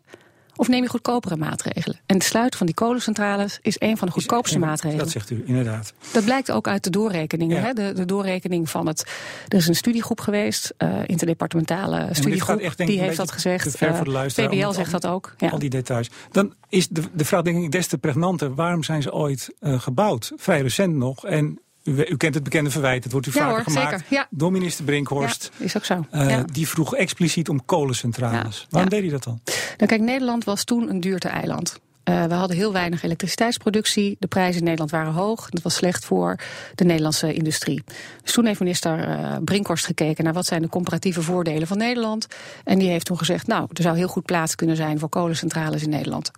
Of 0.58 0.68
neem 0.68 0.84
je 0.84 0.90
goedkopere 0.90 1.36
maatregelen? 1.36 2.00
En 2.06 2.16
het 2.16 2.24
sluiten 2.26 2.58
van 2.58 2.68
die 2.68 2.76
kolencentrales 2.76 3.60
is 3.62 3.76
een 3.80 3.98
van 3.98 4.08
de 4.08 4.14
goedkoopste 4.14 4.60
maatregelen. 4.60 5.04
Dat 5.04 5.14
zegt 5.14 5.30
u, 5.30 5.44
inderdaad. 5.46 5.94
Dat 6.12 6.24
blijkt 6.24 6.52
ook 6.52 6.68
uit 6.68 6.84
de 6.84 6.90
doorrekeningen. 6.90 7.58
Ja. 7.58 7.64
Hè? 7.64 7.74
De, 7.74 7.94
de 7.94 8.06
doorrekening 8.06 8.70
van 8.70 8.88
het. 8.88 9.06
Er 9.48 9.58
is 9.58 9.68
een 9.68 9.76
studiegroep 9.76 10.20
geweest, 10.20 10.74
eh 10.78 11.00
interdepartementale 11.06 12.08
studiegroep. 12.12 12.60
echt, 12.60 12.78
die 12.78 13.00
heeft 13.00 13.18
dat 13.18 13.32
gezegd. 13.32 13.76
Eh, 13.76 14.02
PBL 14.28 14.72
zegt 14.72 14.92
dat 14.92 15.08
ook. 15.08 15.34
Ja. 15.38 15.50
Al 15.50 15.60
die 15.60 15.70
details. 15.70 16.10
Dan 16.32 16.54
is 16.70 16.88
de, 16.88 17.02
de 17.14 17.26
vraag 17.26 17.42
denk 17.42 17.64
ik 17.64 17.72
des 17.72 17.88
te 17.88 17.98
pregnanter. 17.98 18.56
Waarom 18.56 18.84
zijn 18.84 19.02
ze 19.02 19.14
ooit 19.14 19.54
eh, 19.60 19.80
gebouwd? 19.80 20.32
Vrij 20.36 20.62
recent 20.62 20.96
nog. 20.96 21.26
En 21.26 21.60
u, 21.88 22.06
u 22.06 22.18
kent 22.18 22.34
het 22.34 22.44
bekende 22.44 22.70
verwijt. 22.70 23.04
Het 23.04 23.12
wordt 23.12 23.28
u 23.28 23.32
Ja 23.34 23.38
vaker 23.38 23.56
hoor, 23.56 23.64
gemaakt. 23.64 23.92
zeker. 23.92 24.06
Ja. 24.10 24.28
Door 24.30 24.52
minister 24.52 24.86
Brinkhorst. 24.86 25.52
Ja, 25.58 25.66
is 25.66 25.78
ook 25.78 25.86
zo. 25.86 26.06
Eh. 26.12 26.40
Die 26.46 26.68
vroeg 26.68 26.96
expliciet 26.96 27.50
om 27.50 27.66
kolencentrales. 27.66 28.68
Waarom 28.70 28.90
deed 28.90 29.02
hij 29.02 29.12
dat 29.12 29.24
dan? 29.24 29.40
Nou, 29.46 29.86
kijk, 29.90 30.02
Nederland 30.02 30.44
was 30.44 30.64
toen 30.64 30.90
een 30.90 31.00
duurte-eiland. 31.00 31.80
Eh, 32.04 32.24
we 32.24 32.34
hadden 32.34 32.58
heel 32.58 32.74
weinig 32.74 33.04
elektriciteitsproductie. 33.04 34.16
De 34.20 34.28
prijzen 34.28 34.58
in 34.58 34.64
Nederland 34.64 34.92
waren 34.92 35.14
hoog. 35.14 35.50
Dat 35.50 35.64
was 35.64 35.76
slecht 35.76 36.06
voor 36.06 36.36
de 36.76 36.84
Nederlandse 36.84 37.34
industrie. 37.34 37.84
Dus 38.24 38.34
toen 38.34 38.46
heeft 38.46 38.60
minister 38.60 39.08
eh, 39.08 39.36
Brinkhorst 39.44 39.86
gekeken 39.86 40.24
naar 40.24 40.34
wat 40.34 40.46
zijn 40.46 40.62
de 40.62 40.70
comparatieve 40.70 41.22
voordelen 41.22 41.68
van 41.68 41.78
Nederland. 41.78 42.28
En 42.64 42.80
die 42.80 42.90
heeft 42.90 43.06
toen 43.06 43.18
gezegd, 43.18 43.48
nou, 43.48 43.68
er 43.74 43.84
zou 43.84 43.98
heel 43.98 44.08
goed 44.08 44.26
plaats 44.26 44.56
kunnen 44.56 44.76
zijn 44.76 45.00
voor 45.00 45.10
kolencentrales 45.10 45.84
in 45.84 45.90
Nederland. 45.90 46.32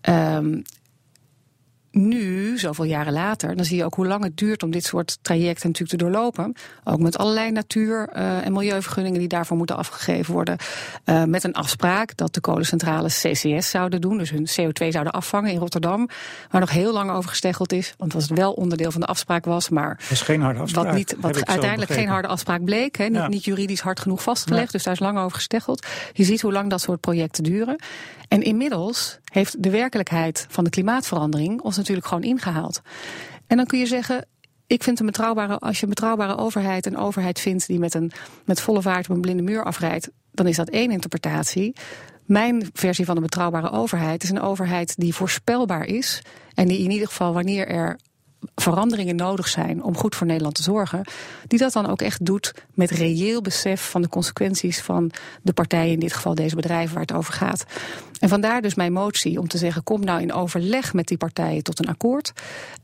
Ehm, 0.00 0.60
nu, 1.92 2.58
zoveel 2.58 2.84
jaren 2.84 3.12
later, 3.12 3.56
dan 3.56 3.64
zie 3.64 3.76
je 3.76 3.84
ook 3.84 3.94
hoe 3.94 4.06
lang 4.06 4.22
het 4.24 4.36
duurt 4.36 4.62
om 4.62 4.70
dit 4.70 4.84
soort 4.84 5.18
trajecten 5.22 5.66
natuurlijk 5.68 5.98
te 5.98 6.04
doorlopen. 6.04 6.54
Ook 6.84 6.98
met 6.98 7.18
allerlei 7.18 7.50
natuur- 7.50 8.08
eh, 8.08 8.46
en 8.46 8.52
milieuvergunningen 8.52 9.18
die 9.18 9.28
daarvoor 9.28 9.56
moeten 9.56 9.76
afgegeven 9.76 10.32
worden. 10.34 10.56
Eh, 11.04 11.24
met 11.24 11.44
een 11.44 11.52
afspraak 11.54 12.16
dat 12.16 12.34
de 12.34 12.40
kolencentrales 12.40 13.20
CCS 13.20 13.70
zouden 13.70 14.00
doen, 14.00 14.18
dus 14.18 14.30
hun 14.30 14.46
CO2 14.56 14.90
zouden 14.90 15.12
afvangen 15.12 15.50
in 15.52 15.58
Rotterdam. 15.58 16.08
Waar 16.50 16.60
nog 16.60 16.70
heel 16.70 16.92
lang 16.92 17.10
over 17.10 17.30
gesteggeld 17.30 17.72
is, 17.72 17.94
want 17.98 18.12
was 18.12 18.28
het 18.28 18.38
wel 18.38 18.52
onderdeel 18.52 18.90
van 18.90 19.00
de 19.00 19.06
afspraak 19.06 19.44
was, 19.44 19.68
maar 19.68 19.96
Dat 20.00 20.10
is 20.10 20.20
geen 20.20 20.40
harde 20.40 20.60
afspraak. 20.60 20.84
wat, 20.84 20.94
niet, 20.94 21.16
wat 21.20 21.46
uiteindelijk 21.46 21.92
geen 21.92 22.08
harde 22.08 22.28
afspraak 22.28 22.64
bleek. 22.64 22.98
Niet, 22.98 23.12
Ja. 23.12 23.28
niet 23.28 23.44
juridisch 23.44 23.80
hard 23.80 24.00
genoeg 24.00 24.22
vastgelegd. 24.22 24.72
Dus 24.72 24.82
daar 24.82 24.92
is 24.94 25.00
lang 25.00 25.18
over 25.18 25.34
gesteggeld. 25.36 25.86
Je 26.12 26.24
ziet 26.24 26.40
hoe 26.40 26.52
lang 26.52 26.70
dat 26.70 26.80
soort 26.80 27.00
projecten 27.00 27.42
duren. 27.44 27.76
En 28.28 28.42
inmiddels 28.42 29.18
heeft 29.32 29.62
de 29.62 29.70
werkelijkheid 29.70 30.46
van 30.48 30.64
de 30.64 30.70
klimaatverandering 30.70 31.60
ons 31.60 31.76
natuurlijk 31.76 32.06
gewoon 32.06 32.22
ingehaald. 32.22 32.80
En 33.46 33.56
dan 33.56 33.66
kun 33.66 33.78
je 33.78 33.86
zeggen. 33.86 34.26
Ik 34.66 34.82
vind 34.82 35.00
een 35.00 35.06
betrouwbare, 35.06 35.58
als 35.58 35.76
je 35.76 35.82
een 35.82 35.88
betrouwbare 35.88 36.36
overheid 36.36 36.86
een 36.86 36.96
overheid 36.96 37.40
vindt 37.40 37.66
die 37.66 37.78
met, 37.78 37.94
een, 37.94 38.12
met 38.44 38.60
volle 38.60 38.82
vaart 38.82 39.08
op 39.08 39.14
een 39.14 39.20
blinde 39.20 39.42
muur 39.42 39.64
afrijdt, 39.64 40.10
dan 40.30 40.46
is 40.46 40.56
dat 40.56 40.68
één 40.68 40.90
interpretatie. 40.90 41.74
Mijn 42.24 42.70
versie 42.72 43.04
van 43.04 43.16
een 43.16 43.22
betrouwbare 43.22 43.70
overheid 43.70 44.22
is 44.22 44.30
een 44.30 44.40
overheid 44.40 44.96
die 44.96 45.14
voorspelbaar 45.14 45.84
is. 45.84 46.22
En 46.54 46.68
die 46.68 46.78
in 46.78 46.90
ieder 46.90 47.08
geval, 47.08 47.32
wanneer 47.32 47.68
er 47.68 47.98
veranderingen 48.54 49.16
nodig 49.16 49.48
zijn 49.48 49.82
om 49.82 49.96
goed 49.96 50.14
voor 50.14 50.26
Nederland 50.26 50.54
te 50.54 50.62
zorgen, 50.62 51.04
die 51.46 51.58
dat 51.58 51.72
dan 51.72 51.86
ook 51.86 52.02
echt 52.02 52.24
doet 52.24 52.54
met 52.74 52.90
reëel 52.90 53.40
besef 53.40 53.90
van 53.90 54.02
de 54.02 54.08
consequenties 54.08 54.80
van 54.80 55.10
de 55.42 55.52
partijen, 55.52 55.92
in 55.92 55.98
dit 55.98 56.12
geval 56.12 56.34
deze 56.34 56.54
bedrijven 56.54 56.92
waar 56.92 57.02
het 57.02 57.12
over 57.12 57.32
gaat. 57.32 57.64
En 58.18 58.28
vandaar 58.28 58.62
dus 58.62 58.74
mijn 58.74 58.92
motie 58.92 59.38
om 59.38 59.48
te 59.48 59.58
zeggen: 59.58 59.82
kom 59.82 60.04
nou 60.04 60.20
in 60.20 60.32
overleg 60.32 60.92
met 60.92 61.06
die 61.06 61.16
partijen 61.16 61.62
tot 61.62 61.78
een 61.78 61.88
akkoord. 61.88 62.32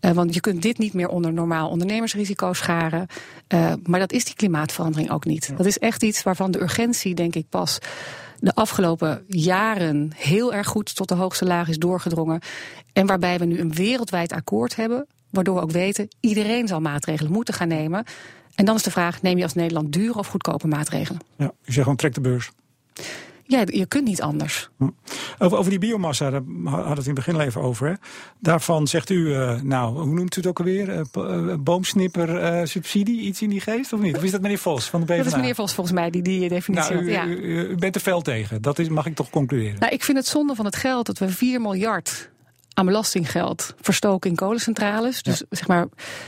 Uh, 0.01 0.11
want 0.11 0.35
je 0.35 0.41
kunt 0.41 0.63
dit 0.63 0.79
niet 0.79 0.95
meer 0.95 1.09
onder 1.09 1.33
normaal 1.33 1.69
ondernemersrisico 1.69 2.53
scharen. 2.53 3.07
Uh, 3.49 3.73
maar 3.85 4.01
dat 4.01 4.13
is 4.13 4.25
die 4.25 4.35
klimaatverandering 4.35 5.11
ook 5.11 5.25
niet. 5.25 5.53
Dat 5.57 5.67
is 5.67 5.79
echt 5.79 6.03
iets 6.03 6.23
waarvan 6.23 6.51
de 6.51 6.61
urgentie, 6.61 7.15
denk 7.15 7.35
ik, 7.35 7.49
pas 7.49 7.79
de 8.41 8.55
afgelopen 8.55 9.25
jaren 9.27 10.13
heel 10.17 10.55
erg 10.55 10.67
goed 10.67 10.95
tot 10.95 11.09
de 11.09 11.15
hoogste 11.15 11.45
laag 11.45 11.69
is 11.69 11.79
doorgedrongen. 11.79 12.41
En 12.93 13.07
waarbij 13.07 13.39
we 13.39 13.45
nu 13.45 13.59
een 13.59 13.73
wereldwijd 13.73 14.33
akkoord 14.33 14.77
hebben, 14.77 15.07
waardoor 15.31 15.55
we 15.55 15.61
ook 15.61 15.71
weten, 15.71 16.09
iedereen 16.21 16.69
zal 16.69 16.81
maatregelen 16.81 17.33
moeten 17.33 17.55
gaan 17.55 17.69
nemen. 17.69 18.05
En 18.55 18.65
dan 18.65 18.75
is 18.75 18.83
de 18.83 18.91
vraag, 18.91 19.23
neem 19.23 19.37
je 19.37 19.43
als 19.43 19.55
Nederland 19.55 19.93
dure 19.93 20.19
of 20.19 20.27
goedkope 20.27 20.67
maatregelen? 20.67 21.21
Ja, 21.37 21.45
je 21.45 21.73
zegt 21.73 21.83
gewoon 21.83 21.97
trek 21.97 22.15
de 22.15 22.21
beurs. 22.21 22.51
Ja, 23.49 23.63
je 23.67 23.87
kunt 23.87 24.05
niet 24.05 24.23
anders. 24.23 24.69
Over, 25.39 25.59
over 25.59 25.71
die 25.71 25.79
biomassa, 25.79 26.31
daar 26.31 26.43
hadden 26.65 26.85
we 26.85 26.89
het 26.89 27.07
in 27.07 27.15
het 27.15 27.15
begin 27.15 27.41
even 27.41 27.61
over. 27.61 27.89
Hè? 27.89 27.95
Daarvan 28.41 28.87
zegt 28.87 29.11
u, 29.11 29.17
uh, 29.17 29.61
nou, 29.61 29.95
hoe 29.95 30.15
noemt 30.15 30.37
u 30.37 30.41
het 30.41 30.51
ook 30.51 30.59
alweer? 30.59 30.89
Uh, 30.89 31.01
uh, 31.17 31.55
boomsnipper 31.59 32.69
subsidie, 32.69 33.21
iets 33.21 33.43
in 33.43 33.51
die 33.51 33.61
geest 33.61 33.93
of 33.93 34.01
niet? 34.01 34.17
Of 34.17 34.23
is 34.23 34.31
dat 34.31 34.41
meneer 34.41 34.59
Vos 34.59 34.91
van 34.91 35.01
de 35.01 35.07
PvdA? 35.07 35.17
Dat 35.17 35.27
is 35.27 35.35
meneer 35.35 35.55
Vos 35.55 35.75
volgens 35.75 35.97
mij 35.97 36.11
die 36.11 36.23
die 36.23 36.49
definitie 36.49 36.95
nou, 36.95 37.07
u, 37.07 37.15
had. 37.15 37.27
Ja. 37.27 37.33
U, 37.35 37.69
u, 37.69 37.75
bent 37.75 37.95
er 37.95 38.01
fel 38.01 38.21
tegen, 38.21 38.63
dat 38.63 38.79
is, 38.79 38.89
mag 38.89 39.07
ik 39.07 39.15
toch 39.15 39.31
concluderen? 39.31 39.81
Nou, 39.81 39.93
ik 39.93 40.05
vind 40.05 40.19
het 40.19 40.27
zonde 40.27 40.55
van 40.55 40.65
het 40.65 40.77
geld 40.77 41.07
dat 41.07 41.19
we 41.19 41.29
4 41.29 41.61
miljard 41.61 42.31
aan 42.79 42.87
belastinggeld 42.87 43.75
verstoken 43.81 44.31
in 44.31 44.37
kolencentrales. 44.37 45.23
Dus 45.23 45.43
zeg 45.51 45.69
maar, 45.69 45.87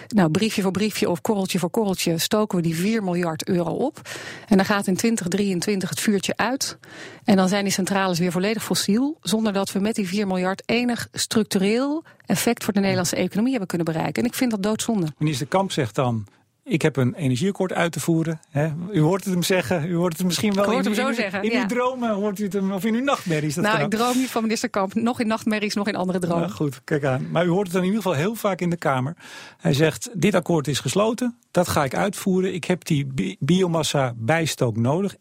nou, 0.08 0.30
briefje 0.30 0.62
voor 0.62 0.70
briefje 0.70 1.10
of 1.10 1.20
korreltje 1.20 1.58
voor 1.58 1.70
korreltje 1.70 2.18
stoken 2.18 2.56
we 2.56 2.62
die 2.62 2.74
4 2.74 3.02
miljard 3.02 3.48
euro 3.48 3.70
op. 3.70 4.00
En 4.48 4.56
dan 4.56 4.66
gaat 4.66 4.86
in 4.86 4.96
2023 4.96 5.88
het 5.88 6.00
vuurtje 6.00 6.36
uit. 6.36 6.78
En 7.24 7.36
dan 7.36 7.48
zijn 7.48 7.64
die 7.64 7.72
centrales 7.72 8.18
weer 8.18 8.32
volledig 8.32 8.64
fossiel. 8.64 9.18
Zonder 9.20 9.52
dat 9.52 9.72
we 9.72 9.78
met 9.78 9.94
die 9.94 10.08
4 10.08 10.26
miljard 10.26 10.62
enig 10.66 11.08
structureel 11.12 12.04
effect 12.26 12.64
voor 12.64 12.72
de 12.72 12.80
Nederlandse 12.80 13.16
economie 13.16 13.50
hebben 13.50 13.68
kunnen 13.68 13.86
bereiken. 13.86 14.22
En 14.22 14.28
ik 14.28 14.34
vind 14.34 14.50
dat 14.50 14.62
doodzonde. 14.62 15.06
Minister 15.18 15.46
Kamp 15.46 15.72
zegt 15.72 15.94
dan. 15.94 16.26
Ik 16.70 16.82
heb 16.82 16.96
een 16.96 17.14
energieakkoord 17.14 17.72
uit 17.72 17.92
te 17.92 18.00
voeren. 18.00 18.40
Hè. 18.50 18.68
U 18.92 19.00
hoort 19.00 19.24
het 19.24 19.32
hem 19.32 19.42
zeggen. 19.42 19.88
U 19.88 19.94
hoort 19.94 20.16
het 20.16 20.26
misschien 20.26 20.54
wel 20.54 20.64
ik 20.64 20.70
hoort 20.70 20.86
in, 20.86 20.92
hem 20.92 21.00
zo 21.00 21.08
in, 21.08 21.14
zeggen, 21.14 21.42
in 21.42 21.50
ja. 21.50 21.60
uw 21.60 21.66
dromen. 21.66 22.14
Hoort 22.14 22.38
u 22.38 22.44
het 22.44 22.52
hem, 22.52 22.72
of 22.72 22.84
in 22.84 22.94
uw 22.94 23.02
nachtmerries. 23.02 23.54
Dat 23.54 23.64
nou, 23.64 23.76
kan 23.76 23.84
ik 23.84 23.90
droom 23.90 24.16
niet 24.16 24.30
van 24.30 24.42
minister 24.42 24.70
Kamp. 24.70 24.94
Nog 24.94 25.20
in 25.20 25.26
nachtmerries, 25.26 25.74
nog 25.74 25.88
in 25.88 25.96
andere 25.96 26.18
dromen. 26.18 26.40
Nou, 26.40 26.52
goed, 26.52 26.80
kijk 26.84 27.04
aan. 27.04 27.30
Maar 27.30 27.46
u 27.46 27.48
hoort 27.48 27.66
het 27.66 27.72
dan 27.72 27.82
in 27.82 27.88
ieder 27.88 28.02
geval 28.02 28.18
heel 28.18 28.34
vaak 28.34 28.60
in 28.60 28.70
de 28.70 28.76
Kamer. 28.76 29.16
Hij 29.56 29.72
zegt, 29.72 30.10
dit 30.14 30.34
akkoord 30.34 30.68
is 30.68 30.80
gesloten. 30.80 31.36
Dat 31.50 31.68
ga 31.68 31.84
ik 31.84 31.94
uitvoeren. 31.94 32.54
Ik 32.54 32.64
heb 32.64 32.84
die 32.84 33.06
bi 33.06 33.36
biomassa 33.38 34.12
bijstook 34.16 34.76
nodig. 34.76 35.14
1,2 35.14 35.20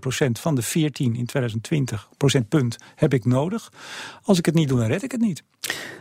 procent 0.00 0.40
van 0.40 0.54
de 0.54 0.62
14 0.62 1.16
in 1.16 1.26
2020 1.26 2.08
procentpunt 2.16 2.76
heb 2.94 3.14
ik 3.14 3.24
nodig. 3.24 3.72
Als 4.22 4.38
ik 4.38 4.46
het 4.46 4.54
niet 4.54 4.68
doe, 4.68 4.78
dan 4.78 4.88
red 4.88 5.02
ik 5.02 5.12
het 5.12 5.20
niet. 5.20 5.42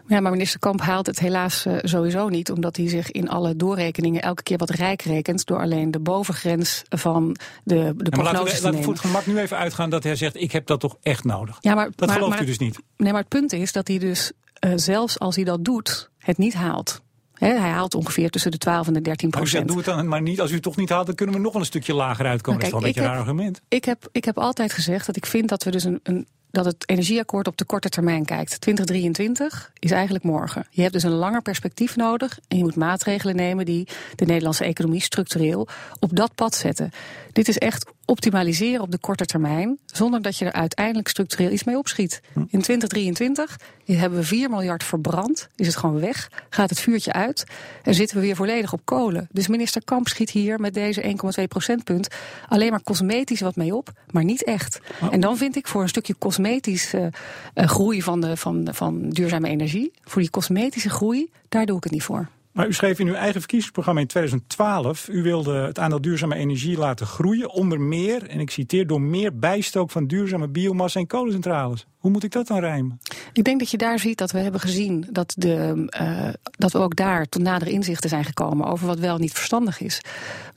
Ja, 0.08 0.20
maar 0.20 0.32
minister 0.32 0.60
Kamp 0.60 0.82
haalt 0.82 1.06
het 1.06 1.20
helaas 1.20 1.66
uh, 1.66 1.78
sowieso 1.82 2.30
niet. 2.30 2.52
Omdat 2.52 2.78
hij 2.78 2.90
zich 2.90 3.12
in 3.12 3.30
alle 3.30 3.56
doorrekeningen 3.56 4.22
elke 4.22 4.44
keer 4.44 4.58
wat 4.58 4.67
rijk 4.70 5.02
rekent. 5.02 5.46
Door 5.46 5.60
alleen 5.60 5.92
de 5.92 6.00
bovengrens 6.00 6.84
van 6.90 7.36
de, 7.64 7.76
de 7.76 7.76
Ja, 7.80 7.84
maar 7.84 7.94
laten 7.94 8.10
we, 8.14 8.24
te 8.24 8.34
laten 8.34 8.62
we 8.62 8.68
nemen. 8.70 8.84
voor 8.84 8.94
het 8.94 9.02
gemak 9.02 9.26
nu 9.26 9.38
even 9.40 9.58
uitgaan 9.58 9.90
dat 9.90 10.04
hij 10.04 10.16
zegt... 10.16 10.36
ik 10.42 10.52
heb 10.52 10.66
dat 10.68 10.80
toch 10.80 10.98
echt 11.02 11.24
nodig. 11.24 11.58
Ja, 11.60 11.76
maar, 11.76 11.90
Dat 11.96 12.08
maar, 12.08 12.16
gelooft 12.18 12.34
maar- 12.34 12.44
u 12.44 12.46
dus 12.46 12.58
niet. 12.58 12.80
Nee, 12.98 13.12
maar 13.12 13.22
het 13.22 13.30
punt 13.30 13.54
is 13.54 13.72
dat 13.72 13.88
hij 13.88 13.98
dus, 13.98 14.32
uh, 14.66 14.72
zelfs 14.76 15.20
als 15.20 15.36
hij 15.36 15.44
dat 15.46 15.66
doet, 15.66 16.10
het 16.18 16.38
niet 16.38 16.54
haalt. 16.54 17.02
He, 17.34 17.48
hij 17.48 17.70
haalt 17.70 17.96
ongeveer 17.96 18.30
tussen 18.30 18.52
de 18.52 18.58
12 18.58 18.88
en 18.88 18.94
de 18.94 19.02
13 19.02 19.30
Maar 19.30 19.42
u 19.42 19.48
zegt, 19.48 19.66
procent. 19.66 19.86
doe 19.86 19.96
het 19.96 20.04
dan 20.04 20.12
maar 20.12 20.22
niet. 20.22 20.42
Als 20.42 20.50
u 20.52 20.54
het 20.54 20.64
toch 20.64 20.76
niet 20.76 20.90
haalt, 20.90 21.06
dan 21.06 21.16
kunnen 21.16 21.36
we 21.36 21.42
nog 21.42 21.52
wel 21.52 21.62
een 21.62 21.68
stukje 21.68 21.94
lager 21.94 22.26
uitkomen. 22.26 22.60
Nou, 22.62 22.72
dat 22.72 22.84
is 22.84 22.94
kijk, 22.94 23.06
toch 23.06 23.06
een 23.06 23.18
beetje 23.18 23.32
een 23.32 23.36
raar 23.36 23.52
argument. 23.52 23.62
Ik 23.80 23.86
heb, 23.86 24.10
ik 24.12 24.26
heb 24.26 24.38
altijd 24.38 24.74
gezegd 24.74 25.06
dat 25.06 25.16
ik 25.16 25.26
vind 25.26 25.50
dat 25.50 25.64
we 25.64 25.72
dus 25.72 25.84
een, 25.84 26.00
een 26.04 26.28
dat 26.52 26.66
het 26.66 26.90
energieakkoord 26.90 27.48
op 27.48 27.58
de 27.58 27.66
korte 27.66 27.90
termijn 27.90 28.26
kijkt. 28.26 28.62
2023 28.62 29.72
is 29.80 29.92
eigenlijk 29.92 30.24
morgen. 30.24 30.68
Je 30.70 30.82
hebt 30.82 30.94
dus 30.94 31.04
een 31.04 31.12
langer 31.12 31.42
perspectief 31.42 31.96
nodig 31.96 32.40
en 32.48 32.58
je 32.58 32.64
moet 32.64 32.76
maatregelen 32.76 33.36
nemen 33.36 33.66
die 33.66 33.88
de 34.16 34.26
Nederlandse 34.26 34.64
economie 34.64 35.02
structureel 35.02 35.68
op 36.00 36.16
dat 36.16 36.36
pad 36.36 36.56
zetten. 36.56 36.92
Dit 37.32 37.48
is 37.48 37.58
echt 37.58 37.86
optimaliseren 38.08 38.82
op 38.82 38.92
de 38.92 38.98
korte 38.98 39.26
termijn, 39.26 39.78
zonder 39.86 40.22
dat 40.22 40.38
je 40.38 40.46
er 40.46 40.52
uiteindelijk 40.52 41.08
structureel 41.08 41.52
iets 41.52 41.64
mee 41.64 41.78
opschiet. 41.78 42.22
In 42.34 42.62
2023 42.62 43.60
hebben 43.86 44.20
we 44.20 44.26
4 44.26 44.50
miljard 44.50 44.84
verbrand, 44.84 45.48
is 45.56 45.68
het 45.68 45.76
gewoon 45.76 46.00
weg, 46.00 46.32
gaat 46.50 46.70
het 46.70 46.80
vuurtje 46.80 47.14
uit 47.14 47.44
en 47.84 47.94
zitten 47.94 48.18
we 48.18 48.24
weer 48.24 48.36
volledig 48.36 48.74
op 48.74 48.82
kolen. 48.84 49.28
Dus 49.32 49.48
minister 49.48 49.84
Kamp 49.84 50.08
schiet 50.08 50.30
hier 50.30 50.60
met 50.60 50.74
deze 50.74 51.16
1,2 51.40 51.44
procentpunt 51.48 52.08
alleen 52.48 52.72
maar 52.72 52.84
cosmetisch 52.84 53.42
wat 53.42 53.56
mee 53.56 53.76
op, 53.76 53.92
maar 54.12 54.24
niet 54.24 54.44
echt. 54.44 54.80
En 55.12 55.20
dan 55.20 55.38
vind 55.38 55.56
ik 55.56 55.68
voor 55.68 55.82
een 55.82 55.90
stukje 55.90 56.16
cosmetische 56.18 57.12
uh, 57.56 57.68
groei 57.68 58.02
van, 58.02 58.22
de, 58.22 58.38
van, 58.38 58.68
van 58.72 59.10
duurzame 59.10 59.48
energie, 59.48 59.92
voor 60.04 60.22
die 60.22 60.32
cosmetische 60.32 60.90
groei, 60.90 61.30
daar 61.50 61.66
doe 61.66 61.78
ik 61.78 61.84
het 61.84 61.94
niet 61.94 62.04
voor. 62.04 62.28
Maar 62.58 62.68
u 62.68 62.74
schreef 62.74 63.00
in 63.00 63.08
uw 63.08 63.14
eigen 63.14 63.40
verkiezingsprogramma 63.40 64.02
in 64.02 64.08
2012... 64.08 65.08
u 65.08 65.22
wilde 65.24 65.54
het 65.54 65.80
aandeel 65.80 66.02
duurzame 66.02 66.36
energie 66.36 66.78
laten 66.78 67.06
groeien. 67.06 67.50
Onder 67.50 67.82
meer, 67.82 68.30
en 68.30 68.40
ik 68.40 68.50
citeer, 68.50 68.88
door 68.88 69.02
meer 69.02 69.40
bijstook 69.40 69.92
van 69.92 70.08
duurzame 70.08 70.48
biomassa 70.48 71.00
en 71.00 71.08
kolencentrales. 71.08 71.86
Hoe 71.98 72.12
moet 72.12 72.24
ik 72.24 72.32
dat 72.32 72.48
dan 72.48 72.60
rijmen? 72.60 73.00
Ik 73.34 73.44
denk 73.44 73.60
dat 73.60 73.72
je 73.72 73.78
daar 73.78 74.00
ziet 74.00 74.18
dat 74.18 74.32
we 74.32 74.40
hebben 74.40 74.62
gezien 74.62 75.08
dat, 75.12 75.34
de, 75.38 75.88
uh, 76.02 76.30
dat 76.52 76.72
we 76.72 76.78
ook 76.78 76.96
daar 76.96 77.26
tot 77.26 77.42
nadere 77.42 77.72
inzichten 77.72 78.10
zijn 78.10 78.26
gekomen 78.26 78.68
over 78.68 78.88
wat 78.88 79.00
wel 79.00 79.18
niet 79.18 79.34
verstandig 79.34 79.82
is. 79.82 80.02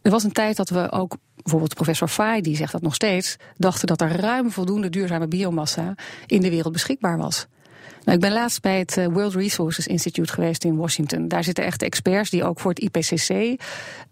Er 0.03 0.11
was 0.11 0.25
een 0.25 0.33
tijd 0.33 0.57
dat 0.57 0.69
we 0.69 0.93
ook, 0.93 1.17
bijvoorbeeld 1.35 1.75
professor 1.75 2.09
Fay, 2.09 2.41
die 2.41 2.57
zegt 2.57 2.73
dat 2.73 2.83
nog 2.83 2.95
steeds, 2.95 3.37
dachten 3.57 3.87
dat 3.87 4.01
er 4.01 4.17
ruim 4.17 4.51
voldoende 4.51 4.91
duurzame 4.91 5.29
biomassa 5.29 5.95
in 6.27 6.41
de 6.41 6.51
wereld 6.51 6.73
beschikbaar 6.73 7.19
was. 7.19 7.47
Nou, 8.05 8.17
ik 8.17 8.21
ben 8.21 8.33
laatst 8.33 8.63
bij 8.63 8.79
het 8.79 9.07
World 9.13 9.35
Resources 9.35 9.87
Institute 9.87 10.33
geweest 10.33 10.65
in 10.65 10.77
Washington. 10.77 11.29
Daar 11.29 11.45
zitten 11.45 11.65
echt 11.65 11.83
experts 11.83 12.31
die 12.31 12.45
ook 12.45 12.61
voor 12.61 12.71
het 12.71 12.79
IPCC 12.79 13.31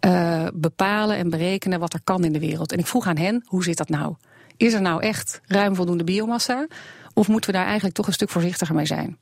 uh, 0.07 0.47
bepalen 0.55 1.17
en 1.17 1.31
berekenen 1.31 1.81
wat 1.81 1.93
er 1.93 2.01
kan 2.05 2.25
in 2.25 2.33
de 2.33 2.39
wereld. 2.39 2.73
En 2.73 2.79
ik 2.79 2.87
vroeg 2.87 3.07
aan 3.07 3.17
hen, 3.17 3.45
hoe 3.47 3.65
zit 3.65 3.77
dat 3.77 3.89
nou? 3.89 4.15
Is 4.57 4.73
er 4.73 4.83
nou 4.83 5.03
echt 5.03 5.41
ruim 5.47 5.75
voldoende 5.75 6.05
biomassa? 6.05 6.67
Of 7.15 7.29
moeten 7.29 7.51
we 7.51 7.57
daar 7.57 7.67
eigenlijk 7.67 7.95
toch 7.95 8.07
een 8.07 8.13
stuk 8.13 8.31
voorzichtiger 8.31 8.75
mee 8.75 8.87
zijn? 8.87 9.19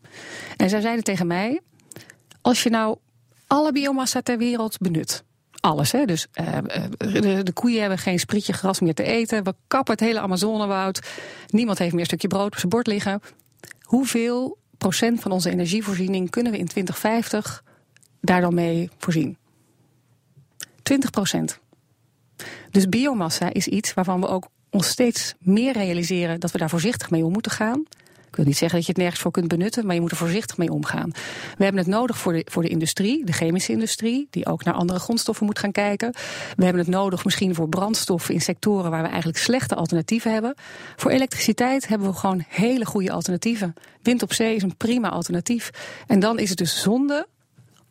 En 0.57 0.69
zij 0.69 0.81
zeiden 0.81 1.05
tegen 1.05 1.27
mij: 1.27 1.61
als 2.41 2.63
je 2.63 2.71
nou 2.71 2.97
alle 3.47 3.73
biomassa 3.73 4.21
ter 4.21 4.39
wereld 4.39 4.79
benut. 4.79 5.25
Alles, 5.61 5.93
hè? 5.93 6.05
Dus 6.05 6.27
uh, 6.35 6.59
de, 6.97 7.43
de, 7.43 7.53
koeien 7.53 7.81
hebben 7.81 7.99
geen 7.99 8.19
sprietje 8.19 8.53
gras 8.53 8.81
meer 8.81 8.95
te 8.95 9.03
eten. 9.03 9.45
We 9.45 9.55
kappen 9.67 9.93
het 9.93 10.03
hele 10.03 10.21
Amazonewoud. 10.21 11.01
Niemand 11.47 11.79
heeft 11.79 11.93
meer 11.93 12.01
een 12.01 12.07
stukje 12.07 12.29
brood 12.29 12.47
op 12.47 12.57
zijn 12.57 12.69
bord 12.69 12.87
liggen. 12.87 13.21
Hoeveel 13.87 14.59
procent 14.79 15.21
van 15.21 15.33
onze 15.33 15.51
energievoorziening 15.51 16.31
kunnen 16.31 16.53
we 16.53 16.59
in 16.59 16.67
2050 16.67 17.65
daar 18.21 18.41
dan 18.41 18.55
mee 18.55 18.91
voorzien? 18.99 19.37
20 20.83 21.11
procent. 21.11 21.59
Dus 22.71 22.89
biomassa 22.89 23.53
is 23.53 23.67
iets 23.67 23.95
waarvan 23.95 24.21
we 24.21 24.27
ook 24.27 24.49
ons 24.71 24.89
steeds 24.89 25.35
meer 25.39 25.73
realiseren 25.73 26.41
dat 26.41 26.51
we 26.51 26.59
daar 26.59 26.71
voorzichtig 26.71 27.11
mee 27.11 27.25
om 27.25 27.33
moeten 27.33 27.53
gaan. 27.53 27.85
Ik 28.37 28.43
wil 28.43 28.51
niet 28.51 28.61
zeggen 28.61 28.79
dat 28.79 28.87
je 28.87 28.93
het 28.93 29.03
nergens 29.03 29.23
voor 29.23 29.31
kunt 29.31 29.49
benutten, 29.49 29.87
maar 29.87 29.95
je 29.95 30.01
moet 30.01 30.11
er 30.11 30.17
voorzichtig 30.17 30.57
mee 30.57 30.71
omgaan. 30.71 31.11
We 31.57 31.65
hebben 31.65 31.83
het 31.83 31.91
nodig 31.91 32.19
voor 32.19 32.33
de, 32.33 32.47
voor 32.51 32.63
de 32.63 32.69
industrie, 32.69 33.25
de 33.25 33.33
chemische 33.33 33.73
industrie, 33.73 34.27
die 34.31 34.47
ook 34.47 34.65
naar 34.65 34.75
andere 34.75 34.99
grondstoffen 34.99 35.47
moet 35.47 35.59
gaan 35.59 35.73
kijken. 35.73 36.13
We 36.57 36.65
hebben 36.65 36.83
het 36.83 36.91
nodig 36.91 37.25
misschien 37.25 37.55
voor 37.55 37.69
brandstoffen 37.69 38.35
in 38.35 38.41
sectoren 38.41 38.91
waar 38.91 39.03
we 39.03 39.09
eigenlijk 39.09 39.39
slechte 39.39 39.75
alternatieven 39.75 40.33
hebben. 40.33 40.55
Voor 40.97 41.11
elektriciteit 41.11 41.89
hebben 41.89 42.09
we 42.09 42.15
gewoon 42.15 42.45
hele 42.49 42.85
goede 42.85 43.11
alternatieven. 43.11 43.75
Wind 44.03 44.23
op 44.23 44.33
zee 44.33 44.55
is 44.55 44.63
een 44.63 44.77
prima 44.77 45.11
alternatief. 45.11 45.71
En 46.07 46.21
dan 46.21 46.39
is 46.39 46.49
het 46.49 46.59
dus 46.59 46.81
zonde 46.81 47.27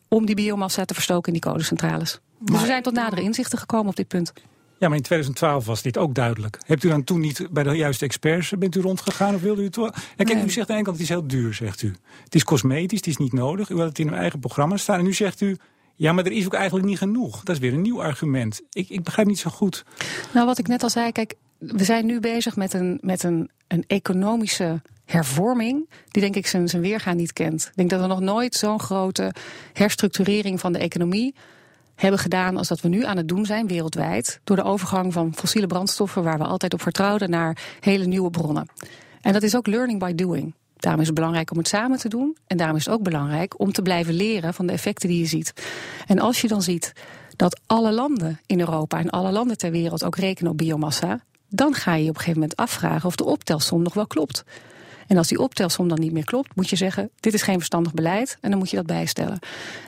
om 0.07 0.25
die 0.25 0.35
biomassa 0.35 0.85
te 0.85 0.93
verstoken 0.93 1.33
in 1.33 1.39
die 1.39 1.49
kolencentrales. 1.49 2.19
Maar, 2.37 2.51
dus 2.51 2.59
we 2.59 2.65
zijn 2.65 2.83
tot 2.83 2.93
nadere 2.93 3.21
inzichten 3.21 3.57
gekomen 3.57 3.87
op 3.87 3.95
dit 3.95 4.07
punt. 4.07 4.33
Ja, 4.79 4.87
maar 4.87 4.97
in 4.97 5.03
2012 5.03 5.65
was 5.65 5.81
dit 5.81 5.97
ook 5.97 6.15
duidelijk. 6.15 6.57
Hebt 6.65 6.83
u 6.83 6.89
dan 6.89 7.03
toen 7.03 7.19
niet 7.19 7.47
bij 7.51 7.63
de 7.63 7.75
juiste 7.75 8.05
experts 8.05 8.49
bent 8.49 8.75
u 8.75 8.81
rondgegaan 8.81 9.35
of 9.35 9.41
wilde 9.41 9.61
u 9.61 9.65
het 9.65 9.75
wel? 9.75 9.85
Ja, 9.85 10.23
kijk, 10.23 10.33
nee. 10.33 10.45
u 10.45 10.49
zegt 10.49 10.57
aan 10.57 10.65
de 10.65 10.73
ene 10.73 10.83
kant 10.83 10.97
het 10.97 11.05
is 11.05 11.09
heel 11.09 11.27
duur, 11.27 11.53
zegt 11.53 11.81
u. 11.81 11.95
Het 12.23 12.35
is 12.35 12.43
cosmetisch, 12.43 12.97
het 12.97 13.07
is 13.07 13.17
niet 13.17 13.33
nodig. 13.33 13.69
U 13.69 13.77
had 13.77 13.87
het 13.87 13.99
in 13.99 14.07
uw 14.07 14.13
eigen 14.13 14.39
programma 14.39 14.77
staan 14.77 14.97
en 14.97 15.03
nu 15.03 15.13
zegt 15.13 15.41
u... 15.41 15.57
Ja, 15.95 16.13
maar 16.13 16.25
er 16.25 16.31
is 16.31 16.45
ook 16.45 16.53
eigenlijk 16.53 16.85
niet 16.85 16.97
genoeg. 16.97 17.43
Dat 17.43 17.55
is 17.55 17.61
weer 17.61 17.73
een 17.73 17.81
nieuw 17.81 18.03
argument. 18.03 18.61
Ik, 18.69 18.89
ik 18.89 19.03
begrijp 19.03 19.27
niet 19.27 19.39
zo 19.39 19.49
goed. 19.49 19.85
Nou, 20.33 20.45
wat 20.45 20.57
ik 20.57 20.67
net 20.67 20.83
al 20.83 20.89
zei, 20.89 21.11
kijk, 21.11 21.33
we 21.57 21.83
zijn 21.83 22.05
nu 22.05 22.19
bezig 22.19 22.55
met 22.55 22.73
een, 22.73 22.97
met 23.01 23.23
een, 23.23 23.49
een 23.67 23.83
economische 23.87 24.81
hervorming, 25.05 25.89
die 26.11 26.21
denk 26.21 26.35
ik 26.35 26.47
zijn, 26.47 26.67
zijn 26.67 26.81
weergaan 26.81 27.17
niet 27.17 27.33
kent. 27.33 27.65
Ik 27.65 27.75
denk 27.75 27.89
dat 27.89 28.01
we 28.01 28.07
nog 28.07 28.19
nooit 28.19 28.55
zo'n 28.55 28.79
grote 28.79 29.33
herstructurering 29.73 30.59
van 30.59 30.73
de 30.73 30.79
economie 30.79 31.35
hebben 31.95 32.19
gedaan 32.19 32.57
als 32.57 32.67
dat 32.67 32.81
we 32.81 32.87
nu 32.87 33.05
aan 33.05 33.17
het 33.17 33.27
doen 33.27 33.45
zijn 33.45 33.67
wereldwijd. 33.67 34.39
Door 34.43 34.55
de 34.55 34.63
overgang 34.63 35.13
van 35.13 35.33
fossiele 35.35 35.67
brandstoffen, 35.67 36.23
waar 36.23 36.37
we 36.37 36.43
altijd 36.43 36.73
op 36.73 36.81
vertrouwden, 36.81 37.29
naar 37.29 37.57
hele 37.79 38.05
nieuwe 38.05 38.29
bronnen. 38.29 38.67
En 39.21 39.33
dat 39.33 39.43
is 39.43 39.55
ook 39.55 39.67
learning 39.67 39.99
by 39.99 40.15
doing. 40.15 40.53
Daarom 40.77 41.01
is 41.01 41.07
het 41.07 41.15
belangrijk 41.15 41.51
om 41.51 41.57
het 41.57 41.67
samen 41.67 41.97
te 41.97 42.09
doen. 42.09 42.37
En 42.47 42.57
daarom 42.57 42.77
is 42.77 42.85
het 42.85 42.93
ook 42.93 43.03
belangrijk 43.03 43.59
om 43.59 43.71
te 43.71 43.81
blijven 43.81 44.13
leren 44.13 44.53
van 44.53 44.65
de 44.65 44.73
effecten 44.73 45.09
die 45.09 45.19
je 45.19 45.25
ziet. 45.25 45.53
En 46.07 46.19
als 46.19 46.41
je 46.41 46.47
dan 46.47 46.61
ziet 46.61 46.93
dat 47.35 47.59
alle 47.65 47.91
landen 47.91 48.39
in 48.45 48.59
Europa 48.59 48.99
en 48.99 49.09
alle 49.09 49.31
landen 49.31 49.57
ter 49.57 49.71
wereld 49.71 50.03
ook 50.03 50.15
rekenen 50.15 50.51
op 50.51 50.57
biomassa, 50.57 51.23
dan 51.49 51.73
ga 51.73 51.93
je 51.93 52.03
je 52.03 52.09
op 52.09 52.15
een 52.15 52.21
gegeven 52.21 52.39
moment 52.39 52.59
afvragen 52.59 53.07
of 53.07 53.15
de 53.15 53.25
optelsom 53.25 53.81
nog 53.81 53.93
wel 53.93 54.07
klopt. 54.07 54.43
En 55.07 55.17
als 55.17 55.27
die 55.27 55.39
optelsom 55.39 55.87
dan 55.87 55.99
niet 55.99 56.11
meer 56.11 56.25
klopt, 56.25 56.55
moet 56.55 56.69
je 56.69 56.75
zeggen: 56.75 57.09
dit 57.19 57.33
is 57.33 57.41
geen 57.41 57.57
verstandig 57.57 57.93
beleid 57.93 58.37
en 58.41 58.49
dan 58.49 58.59
moet 58.59 58.69
je 58.69 58.75
dat 58.75 58.85
bijstellen. 58.85 59.39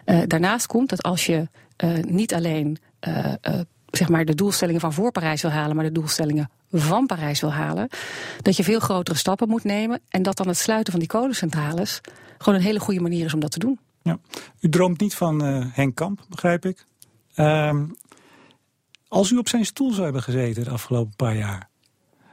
Uh, 0.05 0.21
daarnaast 0.27 0.67
komt 0.67 0.89
dat 0.89 1.03
als 1.03 1.25
je 1.25 1.47
uh, 1.83 2.03
niet 2.03 2.33
alleen 2.33 2.77
uh, 3.07 3.33
zeg 3.91 4.09
maar 4.09 4.25
de 4.25 4.35
doelstellingen 4.35 4.81
van 4.81 4.93
voor 4.93 5.11
Parijs 5.11 5.41
wil 5.41 5.51
halen, 5.51 5.75
maar 5.75 5.85
de 5.85 5.91
doelstellingen 5.91 6.49
van 6.71 7.05
Parijs 7.05 7.41
wil 7.41 7.53
halen, 7.53 7.89
dat 8.41 8.57
je 8.57 8.63
veel 8.63 8.79
grotere 8.79 9.17
stappen 9.17 9.49
moet 9.49 9.63
nemen 9.63 9.99
en 10.09 10.23
dat 10.23 10.37
dan 10.37 10.47
het 10.47 10.57
sluiten 10.57 10.91
van 10.91 10.99
die 10.99 11.09
kolencentrales 11.09 12.01
gewoon 12.37 12.59
een 12.59 12.65
hele 12.65 12.79
goede 12.79 12.99
manier 12.99 13.25
is 13.25 13.33
om 13.33 13.39
dat 13.39 13.51
te 13.51 13.59
doen. 13.59 13.79
Ja. 14.01 14.19
U 14.59 14.69
droomt 14.69 14.99
niet 14.99 15.15
van 15.15 15.41
Henk 15.73 15.95
Kamp, 15.95 16.25
begrijp 16.29 16.65
ik. 16.65 16.85
Ehm, 17.33 17.85
als 19.07 19.31
u 19.31 19.37
op 19.37 19.47
zijn 19.47 19.65
stoel 19.65 19.91
zou 19.91 20.03
hebben 20.03 20.23
gezeten 20.23 20.63
de 20.63 20.69
afgelopen 20.69 21.15
paar 21.15 21.35
jaar. 21.35 21.69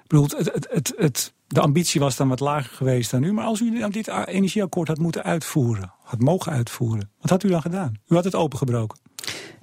Ik 0.06 0.16
het, 0.16 0.52
het, 0.52 0.66
het, 0.70 0.94
het, 0.96 1.32
de 1.54 1.60
ambitie 1.60 2.00
was 2.00 2.16
dan 2.16 2.28
wat 2.28 2.40
lager 2.40 2.72
geweest 2.74 3.10
dan 3.10 3.20
nu. 3.20 3.32
Maar 3.32 3.44
als 3.44 3.60
u 3.60 3.88
dit 3.90 4.08
energieakkoord 4.08 4.88
had 4.88 4.98
moeten 4.98 5.22
uitvoeren, 5.22 5.92
had 6.02 6.20
mogen 6.20 6.52
uitvoeren, 6.52 7.10
wat 7.20 7.30
had 7.30 7.42
u 7.42 7.48
dan 7.48 7.60
gedaan? 7.60 7.94
U 8.06 8.14
had 8.14 8.24
het 8.24 8.34
opengebroken. 8.34 8.98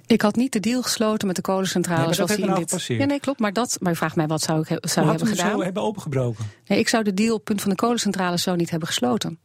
Ik 0.06 0.22
had 0.22 0.36
niet 0.36 0.52
de 0.52 0.60
deal 0.60 0.82
gesloten 0.82 1.26
met 1.26 1.36
de 1.36 1.42
kolencentrale 1.42 2.04
nee, 2.04 2.14
zoals 2.14 2.30
die 2.30 2.44
in 2.44 2.54
dit. 2.54 2.58
Gepasseerd. 2.58 3.00
Ja, 3.00 3.06
nee, 3.06 3.20
klopt. 3.20 3.40
Maar 3.40 3.52
dat. 3.52 3.76
Maar 3.80 3.92
u 3.92 3.96
vraagt 3.96 4.16
mij 4.16 4.26
wat 4.26 4.42
zou 4.42 4.60
ik 4.60 4.78
zou 4.80 5.08
hebben 5.08 5.26
gedaan? 5.26 5.50
Zo 5.50 5.62
hebben 5.62 5.82
opengebroken. 5.82 6.44
Nee, 6.66 6.78
ik 6.78 6.88
zou 6.88 7.04
de 7.04 7.14
deal 7.14 7.38
punt 7.38 7.60
van 7.60 7.70
de 7.70 7.76
kolencentrale 7.76 8.38
zo 8.38 8.54
niet 8.54 8.70
hebben 8.70 8.88
gesloten. 8.88 9.38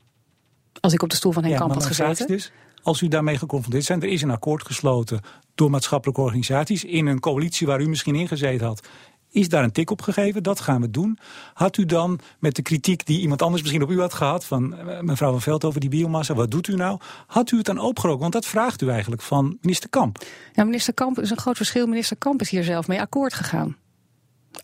Als 0.80 0.94
ik 0.94 1.02
op 1.02 1.10
de 1.10 1.16
stoel 1.16 1.32
van 1.32 1.44
Henk 1.44 1.56
ja, 1.56 1.60
Kamp 1.60 1.74
had 1.74 1.86
gezeten. 1.86 2.28
dus, 2.28 2.52
als 2.82 3.02
u 3.02 3.08
daarmee 3.08 3.38
geconfronteerd 3.38 3.88
bent, 3.88 4.04
er 4.04 4.10
is 4.10 4.22
een 4.22 4.32
akkoord 4.32 4.66
gesloten 4.66 5.20
door 5.56 5.70
maatschappelijke 5.70 6.22
organisaties 6.22 6.84
in 6.84 7.06
een 7.06 7.20
coalitie 7.20 7.68
waar 7.68 7.82
u 7.82 7.88
misschien 7.88 8.16
in 8.16 8.28
gezeten 8.28 8.68
had. 8.68 8.88
Is 9.32 9.50
daar 9.50 9.64
een 9.64 9.72
tik 9.72 9.92
op 9.92 10.02
gegeven? 10.02 10.44
Dat 10.44 10.60
gaan 10.60 10.82
we 10.82 10.90
doen. 10.90 11.20
Had 11.54 11.78
u 11.78 11.86
dan 11.86 12.20
met 12.40 12.56
de 12.56 12.62
kritiek 12.62 13.06
die 13.06 13.20
iemand 13.20 13.42
anders 13.42 13.62
misschien 13.62 13.84
op 13.84 13.90
u 13.90 14.00
had 14.00 14.14
gehad, 14.14 14.46
van 14.46 14.78
eh, 14.78 15.00
mevrouw 15.00 15.32
van 15.32 15.42
Veld 15.42 15.66
over 15.66 15.80
die 15.80 15.90
biomassa, 15.90 16.34
wat 16.34 16.52
doet 16.52 16.68
u 16.68 16.76
nou? 16.76 17.00
Had 17.28 17.52
u 17.52 17.58
het 17.58 17.66
dan 17.66 17.80
opengebroken? 17.80 18.22
Want 18.22 18.34
dat 18.34 18.46
vraagt 18.46 18.82
u 18.82 18.90
eigenlijk 18.90 19.22
van 19.22 19.58
minister 19.62 19.90
Kamp. 19.90 20.18
Ja, 20.54 20.64
minister 20.64 20.94
Kamp 20.94 21.20
is 21.20 21.30
een 21.30 21.38
groot 21.38 21.58
verschil. 21.58 21.88
Minister 21.88 22.18
Kamp 22.18 22.42
is 22.42 22.50
hier 22.50 22.64
zelf 22.64 22.88
mee 22.88 23.00
akkoord 23.00 23.34
gegaan. 23.34 23.78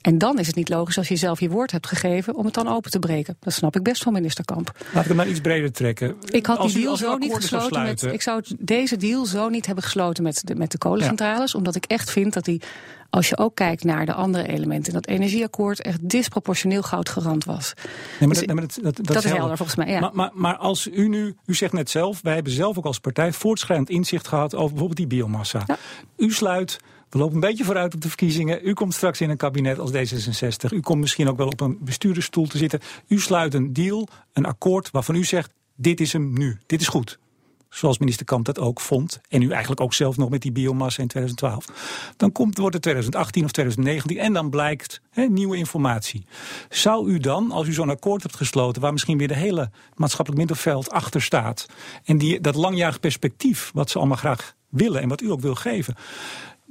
En 0.02 0.18
dan 0.18 0.40
is 0.40 0.48
het 0.48 0.56
niet 0.56 0.70
logisch 0.70 0.98
als 0.98 1.08
je 1.08 1.16
zelf 1.16 1.40
je 1.40 1.50
woord 1.50 1.72
hebt 1.72 1.88
gegeven 1.88 2.36
om 2.36 2.46
het 2.46 2.54
dan 2.54 2.68
open 2.68 2.92
te 2.92 3.00
breken. 3.00 3.38
Dat 3.40 3.54
snap 3.54 3.76
ik 3.76 3.84
best 3.84 4.04
van 4.04 4.14
minister 4.14 4.46
Kamp. 4.46 4.72
Laat 4.94 5.02
ik 5.02 5.08
hem 5.08 5.18
maar 5.18 5.28
iets 5.28 5.42
breder 5.42 5.72
trekken. 5.72 6.16
Ik 6.26 6.46
had 6.46 6.58
Als 6.58 6.74
die 6.74 6.82
deal 6.82 6.98
zo 6.98 7.18
niet 7.18 7.34
gesloten 7.34 7.82
met. 7.84 8.04
Ik 8.04 8.22
zou 8.22 8.44
deze 8.60 8.98
deal 8.98 9.26
zo 9.26 9.50
niet 9.50 9.66
hebben 9.66 9.84
gesloten 9.84 10.24
met 10.24 10.42
de, 10.48 10.56
met 10.56 10.72
de 10.72 10.78
kolencentrales. 10.78 11.56
Omdat 11.56 11.76
ik 11.76 11.86
echt 11.86 12.12
vind 12.12 12.34
dat 12.34 12.46
die, 12.46 12.62
als 13.10 13.30
je 13.30 13.38
ook 13.38 13.56
kijkt 13.56 13.84
naar 13.84 14.06
de 14.06 14.14
andere 14.14 14.48
elementen 14.48 14.94
in 14.94 15.00
dat 15.00 15.08
energieakkoord, 15.08 15.82
echt 15.82 16.10
disproportioneel 16.10 16.82
goudgerand 16.82 17.46
was. 17.46 17.74
Nee, 17.76 17.86
maar 18.20 18.28
Dus 18.28 18.38
dat, 18.38 18.46
nee, 18.48 18.56
maar 18.56 18.66
dat, 18.68 18.80
dat, 18.84 18.96
dat, 18.96 19.06
dat 19.06 19.16
is 19.16 19.24
helder. 19.24 19.40
helder 19.40 19.58
volgens 19.58 19.78
mij. 19.78 19.88
Ja. 19.88 20.00
Maar, 20.00 20.12
maar, 20.14 20.32
maar 20.34 20.56
als 20.56 20.88
u 20.88 21.08
nu, 21.08 21.36
u 21.46 21.56
zegt 21.56 21.74
net 21.74 21.90
zelf, 21.90 22.22
wij 22.22 22.34
hebben 22.34 22.54
zelf 22.54 22.78
ook 22.78 22.86
als 22.86 23.00
partij 23.00 23.34
voortschrijdend 23.34 23.90
inzicht 23.90 24.28
gehad 24.28 24.56
over 24.56 24.70
bijvoorbeeld 24.70 24.98
die 24.98 25.08
biomassa. 25.08 25.64
Ja. 25.66 25.78
U 26.18 26.32
sluit, 26.32 26.80
we 27.14 27.20
lopen 27.20 27.36
een 27.36 27.42
beetje 27.42 27.64
vooruit 27.64 27.94
op 27.94 28.02
de 28.02 28.08
verkiezingen. 28.08 28.60
U 28.64 28.74
komt 28.74 28.94
straks 28.94 29.22
in 29.22 29.30
een 29.30 29.38
kabinet 29.38 29.80
als 29.80 29.92
D66. 29.92 30.72
U 30.72 30.80
komt 30.80 31.00
misschien 31.00 31.30
ook 31.30 31.38
wel 31.38 31.48
op 31.48 31.62
een 31.62 31.78
bestuurdersstoel 31.82 32.48
te 32.48 32.58
zitten. 32.58 32.80
U 33.08 33.20
sluit 33.20 33.54
een 33.54 33.74
deal, 33.74 34.08
een 34.34 34.46
akkoord 34.46 34.92
waarvan 34.92 35.16
u 35.16 35.24
zegt, 35.24 35.52
dit 35.76 36.00
is 36.00 36.14
hem 36.14 36.34
nu, 36.38 36.60
dit 36.66 36.82
is 36.82 36.88
goed. 36.88 37.20
Zoals 37.70 37.98
minister 37.98 38.26
Kamp 38.26 38.46
dat 38.46 38.60
ook 38.60 38.80
vond. 38.80 39.22
En 39.30 39.42
u 39.42 39.50
eigenlijk 39.50 39.82
ook 39.82 39.94
zelf 39.94 40.18
nog 40.18 40.30
met 40.30 40.42
die 40.42 40.52
biomassa 40.52 41.02
in 41.02 41.08
2012. 41.08 42.14
Dan 42.18 42.32
komt, 42.32 42.58
wordt 42.58 42.74
het 42.74 42.84
2018 42.84 43.44
of 43.44 43.52
2019 43.52 44.18
en 44.18 44.34
dan 44.34 44.50
blijkt 44.50 45.02
nieuwe 45.14 45.58
informatie. 45.58 46.26
Zou 46.70 47.10
u 47.10 47.20
dan, 47.20 47.52
als 47.52 47.68
u 47.68 47.74
zo'n 47.74 47.90
akkoord 47.90 48.24
hebt 48.24 48.36
gesloten... 48.36 48.82
waar 48.82 48.92
misschien 48.92 49.18
weer 49.18 49.28
de 49.28 49.36
hele 49.36 49.70
maatschappelijk 49.96 50.42
middenveld 50.42 50.92
achter 50.92 51.22
staat... 51.22 51.66
en 52.04 52.18
die, 52.18 52.42
dat 52.42 52.56
langjarig 52.56 53.00
perspectief 53.00 53.72
wat 53.74 53.90
ze 53.90 53.98
allemaal 53.98 54.18
graag 54.18 54.56
willen... 54.70 55.02
en 55.02 55.10
wat 55.10 55.22
u 55.22 55.32
ook 55.32 55.42
wil 55.42 55.56
geven... 55.56 55.96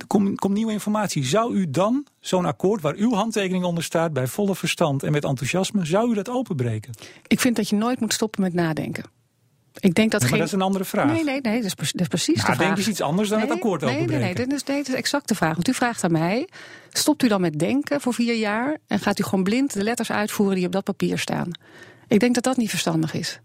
Er 0.03 0.09
komt, 0.09 0.39
komt 0.39 0.55
nieuwe 0.55 0.73
informatie. 0.73 1.25
Zou 1.25 1.55
u 1.55 1.71
dan 1.71 2.07
zo'n 2.21 2.45
akkoord 2.45 2.81
waar 2.83 2.95
uw 2.95 3.13
handtekening 3.15 3.65
onder 3.65 3.85
staat... 3.85 4.13
bij 4.13 4.27
volle 4.27 4.55
verstand 4.55 5.03
en 5.03 5.13
met 5.13 5.25
enthousiasme... 5.25 5.85
zou 5.85 6.11
u 6.11 6.15
dat 6.15 6.29
openbreken? 6.29 6.93
Ik 7.27 7.41
vind 7.41 7.57
dat 7.57 7.69
je 7.69 7.77
nooit 7.77 8.01
moet 8.01 8.13
stoppen 8.13 8.43
met 8.43 8.55
nadenken. 8.55 9.05
Ik 9.79 9.95
denk 9.95 10.11
dat 10.11 10.21
Ja, 10.21 10.27
maar 10.29 10.29
geen. 10.29 10.39
dat 10.39 10.47
is 10.49 10.53
een 10.61 10.67
andere 10.67 10.85
vraag. 10.85 11.07
Nee, 11.13 11.25
nee, 11.25 11.41
nee, 11.41 11.57
dat 11.57 11.65
is, 11.65 11.75
pre- 11.75 11.87
dat 11.93 12.01
is 12.01 12.07
precies 12.09 12.35
de 12.35 12.41
vraag. 12.41 12.59
denk 12.59 12.77
is 12.77 12.89
iets 12.89 13.01
anders 13.01 13.29
dan 13.29 13.39
het 13.41 13.49
Nee, 13.49 13.57
akkoord 13.57 13.81
nee, 13.81 13.91
nee, 13.91 13.99
openbreken. 14.03 14.49
nee, 14.49 14.57
is, 14.57 14.65
nee, 14.65 14.77
dit 14.77 14.89
is 14.89 14.95
exact 14.95 15.29
de 15.29 15.35
vraag. 15.35 15.55
Want 15.55 15.69
u 15.69 15.75
vraagt 15.75 16.05
aan 16.05 16.13
mij, 16.13 16.49
stopt 16.91 17.23
u 17.23 17.29
dan 17.29 17.41
met 17.41 17.59
denken 17.59 18.01
voor 18.01 18.15
vier 18.15 18.35
jaar... 18.35 18.77
en 18.87 18.99
gaat 18.99 19.19
u 19.19 19.23
gewoon 19.23 19.45
blind 19.45 19.73
de 19.73 19.83
letters 19.83 20.11
uitvoeren 20.11 20.57
die 20.57 20.67
op 20.67 20.73
dat 20.73 20.85
papier 20.85 21.19
staan? 21.19 21.51
Ik 22.09 22.21
denk 22.21 22.35
dat 22.35 22.45
dat 22.45 22.57
niet 22.57 22.71
verstandig 22.71 23.15
is. 23.15 23.41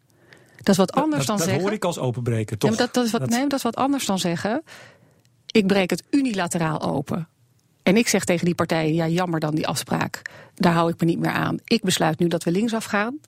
Dat 0.57 0.67
is 0.69 0.77
wat 0.77 0.91
anders 0.91 1.17
dat, 1.17 1.27
dan 1.27 1.35
dat 1.37 1.45
zeggen... 1.45 1.63
hoor 1.63 1.73
ik 1.73 1.83
als 1.85 1.99
openbreken, 1.99 2.51
Ja, 2.51 2.57
toch? 2.57 2.69
maar 2.69 2.79
dat, 2.79 2.93
dat, 2.93 3.05
is 3.05 3.11
wat, 3.11 3.21
Dat- 3.21 3.29
nee, 3.29 3.41
dat 3.47 3.53
is 3.57 3.63
wat 3.63 3.75
anders 3.75 4.05
dan 4.05 4.19
zeggen. 4.19 4.63
Ik 5.57 5.67
breek 5.67 5.89
het 5.89 6.03
unilateraal 6.09 6.81
open. 6.81 7.27
En 7.83 7.97
ik 7.97 8.07
zeg 8.07 8.23
tegen 8.23 8.45
die 8.45 8.55
partijen: 8.55 8.93
ja, 8.93 9.07
jammer 9.07 9.39
dan 9.39 9.55
die 9.55 9.67
afspraak. 9.67 10.21
Daar 10.55 10.73
hou 10.73 10.89
ik 10.89 10.99
me 10.99 11.05
niet 11.05 11.19
meer 11.19 11.31
aan. 11.31 11.57
Ik 11.63 11.81
besluit 11.81 12.19
nu 12.19 12.27
dat 12.27 12.43
we 12.43 12.51
linksaf 12.51 12.85
gaan. 12.85 13.19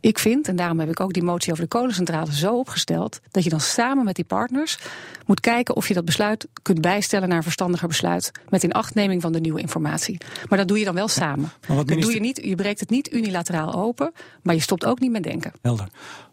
Ik 0.00 0.18
vind, 0.18 0.48
en 0.48 0.56
daarom 0.56 0.80
heb 0.80 0.88
ik 0.90 1.00
ook 1.00 1.12
die 1.12 1.22
motie 1.22 1.52
over 1.52 1.62
de 1.62 1.68
kolencentrale 1.68 2.32
zo 2.32 2.58
opgesteld, 2.58 3.20
dat 3.30 3.44
je 3.44 3.50
dan 3.50 3.60
samen 3.60 4.04
met 4.04 4.14
die 4.14 4.24
partners 4.24 4.78
moet 5.26 5.40
kijken 5.40 5.76
of 5.76 5.88
je 5.88 5.94
dat 5.94 6.04
besluit 6.04 6.46
kunt 6.62 6.80
bijstellen 6.80 7.28
naar 7.28 7.36
een 7.36 7.42
verstandiger 7.42 7.88
besluit. 7.88 8.30
Met 8.48 8.62
inachtneming 8.62 9.22
van 9.22 9.32
de 9.32 9.40
nieuwe 9.40 9.60
informatie. 9.60 10.18
Maar 10.48 10.58
dat 10.58 10.68
doe 10.68 10.78
je 10.78 10.84
dan 10.84 10.94
wel 10.94 11.08
samen. 11.08 11.50
Dat 11.60 11.68
minister- 11.68 12.00
doe 12.00 12.12
je, 12.12 12.20
niet, 12.20 12.40
je 12.44 12.54
breekt 12.54 12.80
het 12.80 12.90
niet 12.90 13.12
unilateraal 13.12 13.74
open, 13.74 14.12
maar 14.42 14.54
je 14.54 14.60
stopt 14.60 14.84
ook 14.84 15.00
niet 15.00 15.10
met 15.10 15.22
denken. 15.22 15.52
Helder. 15.62 15.88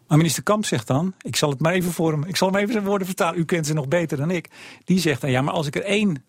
Maar 0.08 0.16
minister 0.16 0.42
Kamp 0.42 0.64
zegt 0.64 0.86
dan, 0.86 1.14
ik 1.20 1.36
zal 1.36 1.50
het 1.50 1.60
maar 1.60 1.72
even 1.72 1.92
voor 1.92 2.12
hem, 2.12 2.24
ik 2.24 2.36
zal 2.36 2.48
hem 2.48 2.56
even 2.56 2.72
zijn 2.72 2.84
woorden 2.84 3.06
vertalen, 3.06 3.38
u 3.38 3.44
kent 3.44 3.66
ze 3.66 3.74
nog 3.74 3.88
beter 3.88 4.16
dan 4.16 4.30
ik. 4.30 4.50
Die 4.84 4.98
zegt 4.98 5.20
dan, 5.20 5.30
ja, 5.30 5.42
maar 5.42 5.54
als 5.54 5.66
ik 5.66 5.76
er 5.76 5.84
één 5.84 6.24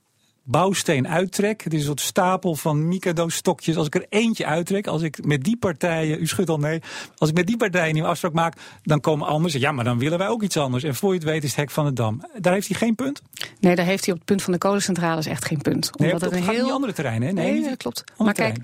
bouwsteen 0.48 1.08
uittrek, 1.08 1.64
het 1.64 1.74
is 1.74 1.80
een 1.80 1.86
soort 1.86 2.02
stapel 2.02 2.56
van 2.56 2.88
Mikado-stokjes, 2.88 3.78
als 3.78 3.88
ik 3.88 3.96
er 3.96 4.06
eentje 4.10 4.46
uittrek, 4.46 4.88
als 4.88 5.02
ik 5.02 5.26
met 5.26 5.44
die 5.44 5.58
partijen, 5.58 6.22
u 6.22 6.28
schudt 6.28 6.50
al 6.50 6.58
nee, 6.58 6.82
als 7.18 7.30
ik 7.30 7.36
met 7.36 7.48
die 7.48 7.58
partijen 7.58 7.88
een 7.88 7.94
nieuwe 7.94 8.10
afspraak 8.10 8.34
maak, 8.34 8.58
dan 8.84 9.00
komen 9.00 9.28
anderen, 9.28 9.60
ja, 9.60 9.72
maar 9.72 9.84
dan 9.84 10.00
willen 10.00 10.18
wij 10.18 10.28
ook 10.28 10.44
iets 10.44 10.58
anders. 10.58 10.84
En 10.84 10.96
voor 10.96 11.10
je 11.14 11.20
het 11.20 11.28
weet 11.28 11.44
is 11.44 11.50
het 11.50 11.60
hek 11.60 11.72
van 11.72 11.86
de 11.86 11.94
dam. 11.94 12.26
Daar 12.40 12.54
heeft 12.54 12.68
hij 12.68 12.78
geen 12.78 12.96
punt. 12.96 13.22
Nee, 13.60 13.76
daar 13.76 13.86
heeft 13.86 14.06
hij 14.06 14.14
op 14.14 14.20
het 14.20 14.28
punt 14.28 14.42
van 14.42 14.54
de 14.54 14.60
kolencentrales 14.60 15.26
echt 15.26 15.46
geen 15.46 15.62
punt. 15.62 15.92
Nee, 15.98 16.12
Omdat 16.12 16.14
op, 16.14 16.22
het 16.22 16.40
het 16.40 16.50
een 16.50 16.56
gaat 16.56 16.66
heel 16.66 16.74
andere 16.74 16.94
terreinen, 16.94 17.28
hè? 17.28 17.34
Nee, 17.34 17.64
dat 17.64 17.78
klopt. 17.78 18.04
Maar 18.18 18.34
kijk, 18.34 18.58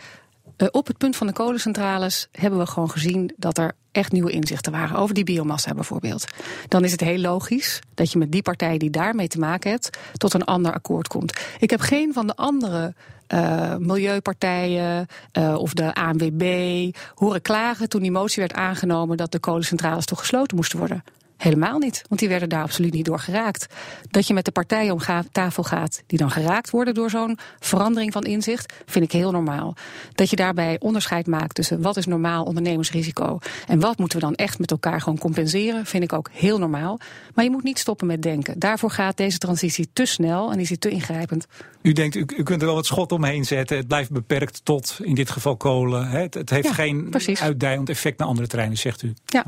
eh, 0.58 0.68
op 0.72 0.88
het 0.88 0.98
punt 0.98 1.16
van 1.16 1.28
de 1.28 1.34
kolencentrales 1.34 2.28
hebben 2.32 2.60
we 2.60 2.66
gewoon 2.66 2.90
gezien 2.90 3.34
dat 3.38 3.58
er 3.58 3.72
echt 3.92 4.12
nieuwe 4.12 4.32
inzichten 4.32 4.72
waren 4.72 4.98
over 4.98 5.16
die 5.16 5.24
biomassa 5.24 5.74
bijvoorbeeld. 5.74 6.26
Dan 6.68 6.84
is 6.84 6.92
het 6.92 7.02
heel 7.02 7.18
logisch 7.18 7.80
dat 7.94 8.12
je 8.12 8.18
met 8.18 8.32
die 8.32 8.42
partijen 8.42 8.80
die 8.80 8.90
daarmee 8.90 9.28
te 9.28 9.40
maken 9.40 9.72
hebt 9.72 9.98
tot 10.14 10.34
een 10.34 10.44
ander 10.44 10.74
akkoord 10.74 11.08
komt. 11.08 11.40
Ik 11.60 11.70
heb 11.70 11.80
geen 11.80 12.14
van 12.14 12.28
de 12.28 12.36
andere 12.36 12.94
eh, 13.28 13.76
milieupartijen 13.78 15.08
eh, 15.32 15.56
of 15.58 15.74
de 15.74 15.94
ANWB 15.94 16.90
horen 17.16 17.42
klagen 17.42 17.90
toen 17.90 18.02
die 18.02 18.12
motie 18.12 18.42
werd 18.42 18.54
aangenomen 18.54 19.18
dat 19.18 19.32
de 19.32 19.40
kolencentrales 19.40 20.06
toch 20.06 20.20
gesloten 20.20 20.56
moesten 20.56 20.80
worden. 20.80 21.04
Helemaal 21.44 21.80
niet, 21.80 22.02
want 22.08 22.20
die 22.20 22.30
werden 22.30 22.50
daar 22.50 22.62
absoluut 22.62 22.94
niet 22.94 23.06
door 23.06 23.20
geraakt. 23.20 23.66
Dat 24.10 24.28
je 24.28 24.34
met 24.34 24.46
de 24.46 24.52
partijen 24.52 24.94
om 24.94 25.00
tafel 25.32 25.64
gaat 25.64 26.04
die 26.08 26.18
dan 26.18 26.32
geraakt 26.32 26.70
worden 26.70 26.94
door 26.94 27.10
zo'n 27.10 27.38
verandering 27.60 28.12
van 28.12 28.24
inzicht, 28.24 28.74
vind 28.86 29.06
ik 29.06 29.12
heel 29.12 29.32
normaal. 29.32 29.76
Dat 30.14 30.30
je 30.30 30.36
daarbij 30.36 30.76
onderscheid 30.80 31.28
maakt 31.28 31.56
tussen 31.56 31.82
wat 31.82 31.98
is 31.98 32.06
normaal 32.06 32.44
ondernemersrisico 32.44 33.40
en 33.68 33.80
wat 33.80 33.98
moeten 33.98 34.20
we 34.20 34.26
dan 34.26 34.36
echt 34.36 34.60
met 34.60 34.72
elkaar 34.72 35.02
gewoon 35.02 35.18
compenseren, 35.20 35.86
vind 35.86 36.04
ik 36.04 36.14
ook 36.14 36.30
heel 36.32 36.58
normaal. 36.60 37.00
Maar 37.34 37.44
je 37.44 37.52
moet 37.52 37.64
niet 37.64 37.80
stoppen 37.80 38.08
met 38.08 38.22
denken. 38.22 38.60
Daarvoor 38.60 38.92
gaat 38.92 39.18
deze 39.18 39.38
transitie 39.38 39.90
te 39.94 40.06
snel 40.06 40.52
en 40.52 40.60
is 40.60 40.68
die 40.68 40.78
te 40.78 40.90
ingrijpend. 40.90 41.48
U 41.82 41.92
denkt, 41.94 42.16
u, 42.16 42.26
u 42.38 42.44
kunt 42.44 42.62
er 42.62 42.68
wel 42.68 42.76
wat 42.76 42.86
schot 42.86 43.12
omheen 43.12 43.46
zetten. 43.46 43.78
Het 43.78 43.88
blijft 43.88 44.12
beperkt 44.12 44.62
tot, 44.66 45.00
in 45.02 45.16
dit 45.16 45.30
geval, 45.30 45.56
kolen. 45.58 46.08
Hè? 46.08 46.20
Het, 46.20 46.34
het 46.34 46.50
heeft 46.50 46.68
Ja, 46.68 46.74
geen 46.74 47.10
precies. 47.10 47.42
uitdijend 47.42 47.90
effect 47.90 48.18
naar 48.20 48.28
andere 48.28 48.48
terreinen, 48.48 48.78
zegt 48.78 49.02
u. 49.02 49.14
Ja. 49.26 49.46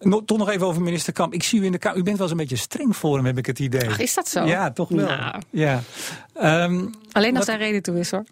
No- 0.00 0.24
toch 0.24 0.38
nog 0.38 0.48
even 0.50 0.66
over 0.66 0.82
minister 0.82 1.12
Kamp. 1.12 1.34
Ik 1.34 1.42
zie 1.42 1.60
u 1.60 1.64
in 1.64 1.72
de 1.72 1.78
Kamer. 1.78 1.98
U 1.98 2.02
bent 2.02 2.16
wel 2.18 2.22
eens 2.26 2.36
een 2.36 2.42
beetje 2.42 2.56
streng 2.62 2.96
voor 2.96 3.16
hem, 3.16 3.24
heb 3.26 3.38
ik 3.38 3.46
het 3.46 3.58
idee. 3.58 3.88
Ach, 3.88 3.98
is 3.98 4.14
dat 4.14 4.28
zo? 4.28 4.44
Ja, 4.44 4.70
toch 4.70 4.88
wel. 4.88 5.06
Nou. 5.06 5.40
Ja. 5.50 5.82
Ehm, 6.34 6.86
Alleen 7.12 7.36
als 7.36 7.38
Wat- 7.38 7.46
daar 7.46 7.58
reden 7.58 7.82
toe 7.82 7.98
is 7.98 8.10
hoor. 8.10 8.24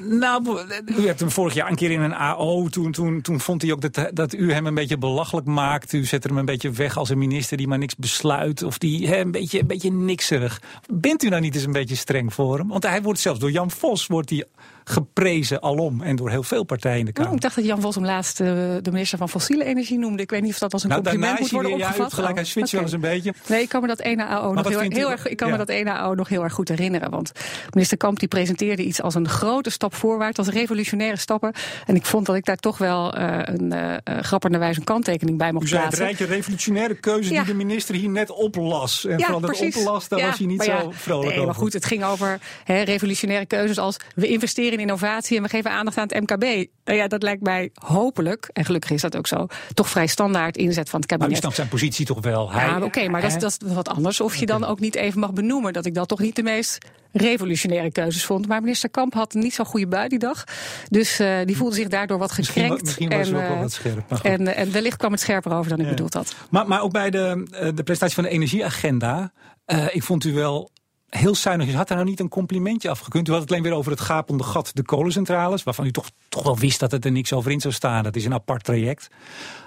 nou, 0.00 0.58
u 0.98 1.06
hebt 1.06 1.20
hem 1.20 1.30
vorig 1.30 1.54
jaar 1.54 1.70
een 1.70 1.76
keer 1.76 1.90
in 1.90 2.00
een 2.00 2.14
AO. 2.14 2.68
Toen, 2.68 2.92
toen, 2.92 3.20
toen 3.20 3.40
vond 3.40 3.62
hij 3.62 3.72
ook 3.72 3.80
dat, 3.80 4.10
dat 4.14 4.34
u 4.34 4.52
hem 4.52 4.66
een 4.66 4.74
beetje 4.74 4.98
belachelijk 4.98 5.46
maakt. 5.46 5.92
U 5.92 6.04
zet 6.04 6.24
hem 6.24 6.38
een 6.38 6.44
beetje 6.44 6.70
weg 6.70 6.96
als 6.96 7.08
een 7.08 7.18
minister 7.18 7.56
die 7.56 7.68
maar 7.68 7.78
niks 7.78 7.96
besluit. 7.96 8.62
Of 8.62 8.78
die 8.78 9.16
een, 9.18 9.30
beetje, 9.30 9.60
een 9.60 9.66
beetje 9.66 9.92
nikserig. 9.92 10.60
Bent 10.92 11.22
u 11.22 11.28
nou 11.28 11.40
niet 11.42 11.54
eens 11.54 11.64
een 11.64 11.72
beetje 11.72 11.94
streng 11.96 12.34
voor 12.34 12.58
hem? 12.58 12.68
Want 12.68 12.82
hij 12.86 13.02
wordt 13.02 13.20
zelfs 13.20 13.40
door 13.40 13.50
Jan 13.50 13.70
Vos 13.70 14.06
wordt 14.06 14.30
hij 14.30 14.44
geprezen 14.88 15.60
alom 15.60 16.02
en 16.02 16.16
door 16.16 16.30
heel 16.30 16.42
veel 16.42 16.64
partijen 16.64 16.98
in 16.98 17.04
de 17.04 17.12
Kamer. 17.12 17.30
Oh, 17.30 17.36
ik 17.36 17.42
dacht 17.42 17.54
dat 17.54 17.64
Jan 17.64 17.80
Vos 17.80 17.94
hem 17.94 18.04
laatst 18.04 18.40
uh, 18.40 18.46
de 18.82 18.90
minister 18.90 19.18
van 19.18 19.28
fossiele 19.28 19.64
energie 19.64 19.98
noemde. 19.98 20.22
Ik 20.22 20.30
weet 20.30 20.42
niet 20.42 20.52
of 20.52 20.58
dat 20.58 20.72
als 20.72 20.82
een 20.82 20.88
nou, 20.88 21.02
compliment 21.02 21.40
moet 21.40 21.50
worden 21.50 21.72
opgevat. 21.72 22.10
Ja, 22.10 22.16
gelijk, 22.16 22.34
hij 22.34 22.44
switcht 22.44 22.72
wel 22.72 22.82
eens 22.82 22.92
een 22.92 23.00
beetje. 23.00 23.34
Nee, 23.46 23.62
ik 23.62 23.68
kan 23.68 23.80
me 23.80 23.86
dat 23.86 24.00
ene 24.00 24.26
AO, 24.26 24.52
nog 24.52 24.68
heel, 24.68 24.80
heel 24.80 25.10
erg, 25.10 25.26
ik 25.26 25.36
kan 25.36 25.46
ja. 25.48 25.52
me 25.52 25.58
dat 25.58 25.68
ene 25.68 25.92
AO 25.92 26.14
nog 26.14 26.28
heel 26.28 26.42
erg 26.42 26.52
goed 26.52 26.68
herinneren. 26.68 27.10
Want 27.10 27.32
minister 27.72 27.96
Kamp 27.96 28.18
die 28.18 28.28
presenteerde 28.28 28.82
iets 28.82 29.02
als 29.02 29.14
een 29.14 29.28
grote 29.28 29.70
stap 29.70 29.94
voorwaarts, 29.94 30.38
als 30.38 30.48
revolutionaire 30.48 31.16
stappen. 31.16 31.52
En 31.86 31.94
ik 31.94 32.06
vond 32.06 32.26
dat 32.26 32.36
ik 32.36 32.44
daar 32.44 32.56
toch 32.56 32.78
wel 32.78 33.18
uh, 33.18 33.38
een 33.42 33.72
uh, 33.74 33.94
grappenderwijs 34.20 34.76
een 34.76 34.84
kanttekening 34.84 35.38
bij 35.38 35.52
mocht 35.52 35.64
U 35.64 35.68
zei 35.68 35.80
plaatsen. 35.80 36.06
het 36.06 36.16
rijtje 36.18 36.34
revolutionaire 36.34 36.94
keuze 36.94 37.32
Ja. 37.32 37.38
die 37.38 37.52
de 37.52 37.58
minister 37.58 37.94
hier 37.94 38.08
net 38.10 38.30
oplas. 38.30 39.04
En 39.04 39.18
Ja, 39.18 39.24
vooral 39.24 39.40
dat 39.40 39.60
oplas, 39.60 40.08
daar 40.08 40.20
was 40.20 40.38
hij 40.38 40.46
niet 40.46 40.62
zo 40.62 40.92
vrolijk 40.94 41.36
Nee, 41.36 41.44
maar 41.44 41.54
goed, 41.54 41.72
het 41.72 41.84
ging 41.84 42.04
over 42.04 42.38
revolutionaire 42.64 43.46
keuzes 43.46 43.78
als 43.78 43.96
we 44.14 44.26
investeren 44.26 44.77
in 44.78 44.84
innovatie 44.86 45.36
en 45.36 45.42
we 45.42 45.48
geven 45.48 45.70
aandacht 45.70 45.96
aan 45.98 46.06
het 46.08 46.20
MKB. 46.20 46.66
Nou 46.84 46.98
ja, 46.98 47.06
dat 47.08 47.22
lijkt 47.22 47.42
mij 47.42 47.70
hopelijk, 47.74 48.50
en 48.52 48.64
gelukkig 48.64 48.90
is 48.90 49.00
dat 49.00 49.16
ook 49.16 49.26
zo, 49.26 49.46
toch 49.74 49.88
vrij 49.88 50.06
standaard 50.06 50.56
inzet 50.56 50.90
van 50.90 51.00
het 51.00 51.08
Maar 51.10 51.18
u 51.18 51.20
kabinet. 51.20 51.40
snapt 51.42 51.56
zijn 51.56 51.68
positie 51.68 52.06
toch 52.06 52.20
wel. 52.20 52.50
Hij, 52.52 52.66
Ja, 52.66 52.80
oké, 52.82 53.08
maar 53.08 53.20
dat 53.20 53.30
is, 53.30 53.38
dat 53.38 53.58
is 53.66 53.74
wat 53.74 53.88
anders. 53.88 54.20
Of 54.20 54.34
je 54.36 54.46
dan 54.46 54.64
ook 54.64 54.80
niet 54.80 54.94
even 54.94 55.20
mag 55.20 55.32
benoemen 55.32 55.72
dat 55.72 55.86
ik 55.86 55.94
dat 55.94 56.08
toch 56.08 56.18
niet 56.18 56.36
de 56.36 56.42
meest 56.42 56.78
revolutionaire 57.12 57.92
keuzes 57.92 58.24
vond. 58.24 58.46
Maar 58.48 58.60
minister 58.60 58.90
Kamp 58.90 59.14
had 59.14 59.34
niet 59.34 59.54
zo'n 59.54 59.64
goede 59.66 59.86
bui 59.86 60.08
die 60.08 60.18
dag. 60.18 60.44
Dus 60.88 61.18
eh, 61.18 61.36
die 61.44 61.56
voelde 61.56 61.74
zich 61.74 61.88
daardoor 61.88 62.18
wat 62.18 62.32
gekrenkt. 62.32 62.82
misschien 62.82 63.08
was 63.08 63.28
en, 63.28 63.34
ook 63.36 63.40
wel 63.42 63.50
eh, 63.50 63.60
wat 63.60 63.72
scherp. 63.72 64.04
Maar, 64.08 64.18
goed. 64.18 64.30
en, 64.30 64.54
en 64.56 64.72
wellicht 64.72 64.96
kwam 64.96 65.12
het 65.12 65.20
scherper 65.20 65.52
over 65.52 65.68
dan 65.70 65.78
ik 65.78 65.84
Ja. 65.84 65.90
bedoeld 65.90 66.14
had. 66.14 66.34
maar, 66.50 66.68
maar 66.68 66.82
ook 66.82 66.92
bij 66.92 67.10
de, 67.10 67.46
eh, 67.50 67.68
de 67.74 67.82
presentatie 67.82 68.14
van 68.14 68.24
de 68.24 68.30
energieagenda. 68.30 69.32
eh, 69.64 69.84
ik 69.92 70.02
vond 70.02 70.24
u 70.24 70.32
wel 70.32 70.70
heel 71.10 71.34
zuinig. 71.34 71.68
U 71.68 71.74
had 71.74 71.88
daar 71.88 71.96
nou 71.96 72.10
niet 72.10 72.20
een 72.20 72.28
complimentje 72.28 72.90
afgekund. 72.90 73.28
U 73.28 73.32
had 73.32 73.40
het 73.40 73.50
alleen 73.50 73.62
weer 73.62 73.72
over 73.72 73.90
het 73.90 74.00
gapende 74.00 74.44
gat, 74.44 74.70
de 74.74 74.82
kolencentrales. 74.82 75.62
Waarvan 75.62 75.86
u 75.86 75.90
toch, 75.90 76.10
toch 76.28 76.42
wel 76.42 76.58
wist 76.58 76.80
dat 76.80 76.90
het 76.90 77.04
er 77.04 77.12
niks 77.12 77.32
over 77.32 77.50
in 77.50 77.60
zou 77.60 77.74
staan. 77.74 78.02
Dat 78.02 78.16
is 78.16 78.24
een 78.24 78.34
apart 78.34 78.64
traject. 78.64 79.08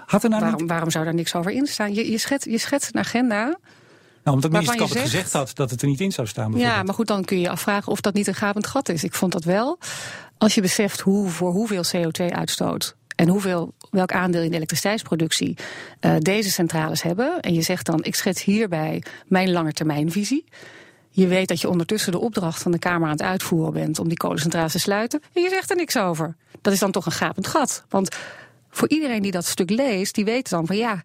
Had 0.06 0.22
er 0.22 0.28
nou 0.28 0.42
Waarom, 0.42 0.60
niet... 0.60 0.70
waarom 0.70 0.90
zou 0.90 1.04
daar 1.04 1.14
niks 1.14 1.34
over 1.34 1.50
in 1.50 1.66
staan? 1.66 1.94
Je, 1.94 2.10
je, 2.10 2.18
schet, 2.18 2.44
je 2.44 2.58
schetst 2.58 2.94
een 2.94 3.00
agenda. 3.00 3.58
Nou, 4.24 4.36
omdat 4.36 4.50
minister 4.50 4.76
Kamp 4.76 4.90
het 4.90 5.00
gezegd 5.00 5.32
had 5.32 5.50
dat 5.54 5.70
het 5.70 5.82
er 5.82 5.88
niet 5.88 6.00
in 6.00 6.12
zou 6.12 6.26
staan. 6.26 6.52
Ja, 6.52 6.82
maar 6.82 6.94
goed, 6.94 7.06
dan 7.06 7.24
kun 7.24 7.36
je 7.36 7.42
je 7.42 7.50
afvragen 7.50 7.92
of 7.92 8.00
dat 8.00 8.14
niet 8.14 8.26
een 8.26 8.34
gapend 8.34 8.66
gat 8.66 8.88
is. 8.88 9.04
Ik 9.04 9.14
vond 9.14 9.32
dat 9.32 9.44
wel. 9.44 9.78
Als 10.38 10.54
je 10.54 10.60
beseft 10.60 11.00
hoe, 11.00 11.28
voor 11.28 11.52
hoeveel 11.52 11.82
CO2-uitstoot 11.96 12.96
en 13.16 13.28
hoeveel, 13.28 13.74
welk 13.90 14.12
aandeel 14.12 14.42
in 14.42 14.50
de 14.50 14.56
elektriciteitsproductie 14.56 15.56
eh, 16.00 16.14
deze 16.18 16.50
centrales 16.50 17.02
hebben. 17.02 17.40
En 17.40 17.54
je 17.54 17.62
zegt 17.62 17.86
dan, 17.86 18.04
ik 18.04 18.14
schets 18.14 18.44
hierbij 18.44 19.02
mijn 19.26 19.50
langetermijnvisie. 19.50 20.44
Je 21.14 21.26
weet 21.26 21.48
dat 21.48 21.60
je 21.60 21.68
ondertussen 21.68 22.12
de 22.12 22.18
opdracht 22.18 22.62
van 22.62 22.72
de 22.72 22.78
Kamer 22.78 23.04
aan 23.04 23.12
het 23.12 23.22
uitvoeren 23.22 23.72
bent 23.72 23.98
om 23.98 24.08
die 24.08 24.16
kolencentrales 24.16 24.72
te 24.72 24.78
sluiten. 24.78 25.22
En 25.32 25.42
je 25.42 25.48
zegt 25.48 25.70
er 25.70 25.76
niks 25.76 25.96
over. 25.96 26.36
Dat 26.60 26.72
is 26.72 26.78
dan 26.78 26.90
toch 26.90 27.06
een 27.06 27.12
gapend 27.12 27.46
gat. 27.46 27.84
Want 27.88 28.16
voor 28.70 28.88
iedereen 28.88 29.22
die 29.22 29.30
dat 29.30 29.44
stuk 29.44 29.70
leest, 29.70 30.14
die 30.14 30.24
weet 30.24 30.48
dan 30.48 30.66
van 30.66 30.76
ja, 30.76 31.02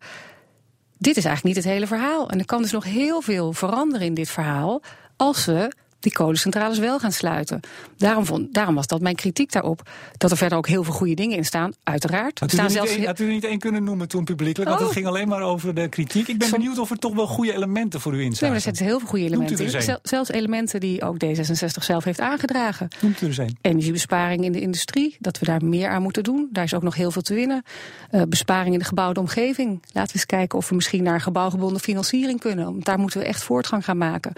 dit 0.97 1.17
is 1.17 1.25
eigenlijk 1.25 1.55
niet 1.55 1.63
het 1.63 1.73
hele 1.73 1.87
verhaal. 1.87 2.29
En 2.29 2.39
er 2.39 2.45
kan 2.45 2.61
dus 2.61 2.71
nog 2.71 2.83
heel 2.83 3.21
veel 3.21 3.53
veranderen 3.53 4.07
in 4.07 4.13
dit 4.13 4.29
verhaal 4.29 4.81
als 5.15 5.45
we 5.45 5.71
die 5.99 6.11
kolencentrales 6.11 6.79
wel 6.79 6.99
gaan 6.99 7.11
sluiten. 7.11 7.59
Daarom, 7.97 8.25
vond, 8.25 8.53
daarom 8.53 8.75
was 8.75 8.87
dat 8.87 9.01
mijn 9.01 9.15
kritiek 9.15 9.51
daarop. 9.51 9.81
Dat 10.17 10.31
er 10.31 10.37
verder 10.37 10.57
ook 10.57 10.67
heel 10.67 10.83
veel 10.83 10.93
goede 10.93 11.13
dingen 11.13 11.37
in 11.37 11.45
staan, 11.45 11.73
uiteraard. 11.83 12.39
Had 12.39 12.41
u, 12.41 12.45
er 12.45 12.49
staan 12.51 12.65
niet 12.65 12.73
zelfs 12.75 12.91
één, 12.95 13.05
had 13.05 13.19
u 13.19 13.25
er 13.25 13.31
niet 13.31 13.43
één 13.43 13.59
kunnen 13.59 13.83
noemen 13.83 14.07
toen 14.07 14.23
publiekelijk? 14.23 14.69
Want 14.69 14.81
Oh. 14.81 14.87
het 14.87 14.95
ging 14.97 15.07
alleen 15.07 15.27
maar 15.27 15.41
over 15.41 15.73
de 15.75 15.87
kritiek. 15.89 16.27
Ik 16.27 16.37
ben 16.37 16.47
Som- 16.47 16.57
benieuwd 16.59 16.79
of 16.79 16.91
er 16.91 16.97
toch 16.97 17.15
wel 17.15 17.27
goede 17.27 17.53
elementen 17.53 18.01
voor 18.01 18.13
u 18.13 18.15
in 18.15 18.21
Nee, 18.23 18.31
zaten. 18.31 18.47
maar 18.47 18.55
er 18.55 18.61
zitten 18.63 18.85
heel 18.85 18.99
veel 18.99 19.07
goede 19.07 19.25
elementen 19.25 19.57
in. 19.67 19.75
een? 19.75 19.81
Zel- 19.81 19.99
Zelfs 20.03 20.29
elementen 20.31 20.79
die 20.79 21.01
ook 21.03 21.15
D66 21.25 21.83
zelf 21.83 22.03
heeft 22.03 22.19
aangedragen. 22.19 22.87
Noemt 23.01 23.21
u 23.21 23.27
er 23.27 23.39
een. 23.39 23.57
Energiebesparing 23.61 24.43
in 24.43 24.51
de 24.51 24.61
industrie, 24.61 25.15
dat 25.19 25.39
we 25.39 25.45
daar 25.45 25.63
meer 25.65 25.89
aan 25.89 26.01
moeten 26.01 26.23
doen. 26.23 26.49
Daar 26.51 26.63
is 26.63 26.73
ook 26.73 26.83
nog 26.83 26.95
heel 26.95 27.11
veel 27.11 27.21
te 27.21 27.33
winnen. 27.33 27.63
Eh, 28.09 28.21
besparing 28.29 28.73
in 28.73 28.79
de 28.79 28.85
gebouwde 28.85 29.19
omgeving. 29.19 29.69
Laten 29.91 30.11
we 30.11 30.13
eens 30.13 30.25
kijken 30.25 30.57
of 30.57 30.69
we 30.69 30.75
misschien 30.75 31.03
naar 31.03 31.21
gebouwgebonden 31.21 31.81
financiering 31.81 32.39
kunnen. 32.39 32.65
Want 32.65 32.85
daar 32.85 32.99
moeten 32.99 33.19
we 33.19 33.25
echt 33.25 33.43
voortgang 33.43 33.83
gaan 33.85 33.97
maken. 33.97 34.33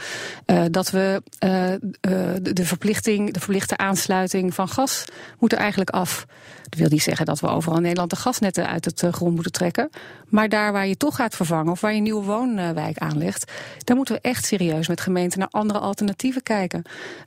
Eh, 0.46 0.64
dat 0.72 0.90
we 0.90 1.22
eh, 1.40 1.49
de, 1.50 2.54
de 2.54 2.66
verplichting, 2.66 3.34
de 3.34 3.40
verplichte 3.40 3.78
aansluiting 3.78 4.54
van 4.54 4.68
gas 4.68 5.06
moet 5.40 5.52
er 5.52 5.58
eigenlijk 5.58 5.90
af. 5.90 6.26
Dat 6.70 6.80
wil 6.80 6.90
niet 6.90 7.02
zeggen 7.02 7.26
dat 7.26 7.40
we 7.40 7.48
overal 7.48 7.76
in 7.78 7.82
Nederland 7.82 8.10
de 8.10 8.16
gasnetten 8.16 8.68
uit 8.68 8.86
het 8.86 9.04
eh, 9.04 9.14
grond 9.14 9.34
moeten 9.34 9.52
trekken. 9.52 9.90
Maar 10.28 10.50
daar 10.50 10.72
waar 10.72 10.88
je 10.88 10.98
toch 10.98 11.16
gaat 11.16 11.36
vervangen 11.36 11.72
of 11.72 11.82
waar 11.82 11.92
je 11.92 11.98
een 11.98 12.04
nieuwe 12.04 12.26
woonwijk 12.26 12.98
aanlegt, 12.98 13.52
daar 13.84 13.96
moeten 13.96 14.16
we 14.16 14.22
echt 14.22 14.46
serieus 14.46 14.88
met 14.88 15.02
gemeenten 15.02 15.40
naar 15.40 15.48
andere 15.52 15.80
alternatieven 15.80 16.44
kijken. 16.44 16.82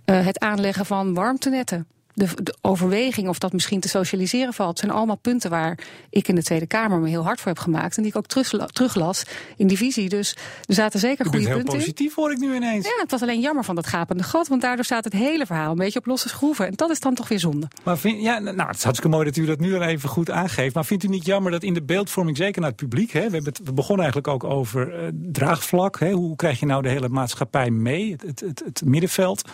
Eh, 0.05 0.25
het 0.25 0.39
aanleggen 0.39 0.87
van 0.87 1.15
warmtenetten. 1.15 1.87
De, 2.15 2.29
de 2.43 2.55
overweging 2.61 3.29
of 3.29 3.39
dat 3.39 3.53
misschien 3.53 3.81
te 3.81 3.89
socialiseren 3.89 4.53
valt, 4.53 4.79
zijn 4.79 4.91
allemaal 4.91 5.17
punten 5.17 5.51
waar 5.51 5.79
ik 6.11 6.29
in 6.29 6.35
de 6.35 6.43
Tweede 6.43 6.67
Kamer 6.67 6.99
me 6.99 7.09
heel 7.09 7.23
hard 7.25 7.41
voor 7.41 7.53
heb 7.53 7.61
gemaakt. 7.61 7.97
En 7.97 8.03
die 8.03 8.11
ik 8.11 8.17
ook 8.19 8.27
terugla- 8.27 8.67
teruglas 8.67 9.23
in 9.57 9.67
die 9.67 9.77
visie. 9.77 10.09
Dus 10.09 10.37
er 10.65 10.75
zaten 10.75 11.01
zeker 11.01 11.25
goede 11.25 11.47
heel 11.47 11.57
punten 11.57 11.73
in. 11.73 11.79
positief, 11.79 12.15
hoor 12.15 12.33
ik 12.33 12.39
nu 12.39 12.55
ineens. 12.55 12.85
Ja, 12.85 12.93
het 13.01 13.11
was 13.11 13.23
alleen 13.23 13.41
jammer 13.41 13.65
van 13.65 13.75
dat 13.75 13.87
gapende 13.87 14.23
gat, 14.23 14.49
want 14.49 14.61
daardoor 14.61 14.85
staat 14.85 15.05
het 15.05 15.13
hele 15.13 15.47
verhaal 15.47 15.71
een 15.71 15.77
beetje 15.77 15.99
op 15.99 16.07
losse 16.07 16.29
schroeven. 16.29 16.67
En 16.67 16.73
dat 16.75 16.91
is 16.91 17.01
dan 17.01 17.15
toch 17.15 17.29
weer 17.29 17.39
zonde. 17.39 17.69
Maar 17.85 17.99
vind, 17.99 18.23
ja, 18.23 18.39
nou, 18.39 18.67
het 18.67 18.77
is 18.77 18.83
hartstikke 18.83 19.17
mooi 19.17 19.25
dat 19.25 19.37
u 19.37 19.47
dat 19.47 19.61
nu 19.61 19.75
al 19.75 19.83
even 19.83 20.09
goed 20.09 20.31
aangeeft. 20.31 20.75
Maar 20.75 20.85
vindt 20.85 21.05
u 21.05 21.09
niet 21.09 21.27
jammer 21.27 21.53
dat 21.53 21.63
in 21.63 21.75
de 21.75 21.83
beeldvorming, 21.83 22.37
zeker 22.37 22.61
naar 22.61 22.71
het 22.71 22.79
publiek... 22.79 23.11
Hè, 23.11 23.27
we, 23.27 23.35
hebben 23.35 23.53
het, 23.53 23.61
we 23.65 23.73
begonnen 23.73 24.05
eigenlijk 24.05 24.35
ook 24.35 24.51
over 24.51 24.95
eh, 24.95 25.09
draagvlak. 25.15 25.99
Hè, 25.99 26.13
hoe 26.13 26.37
krijg 26.37 26.61
je 26.61 26.67
nou 26.67 26.83
de 26.83 26.89
hele 26.89 27.09
maatschappij 27.09 27.71
mee, 27.71 28.13
het, 28.13 28.23
het, 28.23 28.41
het, 28.41 28.63
het 28.65 28.83
middenveld... 28.85 29.49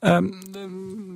Ehm, 0.00 0.26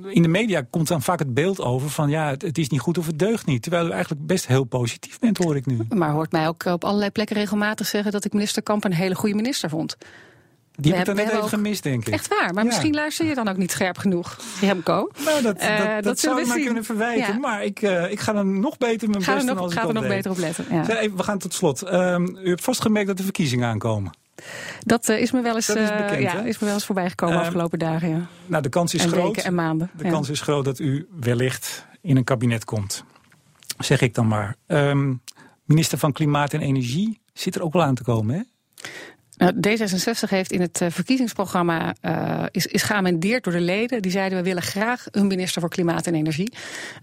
in 0.09 0.21
de 0.21 0.27
media 0.27 0.61
komt 0.69 0.87
dan 0.87 1.01
vaak 1.01 1.19
het 1.19 1.33
beeld 1.33 1.61
over 1.61 1.89
van 1.89 2.09
ja, 2.09 2.29
het, 2.29 2.41
het 2.41 2.57
is 2.57 2.69
niet 2.69 2.79
goed 2.79 2.97
of 2.97 3.05
het 3.05 3.19
deugt 3.19 3.45
niet. 3.45 3.61
Terwijl 3.61 3.87
u 3.87 3.91
eigenlijk 3.91 4.25
best 4.25 4.47
heel 4.47 4.63
positief 4.63 5.19
bent, 5.19 5.37
hoor 5.37 5.55
ik 5.55 5.65
nu. 5.65 5.79
Maar 5.89 6.11
hoort 6.11 6.31
mij 6.31 6.47
ook 6.47 6.65
op 6.65 6.83
allerlei 6.83 7.11
plekken 7.11 7.35
regelmatig 7.35 7.87
zeggen 7.87 8.11
dat 8.11 8.25
ik 8.25 8.33
minister 8.33 8.63
Kamp 8.63 8.83
een 8.83 8.93
hele 8.93 9.15
goede 9.15 9.35
minister 9.35 9.69
vond. 9.69 9.95
Die 10.75 10.91
heb 10.91 10.99
ik 10.99 11.05
dan 11.05 11.15
net 11.15 11.33
even 11.33 11.49
gemist, 11.49 11.83
denk 11.83 12.07
ik. 12.07 12.13
Echt 12.13 12.27
waar, 12.27 12.53
maar 12.53 12.63
Ja. 12.63 12.69
misschien 12.69 12.93
luister 12.93 13.25
je 13.25 13.35
dan 13.35 13.47
ook 13.47 13.57
niet 13.57 13.71
scherp 13.71 13.97
genoeg, 13.97 14.37
Remco. 14.61 15.09
Nou, 15.25 15.41
dat, 15.41 15.57
Eh, 15.57 15.77
dat, 15.77 15.87
dat 15.87 16.03
dat, 16.03 16.19
zou 16.19 16.35
mij 16.35 16.45
zien. 16.45 16.65
kunnen 16.65 16.83
verwijten. 16.83 17.33
Ja. 17.33 17.39
Maar 17.39 17.63
ik, 17.63 17.81
eh, 17.81 18.11
ik 18.11 18.19
ga 18.19 18.35
er 18.35 18.45
nog 18.45 18.77
beter 18.77 19.09
mijn 19.09 19.23
Ga 19.23 19.33
best 19.33 19.47
er 19.47 19.53
nog, 19.53 19.63
als 19.63 19.73
ga 19.73 19.81
ik 19.81 19.87
er 19.87 19.93
nog 19.93 20.03
deed. 20.03 20.11
beter 20.11 20.31
op 20.31 20.37
letten. 20.37 20.65
Ja. 20.69 20.83
Zeg 20.83 20.97
even, 20.97 21.17
we 21.17 21.23
gaan 21.23 21.37
tot 21.37 21.53
slot. 21.53 21.81
Ehm, 21.81 22.25
u 22.43 22.49
hebt 22.49 22.63
vast 22.63 22.81
gemerkt 22.81 23.07
dat 23.07 23.17
de 23.17 23.23
verkiezingen 23.23 23.67
aankomen. 23.69 24.11
Dat 24.79 25.09
eh, 25.09 25.21
is 25.21 25.31
me 25.31 25.41
wel 25.41 25.55
eens, 25.55 25.69
is 25.69 25.89
eh, 25.89 25.97
bekend, 25.97 26.21
ja, 26.21 26.41
is 26.41 26.59
me 26.59 26.65
wel 26.65 26.73
eens 26.73 26.85
voorbij 26.85 27.09
gekomen 27.09 27.35
Ehm, 27.35 27.43
afgelopen 27.45 27.79
dagen. 27.79 28.09
Ja. 28.09 28.27
Nou, 28.45 28.63
de 28.63 28.69
kans 28.69 28.93
is 28.93 29.03
En 29.03 29.09
groot. 29.09 29.37
en 29.37 29.55
maanden. 29.55 29.89
De 29.97 30.03
ja. 30.03 30.09
kans 30.09 30.29
is 30.29 30.41
groot 30.41 30.65
dat 30.65 30.79
u 30.79 31.07
wellicht 31.19 31.85
in 32.01 32.17
een 32.17 32.23
kabinet 32.23 32.65
komt. 32.65 33.03
Zeg 33.77 34.01
ik 34.01 34.13
dan 34.13 34.27
maar. 34.27 34.55
Ehm, 34.67 35.13
minister 35.65 35.97
van 35.97 36.11
Klimaat 36.11 36.53
en 36.53 36.61
Energie 36.61 37.21
zit 37.33 37.55
er 37.55 37.63
ook 37.63 37.73
wel 37.73 37.83
aan 37.83 37.95
te 37.95 38.03
komen, 38.03 38.35
hè? 38.35 38.41
Nou, 39.43 39.77
D66 39.77 40.29
heeft 40.29 40.51
in 40.51 40.61
het 40.61 40.81
eh, 40.81 40.89
verkiezingsprogramma 40.89 41.95
eh, 42.01 42.43
is, 42.51 42.65
is 42.65 42.83
geamendeerd 42.83 43.43
door 43.43 43.53
de 43.53 43.61
leden. 43.61 44.01
Die 44.01 44.11
zeiden 44.11 44.37
we 44.37 44.43
willen 44.43 44.61
graag 44.61 45.05
een 45.11 45.27
minister 45.27 45.61
voor 45.61 45.69
klimaat 45.69 46.07
en 46.07 46.15
energie. 46.15 46.53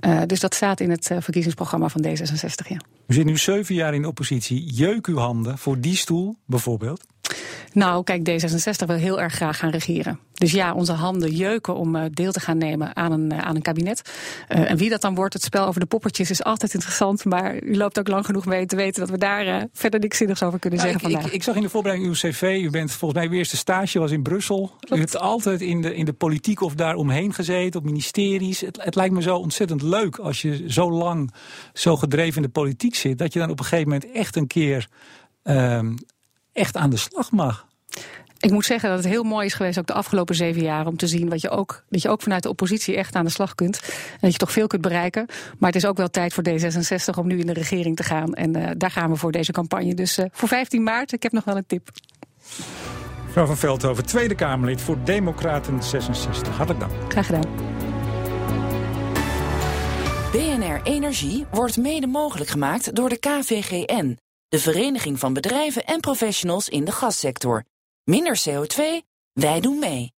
Eh, 0.00 0.20
dus 0.26 0.40
dat 0.40 0.54
staat 0.54 0.80
in 0.80 0.90
het 0.90 1.10
verkiezingsprogramma 1.18 1.88
van 1.88 2.04
D66. 2.06 2.68
Ja. 2.68 2.80
U 3.06 3.14
zit 3.14 3.24
nu 3.24 3.38
zeven 3.38 3.74
jaar 3.74 3.94
in 3.94 4.04
oppositie. 4.04 4.72
Jeuk 4.72 5.06
uw 5.06 5.16
handen 5.16 5.58
voor 5.58 5.80
die 5.80 5.96
stoel, 5.96 6.36
bijvoorbeeld. 6.46 7.06
Nou, 7.72 8.04
kijk, 8.04 8.30
D66 8.30 8.86
wil 8.86 8.96
heel 8.96 9.20
erg 9.20 9.34
graag 9.34 9.58
gaan 9.58 9.70
regeren. 9.70 10.18
Dus 10.40 10.52
ja, 10.52 10.72
onze 10.72 10.92
handen 10.92 11.30
jeuken 11.30 11.74
om 11.74 11.96
eh, 11.96 12.04
deel 12.10 12.32
te 12.32 12.40
gaan 12.40 12.58
nemen 12.58 12.96
aan 12.96 13.12
een, 13.12 13.32
eh, 13.32 13.38
aan 13.38 13.56
een 13.56 13.62
kabinet. 13.62 14.10
Eh, 14.48 14.70
en 14.70 14.76
wie 14.76 14.88
dat 14.88 15.00
dan 15.00 15.14
wordt, 15.14 15.34
het 15.34 15.42
spel 15.42 15.66
over 15.66 15.80
de 15.80 15.86
poppetjes 15.86 16.30
is 16.30 16.44
altijd 16.44 16.74
interessant. 16.74 17.24
Maar 17.24 17.62
u 17.62 17.76
loopt 17.76 17.98
ook 17.98 18.08
lang 18.08 18.24
genoeg 18.26 18.46
mee 18.46 18.66
te 18.66 18.76
weten 18.76 19.00
dat 19.00 19.10
we 19.10 19.18
daar 19.18 19.66
verder 19.72 20.00
niks 20.00 20.16
zinnigs 20.16 20.42
over 20.42 20.58
kunnen 20.58 20.80
zeggen 20.80 20.98
ik, 20.98 21.04
vandaag. 21.04 21.26
ik, 21.26 21.32
ik 21.32 21.42
zag 21.42 21.54
in 21.54 21.62
de 21.62 21.68
voorbereiding 21.68 22.10
uw 22.10 22.30
cv. 22.30 22.60
U 22.62 22.70
bent 22.70 22.92
volgens 22.92 23.20
mij 23.20 23.30
uw 23.30 23.36
eerste 23.36 23.56
stage 23.56 23.98
was 23.98 24.10
in 24.10 24.22
Brussel. 24.22 24.72
U 24.94 24.98
hebt 24.98 25.18
altijd 25.18 25.60
in 25.60 25.80
de, 25.80 25.94
in 25.94 26.04
de 26.04 26.12
politiek 26.12 26.60
of 26.60 26.74
daar 26.74 26.94
omheen 26.94 27.34
gezeten, 27.34 27.80
op 27.80 27.86
ministeries. 27.86 28.60
Het, 28.60 28.82
het 28.82 28.94
lijkt 28.94 29.14
me 29.14 29.22
zo 29.22 29.36
ontzettend 29.36 29.82
leuk 29.82 30.16
als 30.16 30.42
je 30.42 30.64
zo 30.72 30.90
lang 30.90 31.32
zo 31.72 31.96
gedreven 31.96 32.36
in 32.36 32.42
de 32.42 32.48
politiek 32.48 32.94
zit. 32.94 33.18
Dat 33.18 33.32
je 33.32 33.38
dan 33.38 33.50
op 33.50 33.58
een 33.58 33.64
gegeven 33.64 33.88
moment 33.88 34.12
echt 34.12 34.36
een 34.36 34.46
keer 34.46 34.88
ehm, 35.42 35.96
echt 36.52 36.76
aan 36.76 36.90
de 36.90 36.96
slag 36.96 37.30
mag. 37.30 37.68
Ik 38.40 38.50
moet 38.50 38.64
zeggen 38.64 38.88
dat 38.88 38.98
het 38.98 39.08
heel 39.08 39.22
mooi 39.22 39.46
is 39.46 39.54
geweest, 39.54 39.78
ook 39.78 39.86
de 39.86 39.92
afgelopen 39.92 40.34
zeven 40.34 40.62
jaar, 40.62 40.86
om 40.86 40.96
te 40.96 41.06
zien 41.06 41.28
wat 41.28 41.40
je 41.40 41.50
ook, 41.50 41.84
dat 41.88 42.02
je 42.02 42.08
ook 42.08 42.22
vanuit 42.22 42.42
de 42.42 42.48
oppositie 42.48 42.96
echt 42.96 43.14
aan 43.14 43.24
de 43.24 43.30
slag 43.30 43.54
kunt. 43.54 43.80
En 44.12 44.18
dat 44.20 44.32
je 44.32 44.38
toch 44.38 44.52
veel 44.52 44.66
kunt 44.66 44.82
bereiken. 44.82 45.26
Maar 45.58 45.72
het 45.72 45.82
is 45.82 45.86
ook 45.86 45.96
wel 45.96 46.10
tijd 46.10 46.34
voor 46.34 46.44
D66 46.48 47.18
om 47.18 47.26
nu 47.26 47.38
in 47.38 47.46
de 47.46 47.52
regering 47.52 47.96
te 47.96 48.02
gaan. 48.02 48.34
En 48.34 48.56
eh, 48.56 48.70
daar 48.76 48.90
gaan 48.90 49.10
we 49.10 49.16
voor 49.16 49.32
deze 49.32 49.52
campagne. 49.52 49.94
Dus 49.94 50.18
eh, 50.18 50.26
voor 50.32 50.48
15 50.48 50.82
maart, 50.82 51.12
ik 51.12 51.22
heb 51.22 51.32
nog 51.32 51.44
wel 51.44 51.56
een 51.56 51.66
tip. 51.66 51.88
Mevrouw 53.26 53.46
van 53.46 53.56
Veldhoven, 53.56 54.06
Tweede 54.06 54.34
Kamerlid 54.34 54.80
voor 54.80 54.98
Democraten 55.04 55.82
66. 55.82 56.56
Hartelijk 56.56 56.80
dank. 56.80 57.12
Graag 57.12 57.26
gedaan. 57.26 57.46
BNR 60.32 60.80
Energie 60.82 61.46
wordt 61.50 61.76
mede 61.76 62.06
mogelijk 62.06 62.50
gemaakt 62.50 62.94
door 62.94 63.08
de 63.08 63.18
KVGN, 63.18 64.18
de 64.48 64.58
Vereniging 64.58 65.18
van 65.18 65.32
Bedrijven 65.32 65.84
en 65.84 66.00
Professionals 66.00 66.68
in 66.68 66.84
de 66.84 66.92
Gassector. 66.92 67.64
Minder 68.04 68.40
CO2, 68.48 68.82
wij 69.32 69.60
doen 69.60 69.78
mee. 69.78 70.12